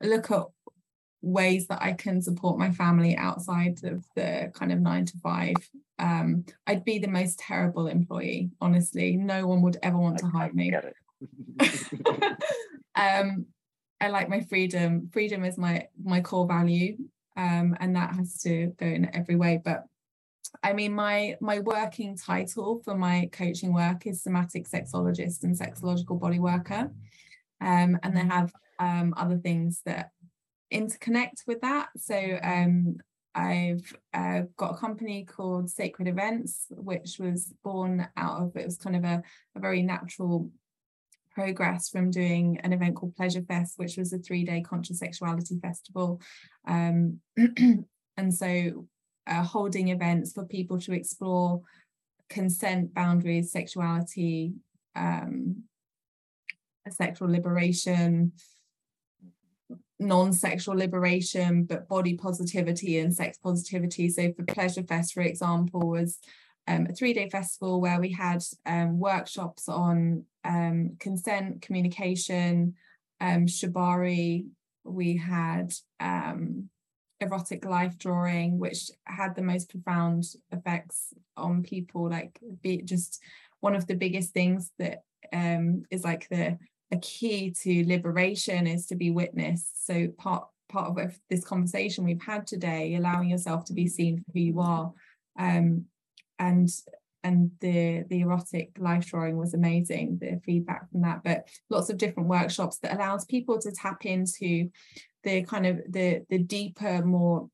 [0.03, 0.45] look at
[1.23, 5.55] ways that I can support my family outside of the kind of nine to five.
[5.99, 9.16] Um, I'd be the most terrible employee, honestly.
[9.16, 10.73] No one would ever want to hire me.
[12.95, 13.47] um,
[14.01, 15.09] I like my freedom.
[15.13, 16.97] Freedom is my my core value,
[17.37, 19.61] um, and that has to go in every way.
[19.65, 19.85] But
[20.63, 26.21] I mean, my my working title for my coaching work is somatic sexologist and sexological
[26.21, 26.91] body worker,
[27.61, 30.11] um, and they have um, other things that
[30.73, 31.89] interconnect with that.
[31.97, 32.97] So um,
[33.35, 38.79] I've uh, got a company called Sacred Events, which was born out of it was
[38.79, 39.23] kind of a,
[39.55, 40.51] a very natural
[41.37, 45.59] progress from doing an event called Pleasure Fest, which was a three day conscious sexuality
[45.61, 46.21] festival.
[46.67, 47.21] Um,
[48.17, 48.87] and so
[49.27, 51.61] uh, holding events for people to explore
[52.31, 54.55] consent, boundaries, sexuality,
[54.95, 55.65] um,
[56.89, 58.33] sexual liberation,
[59.99, 66.19] non-sexual liberation but body positivity and sex positivity so for pleasure fest for example was
[66.69, 72.75] um, a three-day festival where we had um, workshops on um, consent communication
[73.21, 74.47] um, shibari
[74.85, 76.69] we had um,
[77.21, 83.21] erotic life drawing which had the most profound effects on people like be just
[83.61, 85.03] one of the biggest things that
[85.33, 86.59] um, is like the
[86.93, 89.87] a key to liberation is to be witnessed.
[89.87, 94.33] So part part of this conversation we've had today, allowing yourself to be seen for
[94.33, 94.93] who you are,
[95.39, 95.85] um,
[96.39, 96.69] and
[97.25, 100.19] and the the erotic life drawing was amazing.
[100.21, 104.71] The feedback from that, but lots of different workshops that allows people to tap into
[105.25, 107.51] the kind of the the deeper, more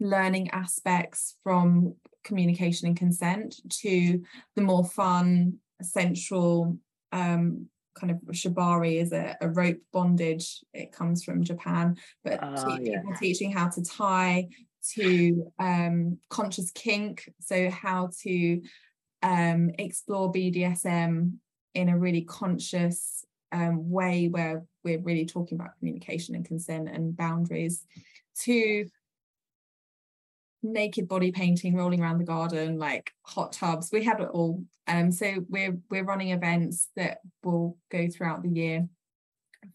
[0.00, 1.94] learning aspects from
[2.24, 4.22] communication and consent to
[4.56, 6.76] the more fun, sensual
[7.12, 10.64] um, kind of shibari is a, a rope bondage.
[10.74, 13.02] It comes from Japan, but uh, yeah.
[13.18, 14.48] teaching how to tie
[14.94, 18.62] to um, conscious kink, so how to
[19.22, 21.34] um, explore BDSM
[21.74, 27.16] in a really conscious um, way where we're really talking about communication and consent and
[27.16, 27.84] boundaries
[28.42, 28.86] to
[30.62, 33.90] naked body painting, rolling around the garden, like hot tubs.
[33.92, 34.64] We have it all.
[34.86, 38.88] Um, so we're we're running events that will go throughout the year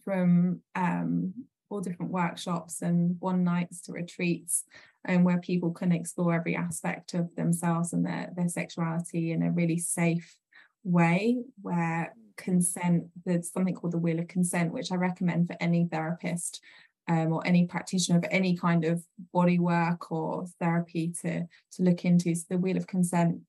[0.03, 1.33] from um,
[1.71, 4.65] all different workshops and one nights to retreats
[5.05, 9.41] and um, where people can explore every aspect of themselves and their, their sexuality in
[9.41, 10.35] a really safe
[10.83, 13.05] way where consent.
[13.25, 16.61] There's something called the wheel of consent, which I recommend for any therapist
[17.07, 19.03] um, or any practitioner of any kind of
[19.33, 22.35] body work or therapy to to look into.
[22.35, 23.39] So the wheel of consent,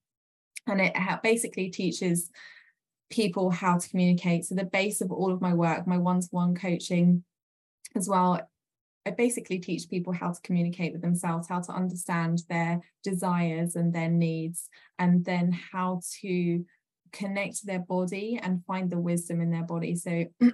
[0.66, 2.31] and it basically teaches
[3.11, 4.47] people how to communicate.
[4.47, 7.24] So the base of all of my work, my one-to-one coaching
[7.94, 8.40] as well,
[9.05, 13.93] I basically teach people how to communicate with themselves, how to understand their desires and
[13.93, 16.64] their needs, and then how to
[17.12, 19.97] connect their body and find the wisdom in their body.
[19.97, 20.27] So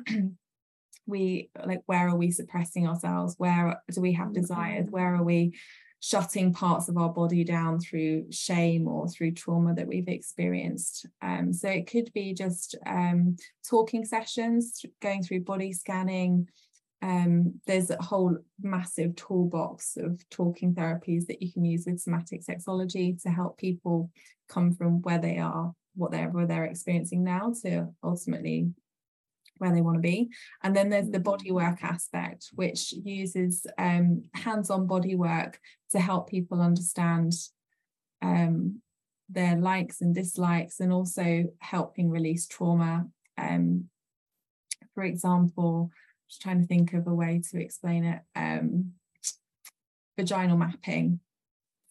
[1.06, 3.34] we like where are we suppressing ourselves?
[3.38, 4.86] Where do we have desires?
[4.86, 4.94] Mm-hmm.
[4.94, 5.54] Where are we
[6.00, 11.06] shutting parts of our body down through shame or through trauma that we've experienced.
[11.20, 13.36] Um, so it could be just um,
[13.68, 16.48] talking sessions, going through body scanning,
[17.00, 22.44] um, there's a whole massive toolbox of talking therapies that you can use with somatic
[22.44, 24.10] sexology to help people
[24.48, 28.68] come from where they are, whatever they're experiencing now, to ultimately
[29.58, 30.28] where they want to be.
[30.62, 35.60] And then there's the body work aspect, which uses um, hands-on body work
[35.90, 37.32] to help people understand
[38.22, 38.80] um,
[39.28, 43.06] their likes and dislikes, and also helping release trauma.
[43.36, 43.88] Um,
[44.94, 45.90] for example,
[46.28, 48.20] just trying to think of a way to explain it.
[48.36, 48.92] Um,
[50.16, 51.20] vaginal mapping.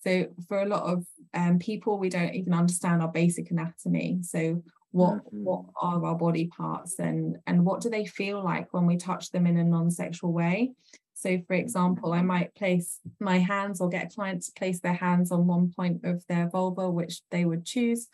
[0.04, 4.20] So for a lot of um, people, we don't even understand our basic anatomy.
[4.22, 5.44] So what mm-hmm.
[5.44, 9.32] what are our body parts and and what do they feel like when we touch
[9.32, 10.74] them in a non-sexual way?
[11.14, 14.94] So for example, I might place my hands or get a client to place their
[14.94, 18.08] hands on one point of their vulva, which they would choose,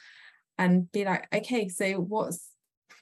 [0.57, 2.47] and be like, okay, so what's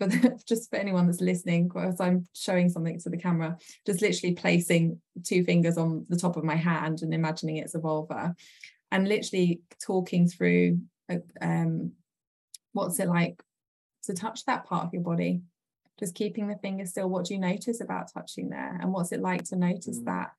[0.01, 4.01] for the, just for anyone that's listening, as I'm showing something to the camera, just
[4.01, 8.35] literally placing two fingers on the top of my hand and imagining it's a vulva,
[8.91, 10.79] and literally talking through
[11.09, 11.91] uh, um,
[12.73, 13.41] what's it like
[14.03, 15.41] to touch that part of your body.
[15.99, 17.07] Just keeping the finger still.
[17.07, 20.05] What do you notice about touching there, and what's it like to notice mm.
[20.05, 20.31] that?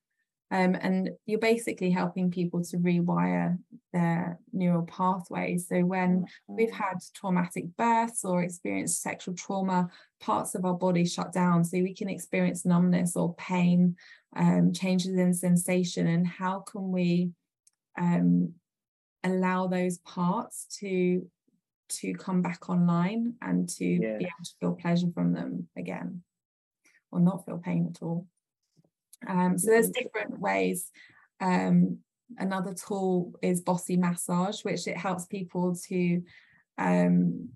[0.52, 3.58] Um, and you're basically helping people to rewire
[3.94, 5.66] their neural pathways.
[5.66, 6.76] So when we've mm-hmm.
[6.76, 9.88] had traumatic births or experienced sexual trauma,
[10.20, 13.96] parts of our body shut down, so we can experience numbness or pain,
[14.36, 17.30] um, changes in sensation, and how can we
[17.98, 18.52] um,
[19.24, 21.26] allow those parts to
[21.88, 24.18] to come back online and to yeah.
[24.18, 26.22] be able to feel pleasure from them again,
[27.10, 28.26] or not feel pain at all.
[29.26, 30.90] Um, so there's different ways.
[31.40, 31.98] Um,
[32.38, 36.22] another tool is Bossy Massage, which it helps people to
[36.78, 37.48] um,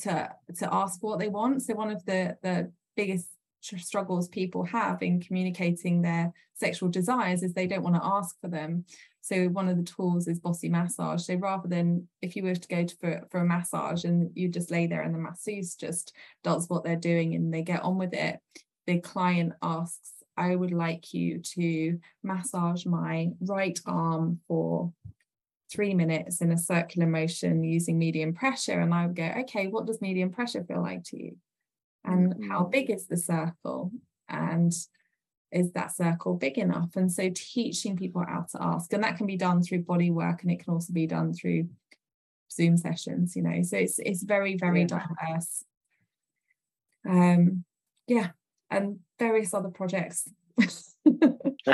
[0.00, 1.62] to to ask what they want.
[1.62, 3.28] So one of the the biggest
[3.60, 8.48] struggles people have in communicating their sexual desires is they don't want to ask for
[8.48, 8.84] them.
[9.22, 11.24] So one of the tools is bossy massage.
[11.24, 14.48] So rather than if you were to go to for, for a massage and you
[14.48, 16.12] just lay there and the masseuse just
[16.42, 18.38] does what they're doing and they get on with it,
[18.86, 24.92] the client asks I would like you to massage my right arm for
[25.70, 28.80] three minutes in a circular motion using medium pressure.
[28.80, 31.36] And I would go, okay, what does medium pressure feel like to you?
[32.04, 32.50] And mm-hmm.
[32.50, 33.90] how big is the circle?
[34.28, 34.72] And
[35.50, 36.96] is that circle big enough?
[36.96, 40.42] And so teaching people how to ask, and that can be done through body work
[40.42, 41.68] and it can also be done through
[42.50, 43.62] Zoom sessions, you know.
[43.62, 44.86] So it's it's very, very yeah.
[44.86, 45.64] diverse.
[47.08, 47.64] Um,
[48.06, 48.30] yeah,
[48.70, 50.28] and various other projects.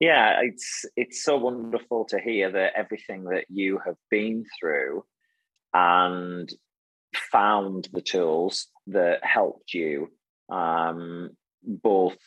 [0.00, 5.04] yeah, it's it's so wonderful to hear that everything that you have been through
[5.72, 6.52] and
[7.14, 10.10] found the tools that helped you
[10.50, 11.30] um,
[11.62, 12.18] both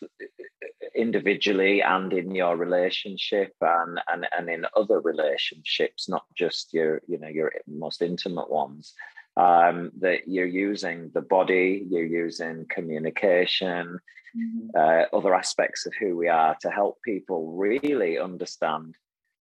[0.95, 7.19] individually and in your relationship and, and and in other relationships not just your you
[7.19, 8.93] know your most intimate ones
[9.37, 13.99] um, that you're using the body, you're using communication,
[14.35, 14.69] mm-hmm.
[14.75, 18.95] uh, other aspects of who we are to help people really understand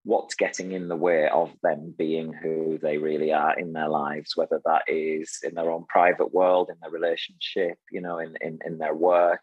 [0.03, 4.35] what's getting in the way of them being who they really are in their lives,
[4.35, 8.57] whether that is in their own private world, in their relationship, you know, in, in,
[8.65, 9.41] in their work.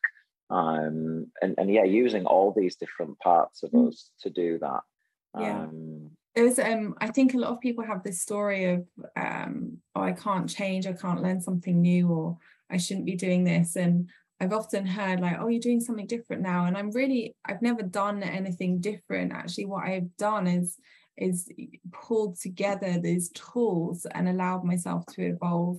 [0.51, 3.89] Um, and, and yeah, using all these different parts of mm-hmm.
[3.89, 4.81] us to do that.
[5.39, 5.61] Yeah.
[5.61, 6.04] Um,
[6.35, 8.87] there's um i think a lot of people have this story of
[9.17, 12.37] um oh i can't change i can't learn something new or
[12.71, 14.09] i shouldn't be doing this and
[14.41, 17.83] i've often heard like oh you're doing something different now and i'm really i've never
[17.83, 19.33] done anything different.
[19.33, 20.77] Actually what i've done is
[21.17, 21.49] is
[21.93, 25.79] pulled together these tools and allowed myself to evolve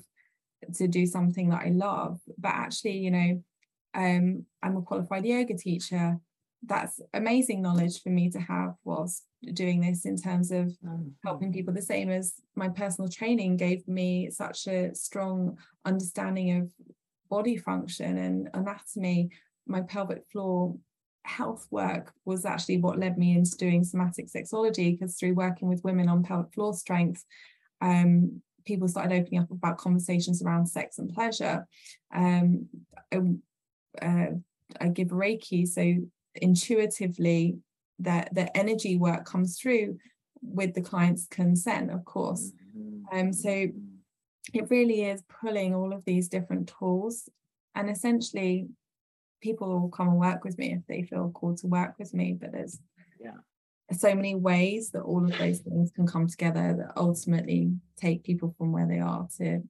[0.74, 2.20] to do something that i love.
[2.38, 3.44] But actually you know
[3.94, 6.18] um i'm a qualified yoga teacher
[6.68, 9.24] that's amazing knowledge for me to have whilst
[9.54, 11.10] doing this in terms of mm-hmm.
[11.24, 16.72] helping people the same as my personal training gave me such a strong understanding of
[17.30, 19.30] body function and anatomy
[19.68, 20.76] my pelvic floor
[21.24, 25.84] health work was actually what led me into doing somatic sexology because through working with
[25.84, 27.26] women on pelvic floor strength
[27.82, 31.68] um, people started opening up about conversations around sex and pleasure
[32.14, 32.68] um,
[33.12, 33.18] I,
[34.02, 34.28] uh,
[34.80, 35.96] I give reiki so
[36.42, 37.58] intuitively
[38.00, 39.98] that the energy work comes through
[40.42, 42.52] with the client's consent of course.
[42.78, 43.18] Mm-hmm.
[43.18, 43.68] um, so
[44.54, 47.30] it really is pulling all of these different tools
[47.74, 48.68] and essentially
[49.42, 52.38] people will come and work with me if they feel called to work with me
[52.40, 52.80] but there's
[53.20, 53.38] yeah.
[53.92, 58.54] so many ways that all of those things can come together that ultimately take people
[58.58, 59.62] from where they are to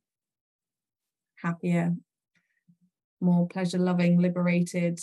[1.41, 1.93] happier
[3.21, 4.99] more pleasure loving liberated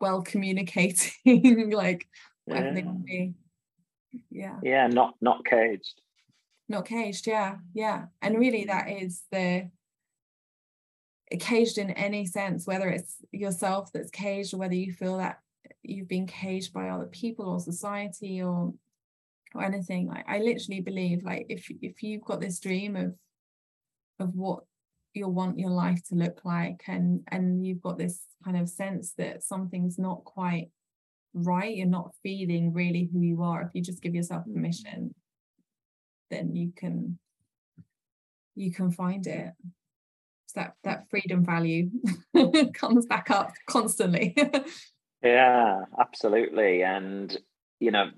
[0.00, 2.08] well communicating like
[2.46, 2.72] yeah.
[2.72, 3.34] they be
[4.30, 4.56] yeah.
[4.62, 6.00] Yeah not not caged.
[6.68, 8.06] Not caged yeah yeah.
[8.22, 8.68] And really mm.
[8.68, 9.70] that is the
[11.38, 15.38] caged in any sense whether it's yourself that's caged or whether you feel that
[15.82, 18.74] you've been caged by other people or society or
[19.54, 20.08] or anything.
[20.08, 23.14] Like i literally believe like if if you've got this dream of
[24.18, 24.64] of what
[25.14, 29.12] you want your life to look like and and you've got this kind of sense
[29.18, 30.70] that something's not quite
[31.34, 31.76] right.
[31.76, 33.62] You're not feeling really who you are.
[33.62, 34.54] If you just give yourself mm.
[34.54, 35.14] permission
[36.30, 37.18] then you can
[38.54, 39.52] you can find it.
[40.46, 41.90] So that that freedom value
[42.74, 44.36] comes back up constantly.
[45.22, 46.82] Yeah absolutely.
[46.82, 47.36] And
[47.80, 48.10] you know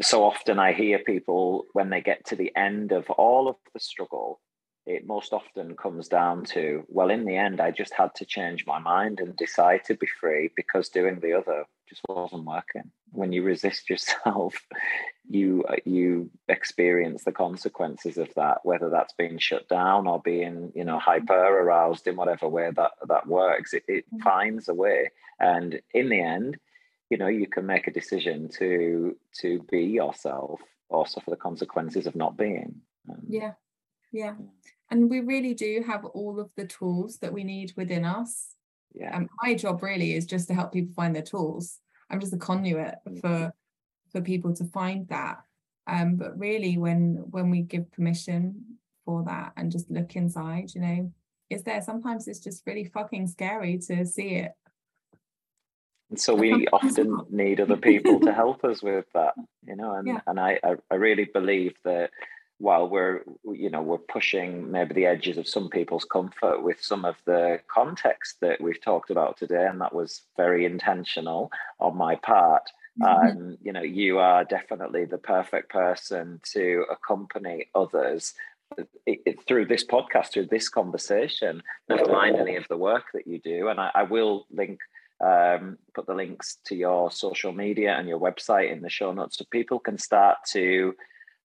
[0.00, 3.80] so often i hear people when they get to the end of all of the
[3.80, 4.40] struggle
[4.88, 8.66] it most often comes down to well in the end i just had to change
[8.66, 12.90] my mind and decide to be free because doing the other just wasn't working.
[13.12, 14.54] When you resist yourself
[15.30, 20.84] you you experience the consequences of that whether that's being shut down or being you
[20.84, 23.72] know hyper aroused in whatever way that that works.
[23.74, 24.22] It, it mm-hmm.
[24.22, 25.10] finds a way.
[25.40, 26.58] And in the end
[27.10, 32.06] you know you can make a decision to to be yourself or suffer the consequences
[32.06, 32.80] of not being.
[33.10, 33.52] Um, yeah.
[34.12, 34.34] yeah
[34.90, 38.48] and we really do have all of the tools that we need within us.
[38.94, 39.16] Yeah.
[39.16, 41.78] Um, my job really is just to help people find their tools.
[42.10, 43.20] I'm just a conduit mm.
[43.20, 43.52] for
[44.10, 45.38] for people to find that.
[45.86, 50.80] Um but really when when we give permission for that and just look inside you
[50.80, 51.12] know
[51.50, 51.80] is there.
[51.82, 54.52] Sometimes it's just really fucking scary to see it.
[56.10, 59.34] And so we often need other people to help us with that
[59.66, 60.20] you know and yeah.
[60.26, 60.58] and I,
[60.90, 62.10] I really believe that
[62.58, 63.22] while we're
[63.52, 67.60] you know we're pushing maybe the edges of some people's comfort with some of the
[67.72, 72.64] context that we've talked about today and that was very intentional on my part
[73.00, 73.28] mm-hmm.
[73.28, 78.34] um, you know you are definitely the perfect person to accompany others
[79.06, 83.26] it, it, through this podcast through this conversation never mind any of the work that
[83.26, 84.80] you do and I, I will link
[85.20, 89.38] um, put the links to your social media and your website in the show notes
[89.38, 90.94] so people can start to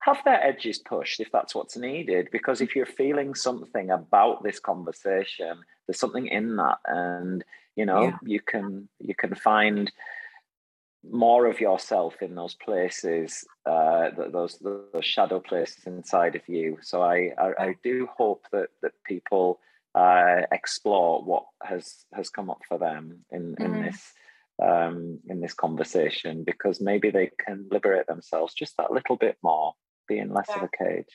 [0.04, 2.28] have their edges pushed if that's what's needed.
[2.32, 7.44] Because if you're feeling something about this conversation, there's something in that, and
[7.76, 8.18] you know yeah.
[8.24, 9.92] you can you can find
[11.10, 16.78] more of yourself in those places, uh, those those shadow places inside of you.
[16.82, 19.60] So I I, I do hope that that people
[19.96, 23.86] uh, explore what has has come up for them in in mm.
[23.86, 24.14] this
[24.62, 29.74] um, in this conversation because maybe they can liberate themselves just that little bit more
[30.08, 30.58] being less yeah.
[30.58, 31.06] of a cage.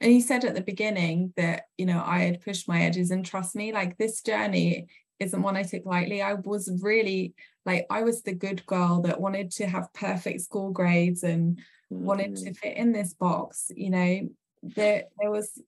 [0.00, 3.24] And you said at the beginning that, you know, I had pushed my edges and
[3.24, 4.88] trust me, like this journey
[5.20, 6.20] isn't one I took lightly.
[6.20, 7.34] I was really
[7.64, 11.56] like, I was the good girl that wanted to have perfect school grades and
[11.92, 12.04] mm-hmm.
[12.04, 12.52] wanted to mm-hmm.
[12.54, 13.70] fit in this box.
[13.74, 14.28] You know,
[14.62, 15.62] there, there was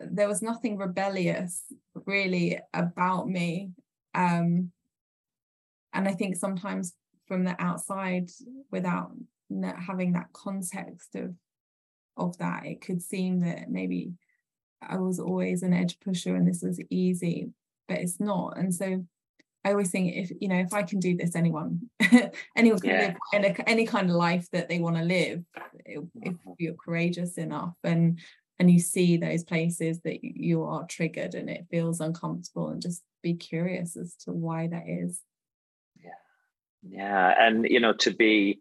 [0.00, 1.62] there was nothing rebellious
[2.06, 3.70] really about me.
[4.14, 4.70] Um,
[5.92, 6.94] and I think sometimes
[7.26, 8.30] from the outside,
[8.70, 9.10] without
[9.76, 11.34] having that context of
[12.18, 12.66] of that.
[12.66, 14.12] It could seem that maybe
[14.80, 17.50] i was always an edge pusher and this was easy
[17.88, 18.56] but it's not.
[18.58, 19.04] And so
[19.64, 21.90] i always think if you know if i can do this anyone
[22.56, 23.16] anyone can yeah.
[23.32, 25.42] live a, any kind of life that they want to live
[25.84, 26.52] if, if mm-hmm.
[26.58, 28.20] you're courageous enough and
[28.58, 33.02] and you see those places that you are triggered and it feels uncomfortable and just
[33.22, 35.20] be curious as to why that is.
[36.02, 36.10] Yeah.
[36.88, 37.34] Yeah.
[37.38, 38.60] And you know to be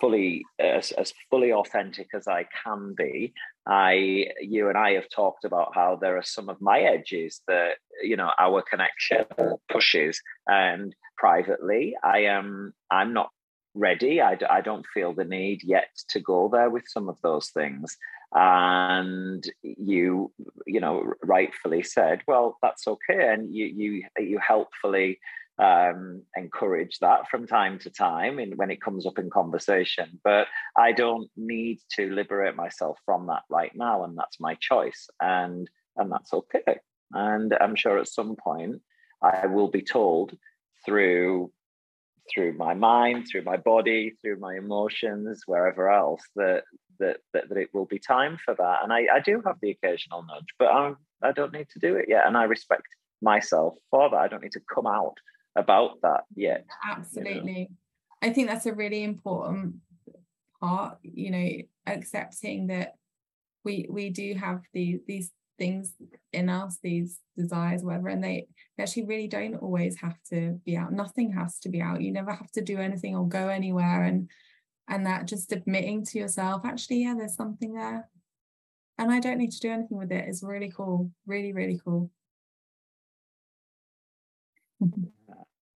[0.00, 3.32] fully as, as fully authentic as I can be.
[3.66, 7.74] I you and I have talked about how there are some of my edges that
[8.02, 9.26] you know our connection
[9.70, 11.94] pushes and privately.
[12.02, 13.30] I am I'm not
[13.74, 14.20] ready.
[14.20, 17.96] I, I don't feel the need yet to go there with some of those things.
[18.32, 20.32] And you,
[20.66, 23.28] you know, rightfully said, well, that's okay.
[23.28, 25.18] And you you you helpfully
[25.60, 30.18] um, encourage that from time to time in, when it comes up in conversation.
[30.24, 30.46] But
[30.76, 35.68] I don't need to liberate myself from that right now, and that's my choice, and
[35.96, 36.78] and that's okay.
[37.12, 38.80] And I'm sure at some point
[39.22, 40.36] I will be told
[40.84, 41.52] through
[42.32, 46.64] through my mind, through my body, through my emotions, wherever else that
[47.00, 48.78] that that, that it will be time for that.
[48.82, 51.96] And I, I do have the occasional nudge, but I'm I don't need to do
[51.96, 52.86] it yet, and I respect
[53.20, 54.16] myself for that.
[54.16, 55.18] I don't need to come out
[55.56, 56.66] about that yet.
[56.88, 57.52] Absolutely.
[57.52, 57.66] You know?
[58.22, 59.76] I think that's a really important
[60.60, 61.48] part, you know,
[61.86, 62.94] accepting that
[63.64, 65.94] we we do have these these things
[66.32, 68.46] in us, these desires, whatever, and they
[68.76, 70.92] they actually really don't always have to be out.
[70.92, 72.00] Nothing has to be out.
[72.00, 74.04] You never have to do anything or go anywhere.
[74.04, 74.28] And
[74.88, 78.08] and that just admitting to yourself, actually, yeah, there's something there.
[78.98, 81.10] And I don't need to do anything with it is really cool.
[81.26, 82.10] Really, really cool.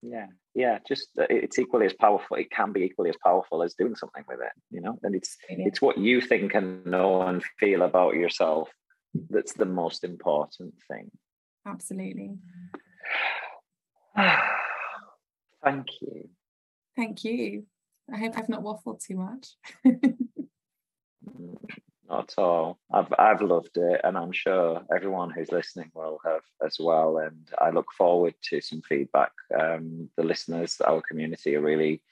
[0.07, 3.73] yeah yeah just uh, it's equally as powerful it can be equally as powerful as
[3.73, 7.43] doing something with it you know and it's it's what you think and know and
[7.59, 8.69] feel about yourself
[9.29, 11.11] that's the most important thing.
[11.65, 12.37] Absolutely.
[15.63, 16.29] Thank you.
[16.95, 17.65] Thank you.
[18.13, 19.55] I hope i've not waffled too much.
[22.09, 22.79] Not at all.
[22.93, 27.17] I've I've loved it, and I'm sure everyone who's listening will have as well.
[27.17, 29.31] And I look forward to some feedback.
[29.59, 32.03] Um, the listeners, our community, are really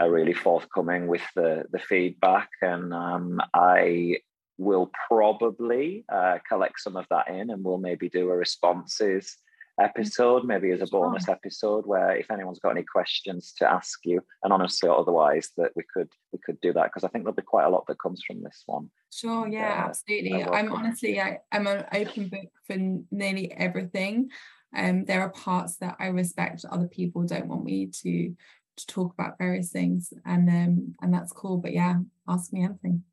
[0.00, 4.16] are really forthcoming with the the feedback, and um, I
[4.58, 9.36] will probably uh, collect some of that in, and we'll maybe do a responses
[9.80, 14.20] episode, maybe as a bonus episode, where if anyone's got any questions to ask you,
[14.42, 17.42] and honestly, otherwise, that we could we could do that because I think there'll be
[17.42, 18.90] quite a lot that comes from this one.
[19.12, 20.44] Sure, yeah, uh, absolutely.
[20.44, 22.76] I'm honestly, I, I'm an open book for
[23.10, 24.30] nearly everything.
[24.76, 28.34] Um, there are parts that I respect other people don't want me to
[28.76, 31.58] to talk about various things, and um, and that's cool.
[31.58, 31.96] But yeah,
[32.28, 33.04] ask me anything.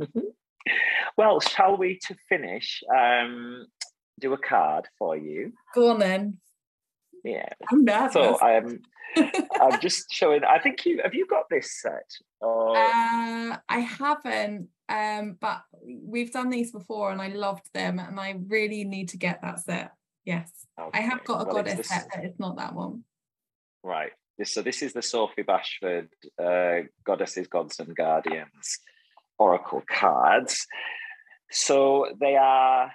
[0.00, 0.20] Mm-hmm.
[1.16, 2.82] Well, shall we to finish?
[2.94, 3.66] Um,
[4.18, 5.52] do a card for you.
[5.74, 6.38] Go on then.
[7.24, 7.48] Yeah.
[7.70, 8.12] I'm nervous.
[8.12, 8.82] So I'm
[9.16, 12.10] I'm just showing I think you have you got this set?
[12.40, 14.68] Or uh, I haven't.
[14.88, 19.18] Um, but we've done these before and I loved them and I really need to
[19.18, 19.92] get that set.
[20.24, 20.50] Yes.
[20.80, 20.98] Okay.
[20.98, 23.04] I have got a well, goddess set, but it's not that one.
[23.82, 24.12] Right.
[24.44, 26.08] So this is the Sophie Bashford
[26.42, 28.78] uh, Goddesses, Gods and Guardians
[29.38, 30.66] Oracle cards.
[31.50, 32.92] So they are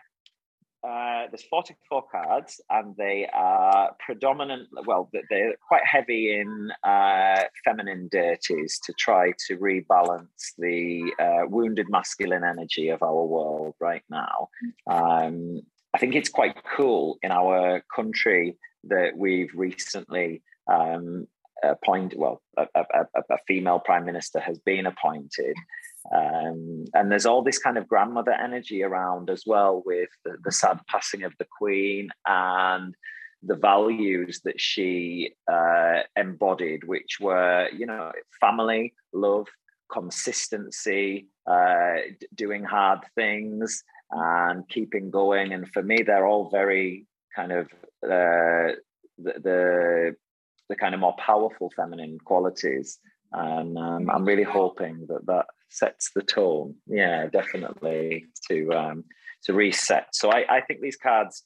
[0.83, 8.09] uh, there's 44 cards and they are predominant well they're quite heavy in uh, feminine
[8.11, 14.49] deities to try to rebalance the uh, wounded masculine energy of our world right now.
[14.87, 15.61] Um,
[15.93, 21.27] i think it's quite cool in our country that we've recently um,
[21.63, 25.55] appointed well a, a, a, female prime minister has been appointed
[26.11, 30.51] um, and there's all this kind of grandmother energy around as well with the, the
[30.51, 32.93] sad passing of the queen and
[33.41, 39.47] the values that she uh, embodied, which were, you know, family, love,
[39.91, 45.53] consistency, uh, d- doing hard things, and keeping going.
[45.53, 47.05] And for me, they're all very
[47.35, 47.65] kind of
[48.03, 48.75] uh,
[49.17, 50.15] the, the,
[50.69, 52.99] the kind of more powerful feminine qualities.
[53.33, 56.75] And um, I'm really hoping that that sets the tone.
[56.87, 59.03] Yeah, definitely to um,
[59.45, 60.07] to reset.
[60.13, 61.43] So I, I think these cards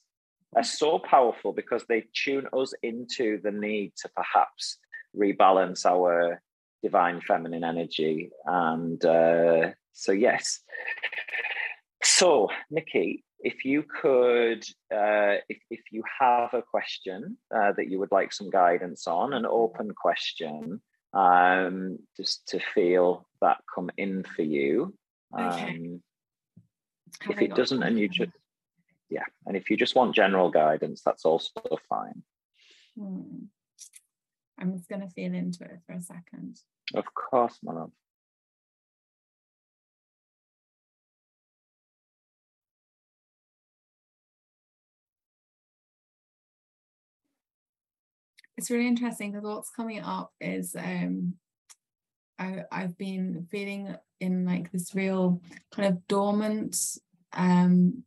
[0.56, 4.78] are so powerful because they tune us into the need to perhaps
[5.16, 6.42] rebalance our
[6.82, 8.30] divine feminine energy.
[8.46, 10.60] And uh, so, yes.
[12.02, 17.98] So, Nikki, if you could, uh, if, if you have a question uh, that you
[17.98, 20.80] would like some guidance on, an open question,
[21.12, 24.94] um, just to feel that come in for you.
[25.32, 26.02] Um,
[27.28, 28.30] If it doesn't, and you just,
[29.08, 31.50] yeah, and if you just want general guidance, that's also
[31.88, 32.22] fine.
[32.98, 33.46] Hmm.
[34.60, 36.58] I'm just going to feel into it for a second.
[36.94, 37.92] Of course, my love.
[48.58, 51.34] It's really interesting because what's coming up is um
[52.40, 55.40] I, I've been feeling in like this real
[55.72, 56.76] kind of dormant
[57.32, 58.02] um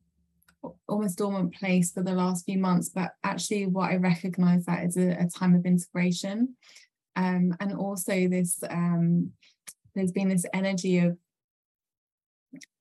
[0.87, 4.97] almost dormant place for the last few months but actually what i recognize that is
[4.97, 6.55] a, a time of integration
[7.17, 9.31] um, and also this um,
[9.95, 11.17] there's been this energy of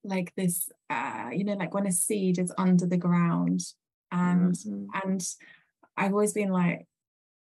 [0.04, 3.60] like this uh, you know like when a seed is under the ground
[4.12, 4.86] and mm-hmm.
[5.04, 5.24] and
[5.96, 6.86] i've always been like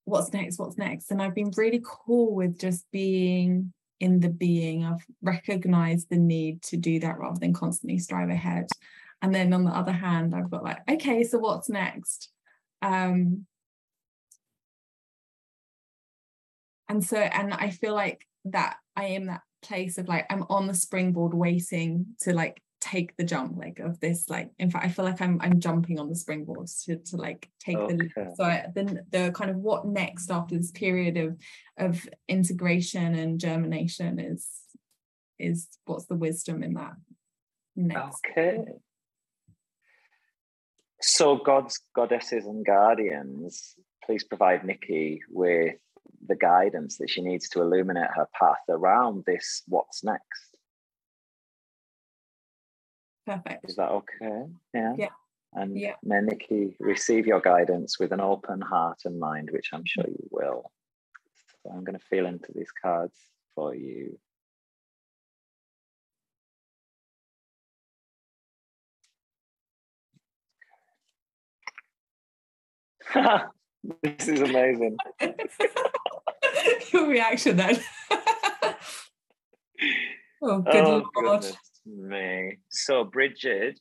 [0.07, 1.11] what's next what's next?
[1.11, 4.85] And i've been really cool with just being in the being.
[4.85, 8.69] I've recognized the need to do that rather than constantly strive ahead.
[9.23, 12.31] And then on the other hand i've got like okay so what's next?
[12.81, 13.47] Um
[16.89, 20.69] and so and i feel like that i am that place of like i'm on
[20.69, 24.89] the springboard waiting to like take the jump like of this like in fact i
[24.89, 27.97] feel like i'm i'm jumping on the springboard to, to like take okay.
[27.97, 31.37] the so I, then the kind of what next after this period of
[31.79, 34.49] of integration and germination is
[35.39, 36.95] is what's the wisdom in that
[37.75, 38.65] next okay
[41.01, 45.77] so God's goddesses and guardians, please provide Nikki with
[46.27, 50.46] the guidance that she needs to illuminate her path around this what's next.
[53.27, 53.69] Perfect.
[53.69, 54.45] Is that okay?
[54.73, 54.95] Yeah.
[54.97, 55.09] Yeah.
[55.53, 55.95] And yeah.
[56.03, 60.29] may Nikki receive your guidance with an open heart and mind, which I'm sure you
[60.31, 60.71] will.
[61.63, 63.17] So I'm going to feel into these cards
[63.55, 64.19] for you.
[74.03, 74.97] this is amazing.
[76.93, 77.81] Your reaction then.
[80.43, 81.47] oh, good oh, Lord.
[81.87, 82.59] Me.
[82.69, 83.79] So, Bridget,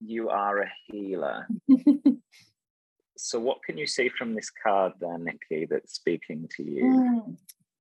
[0.00, 1.46] you are a healer.
[3.16, 7.36] so, what can you see from this card there, Nikki, that's speaking to you?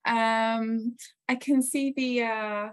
[0.06, 0.96] Mm, um,
[1.30, 2.70] I can see the uh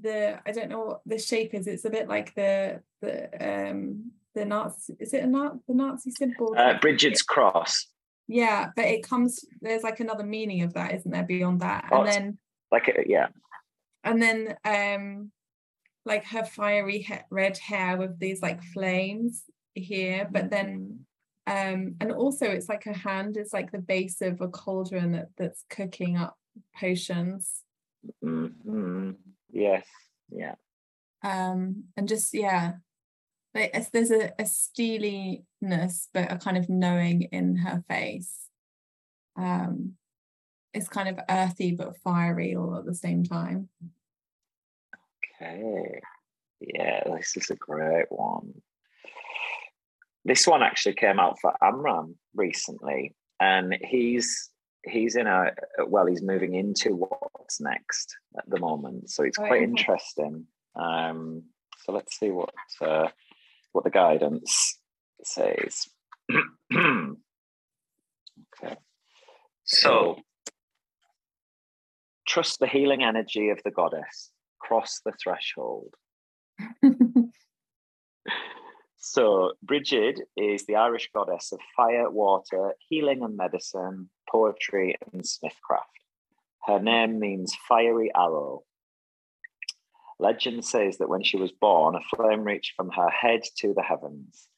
[0.00, 1.66] the I don't know what the shape is.
[1.66, 4.94] It's a bit like the the um the Nazi.
[5.00, 6.54] Is it a Nazi, the Nazi symbol?
[6.56, 7.86] Uh, Bridget's cross.
[8.28, 9.44] Yeah, but it comes.
[9.60, 11.24] There's like another meaning of that, isn't there?
[11.24, 12.38] Beyond that, oh, and then
[12.70, 13.28] like a, yeah,
[14.04, 15.30] and then um,
[16.06, 19.42] like her fiery he- red hair with these like flames
[19.74, 21.04] here, but then
[21.48, 21.78] mm-hmm.
[21.78, 25.28] um, and also it's like her hand is like the base of a cauldron that,
[25.36, 26.36] that's cooking up
[26.78, 27.62] potions.
[28.24, 29.10] Mm-hmm.
[29.52, 29.86] Yes,
[30.30, 30.54] yeah.
[31.22, 32.74] Um, and just yeah,
[33.56, 38.48] like there's a, a steeliness but a kind of knowing in her face
[39.36, 39.92] um
[40.74, 43.68] it's kind of earthy but fiery all at the same time
[45.40, 46.00] okay.
[46.60, 48.54] Yeah this is a great one.
[50.24, 54.50] This one actually came out for amram recently and he's
[54.84, 55.52] he's in a
[55.86, 59.10] well he's moving into what's next at the moment.
[59.10, 60.46] So it's oh, quite interesting.
[60.74, 61.44] Um
[61.84, 62.50] so let's see what
[62.80, 63.08] uh,
[63.72, 64.78] what the guidance
[65.22, 65.86] says.
[66.74, 67.16] okay.
[69.64, 70.16] So,
[72.26, 75.94] trust the healing energy of the goddess, cross the threshold.
[78.96, 85.82] so, Bridget is the Irish goddess of fire, water, healing and medicine, poetry, and smithcraft.
[86.66, 88.64] Her name means fiery arrow,
[90.18, 93.82] Legend says that when she was born, a flame reached from her head to the
[93.82, 94.48] heavens.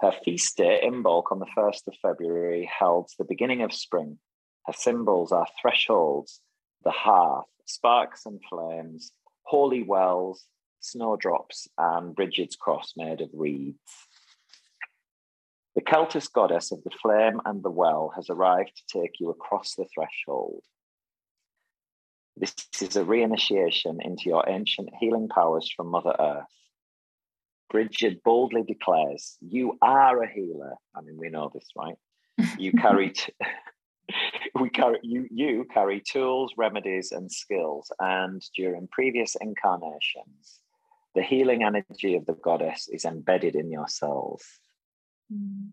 [0.00, 4.18] Her feast day, Imbolc, on the 1st of February, held the beginning of spring.
[4.66, 6.42] Her symbols are thresholds,
[6.84, 9.12] the hearth, sparks and flames,
[9.46, 10.44] holy wells,
[10.80, 13.78] snowdrops, and Bridget's cross made of reeds.
[15.76, 19.74] The Celtic goddess of the flame and the well has arrived to take you across
[19.74, 20.62] the threshold.
[22.36, 26.44] This is a reinitiation into your ancient healing powers from Mother Earth.
[27.70, 30.74] Bridget boldly declares, You are a healer.
[30.94, 31.96] I mean, we know this, right?
[32.58, 33.10] You carry.
[33.10, 33.32] T-
[34.60, 40.60] we carry you you carry tools remedies and skills and during previous incarnations
[41.14, 44.42] the healing energy of the goddess is embedded in your cells
[45.32, 45.68] mm.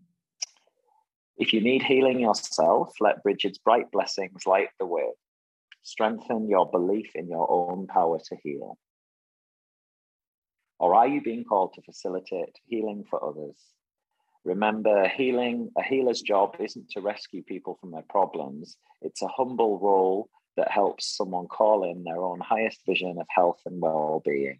[1.36, 5.08] if you need healing yourself let bridget's bright blessings light the way
[5.84, 8.78] strengthen your belief in your own power to heal?
[10.80, 13.56] Or are you being called to facilitate healing for others?
[14.44, 18.76] Remember, healing, a healer's job isn't to rescue people from their problems.
[19.00, 23.60] It's a humble role that helps someone call in their own highest vision of health
[23.64, 24.58] and well being.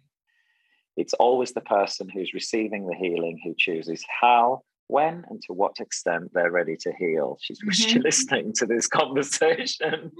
[0.97, 5.79] It's always the person who's receiving the healing who chooses how when and to what
[5.79, 7.37] extent they're ready to heal.
[7.41, 7.99] She's mm-hmm.
[8.03, 10.11] listening to this conversation.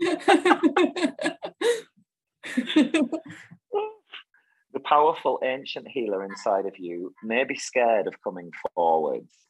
[4.76, 9.45] the powerful ancient healer inside of you may be scared of coming forwards.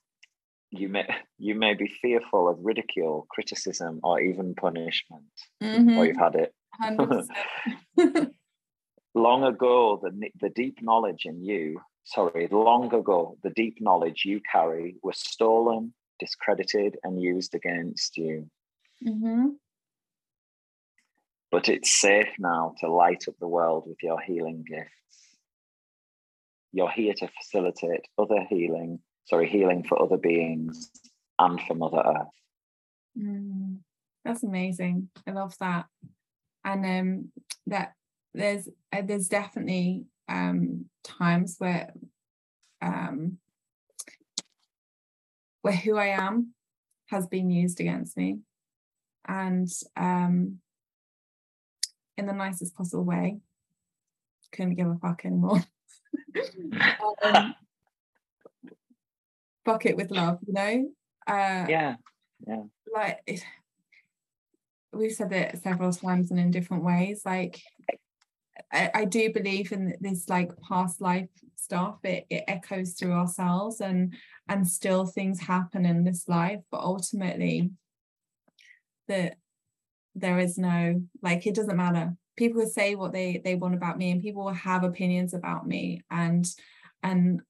[0.77, 1.07] You may
[1.37, 5.23] you may be fearful of ridicule, criticism, or even punishment.
[5.61, 5.97] Mhm.
[5.97, 6.53] Or you've had it.
[9.15, 14.41] Long ago, the the deep knowledge in you, sorry, long ago, the deep knowledge you
[14.51, 18.49] carry was stolen, discredited, and used against you.
[19.01, 19.55] Mhm.
[21.51, 25.37] But it's safe now to light up the world with your healing gifts.
[26.73, 30.91] You're here to facilitate other healing, sorry, healing for other beings
[31.39, 32.27] and for Mother Earth.
[33.17, 33.77] Mm,
[34.23, 35.09] that's amazing.
[35.27, 35.85] I love that.
[36.63, 37.31] And um
[37.67, 37.93] that
[38.33, 41.93] there's uh, there's definitely um times where
[42.81, 43.37] um
[45.61, 46.53] where who I am
[47.07, 48.39] has been used against me.
[49.27, 50.59] And um
[52.17, 53.39] in the nicest possible way.
[54.51, 55.63] Couldn't give a fuck anymore.
[57.23, 57.55] um,
[59.65, 60.89] fuck it with love, you know?
[61.27, 61.95] Uh Yeah,
[62.47, 62.63] yeah.
[62.93, 63.43] like it,
[64.93, 67.61] we've said it several times and in different ways like
[68.71, 73.81] I, I do believe in this like past life stuff it, it echoes through ourselves
[73.81, 74.13] and
[74.47, 77.71] and still things happen in this life but ultimately
[79.07, 79.35] that
[80.15, 83.97] there is no like it doesn't matter people will say what they they want about
[83.97, 86.45] me and people will have opinions about me and
[87.03, 87.41] and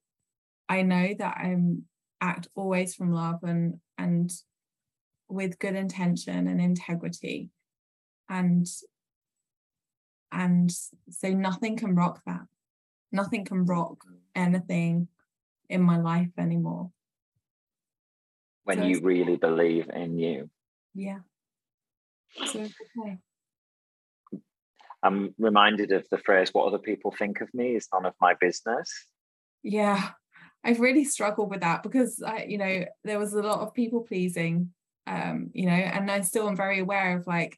[0.68, 1.84] i know that i'm
[2.22, 4.32] act always from love and and
[5.28, 7.50] with good intention and integrity.
[8.30, 8.68] And
[10.32, 10.72] and
[11.10, 12.46] so nothing can rock that.
[13.12, 14.04] Nothing can rock
[14.36, 15.08] anything
[15.70, 16.92] in my life anymore.
[18.66, 20.50] When So you really believe in you.
[20.94, 21.20] yeah.
[22.46, 23.18] So okay.
[25.04, 28.34] I'm reminded of the phrase, what other people think of me is none of my
[28.34, 28.92] business.
[29.64, 30.10] yeah
[30.66, 34.02] i've really struggled with that because i you know there was a lot of people
[34.02, 34.72] pleasing
[35.08, 37.58] um you know and i still am very aware of like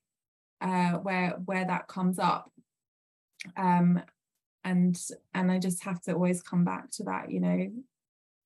[0.61, 2.51] uh where where that comes up
[3.55, 4.01] um
[4.63, 4.99] and
[5.33, 7.71] and i just have to always come back to that you know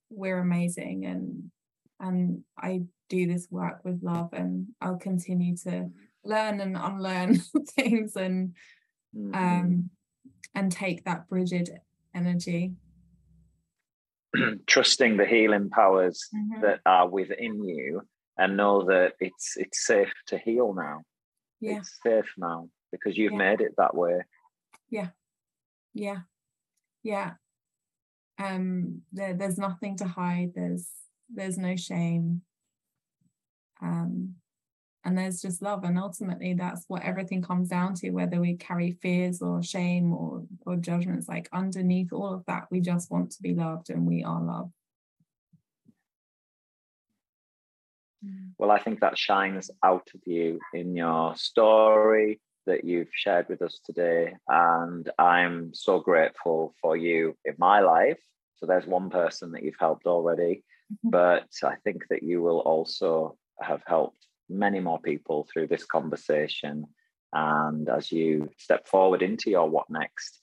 [0.09, 1.51] we're amazing and
[1.99, 5.89] and i do this work with love and i'll continue to
[6.23, 7.39] learn and unlearn
[7.71, 8.55] things and
[9.15, 9.35] Mhm.
[9.35, 9.89] um
[10.55, 11.69] and take that Bridget
[12.15, 12.73] energy
[14.67, 16.61] Trusting the healing powers Mhm.
[16.61, 21.01] that are within you and know that it's it's safe to heal now.
[21.59, 23.37] yeah It's safe now because you've Yeah.
[23.49, 24.21] made it that way.
[24.89, 25.09] Yeah.
[25.93, 26.19] Yeah
[27.03, 27.33] yeah
[28.37, 30.87] um there, there's nothing to hide there's
[31.29, 32.43] there's no shame
[33.81, 34.35] um
[35.03, 38.91] and there's just love and ultimately that's what everything comes down to whether we carry
[39.01, 43.41] fears or shame or or judgments like underneath all of that we just want to
[43.41, 44.71] be loved and we are loved
[48.57, 53.61] Well, I think that shines out of you in your story that you've shared with
[53.61, 54.33] us today.
[54.47, 58.19] And I'm so grateful for you in my life.
[58.57, 61.11] So there's one person that you've helped already, Mhm.
[61.11, 66.85] but I think that you will also have helped many more people through this conversation.
[67.33, 70.41] And as you step forward into your what next,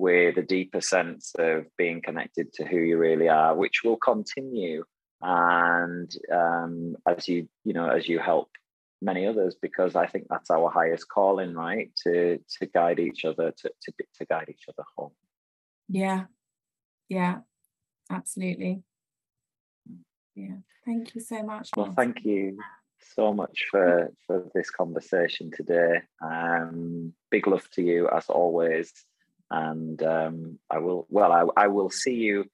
[0.00, 4.82] with a deeper sense of being connected to who you really are, which will continue.
[5.20, 8.48] And um, as you you know as you help
[9.02, 11.90] many others because i think that's our highest calling right?
[12.04, 15.12] To to guide each other to to, to guide each other home.
[15.88, 16.24] Yeah.
[17.08, 17.40] Yeah.
[18.10, 18.82] Absolutely.
[20.34, 20.56] Yeah.
[20.86, 22.58] Thank you so much well thank you
[23.14, 26.00] so much for for this conversation today.
[26.22, 28.92] Um big love to you as always.
[29.50, 32.44] And um i will well i, I will see you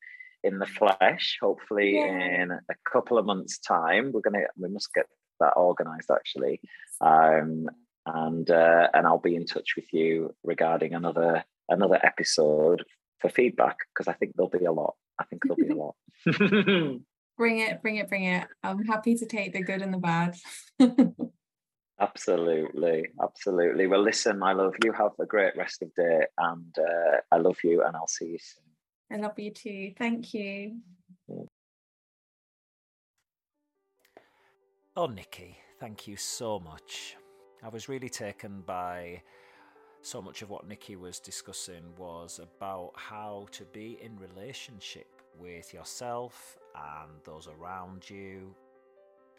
[0.43, 2.43] in the flesh hopefully Yeah.
[2.43, 4.13] in a couple of months time.
[4.13, 5.07] We're gonna we must get
[5.41, 6.61] that organized actually.
[7.01, 7.69] Um
[8.07, 12.85] and uh, and i'll be in touch with you regarding another another episode
[13.19, 14.95] for feedback because i think there'll be a lot.
[15.19, 15.97] I think there'll be a lot
[17.37, 18.47] bring it bring it bring it.
[18.63, 20.37] I'm happy to take the good and the bad.
[21.99, 23.87] Absolutely absolutely.
[23.87, 27.57] Well listen my love you have a great rest of day and uh, i love
[27.65, 28.65] you and i'll see you soon.
[29.11, 29.93] I love you too.
[29.97, 30.81] Thank you.
[34.99, 37.17] Oh, Nikki, thank you so much.
[37.63, 39.23] I was really taken by
[40.03, 45.73] so much of what Nikki was discussing was about how to be in relationship with
[45.73, 48.55] yourself and those around you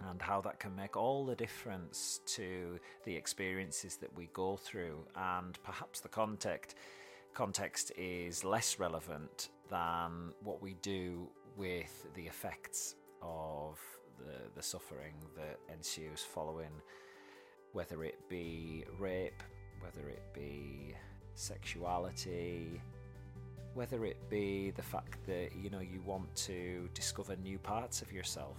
[0.09, 5.05] and how that can make all the difference to the experiences that we go through.
[5.15, 6.75] And perhaps the context
[7.33, 13.79] context is less relevant than what we do with the effects of
[14.17, 16.71] the, the suffering that ensues following,
[17.73, 19.43] whether it be rape,
[19.79, 20.95] whether it be
[21.35, 22.81] sexuality,
[23.77, 28.11] whether it be the fact that you know you want to discover new parts of
[28.11, 28.57] yourself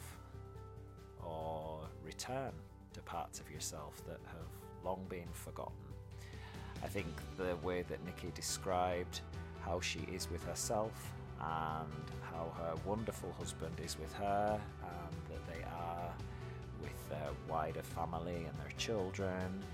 [1.27, 2.53] or return
[2.93, 4.47] to parts of yourself that have
[4.85, 5.75] long been forgotten.
[6.85, 9.23] I think the way that Nikki described
[9.65, 15.53] how she is with herself and how her wonderful husband is with her and that
[15.53, 16.13] they are
[16.81, 19.65] with their wider family and their children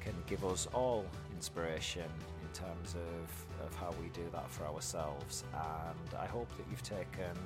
[0.00, 1.06] can give us all
[1.36, 2.10] inspiration
[2.48, 5.44] in terms of, of how we do that for ourselves.
[5.52, 7.36] And I hope that you've taken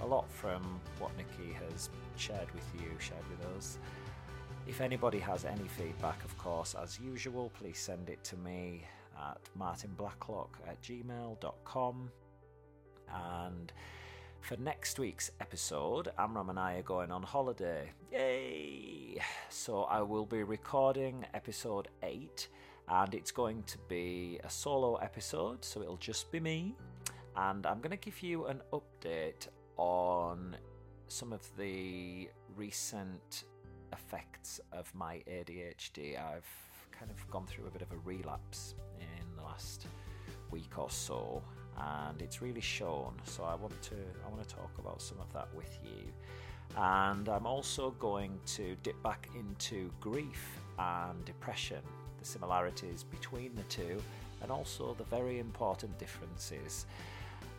[0.00, 3.78] a lot from what Nikki has shared with you, shared with us.
[4.66, 8.84] If anybody has any feedback, of course, as usual, please send it to me
[9.18, 12.10] at martynblacklock at gmail.com.
[13.12, 13.72] And
[14.40, 17.90] for next week's episode, Amram and I are going on holiday.
[18.12, 19.20] Yay!
[19.48, 22.48] So I will be recording episode 8
[22.90, 26.74] and it's going to be a solo episode, so it'll just be me.
[27.36, 30.56] And I'm going to give you an update on
[31.08, 33.44] some of the recent
[33.92, 36.18] effects of my ADHD.
[36.18, 36.48] I've
[36.90, 39.86] kind of gone through a bit of a relapse in the last
[40.50, 41.42] week or so
[41.78, 43.94] and it's really shown so I want to
[44.24, 46.10] I want to talk about some of that with you
[46.76, 51.82] and I'm also going to dip back into grief and depression
[52.18, 54.02] the similarities between the two
[54.42, 56.86] and also the very important differences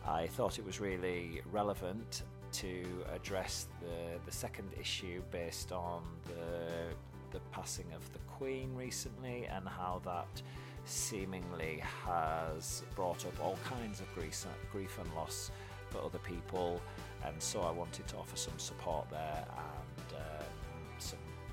[0.06, 2.22] I thought it was really relevant
[2.52, 2.84] to
[3.14, 6.94] address the, the second issue based on the,
[7.32, 10.42] the passing of the Queen recently and how that
[10.84, 15.50] seemingly has brought up all kinds of grief, grief and loss
[15.90, 16.80] for other people.
[17.24, 20.29] And so I wanted to offer some support there and some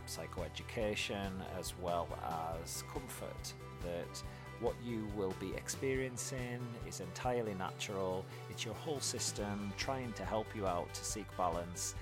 [0.07, 2.07] psychoeducation as well
[2.63, 4.23] as comfort that
[4.59, 8.25] what you will be experiencing is entirely natural.
[8.49, 11.95] It's your whole system trying to help you out to seek balance.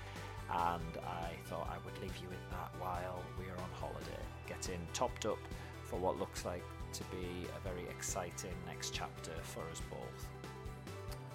[0.50, 5.26] And I thought I would leave you with that while we're on holiday, getting topped
[5.26, 5.38] up
[5.82, 10.28] for what looks like to be a very exciting next chapter for us both.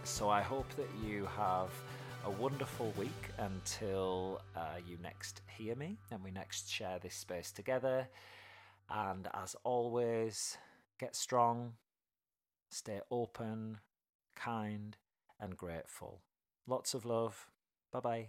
[0.03, 1.69] So I hope that you have
[2.25, 7.51] a wonderful week until uh, you next hear me and we next share this space
[7.51, 8.07] together.
[8.89, 10.57] And as always,
[11.01, 11.73] Get strong,
[12.69, 13.79] stay open,
[14.35, 14.95] kind,
[15.39, 16.21] and grateful.
[16.67, 17.49] Lots of love.
[17.91, 18.27] Bye bye.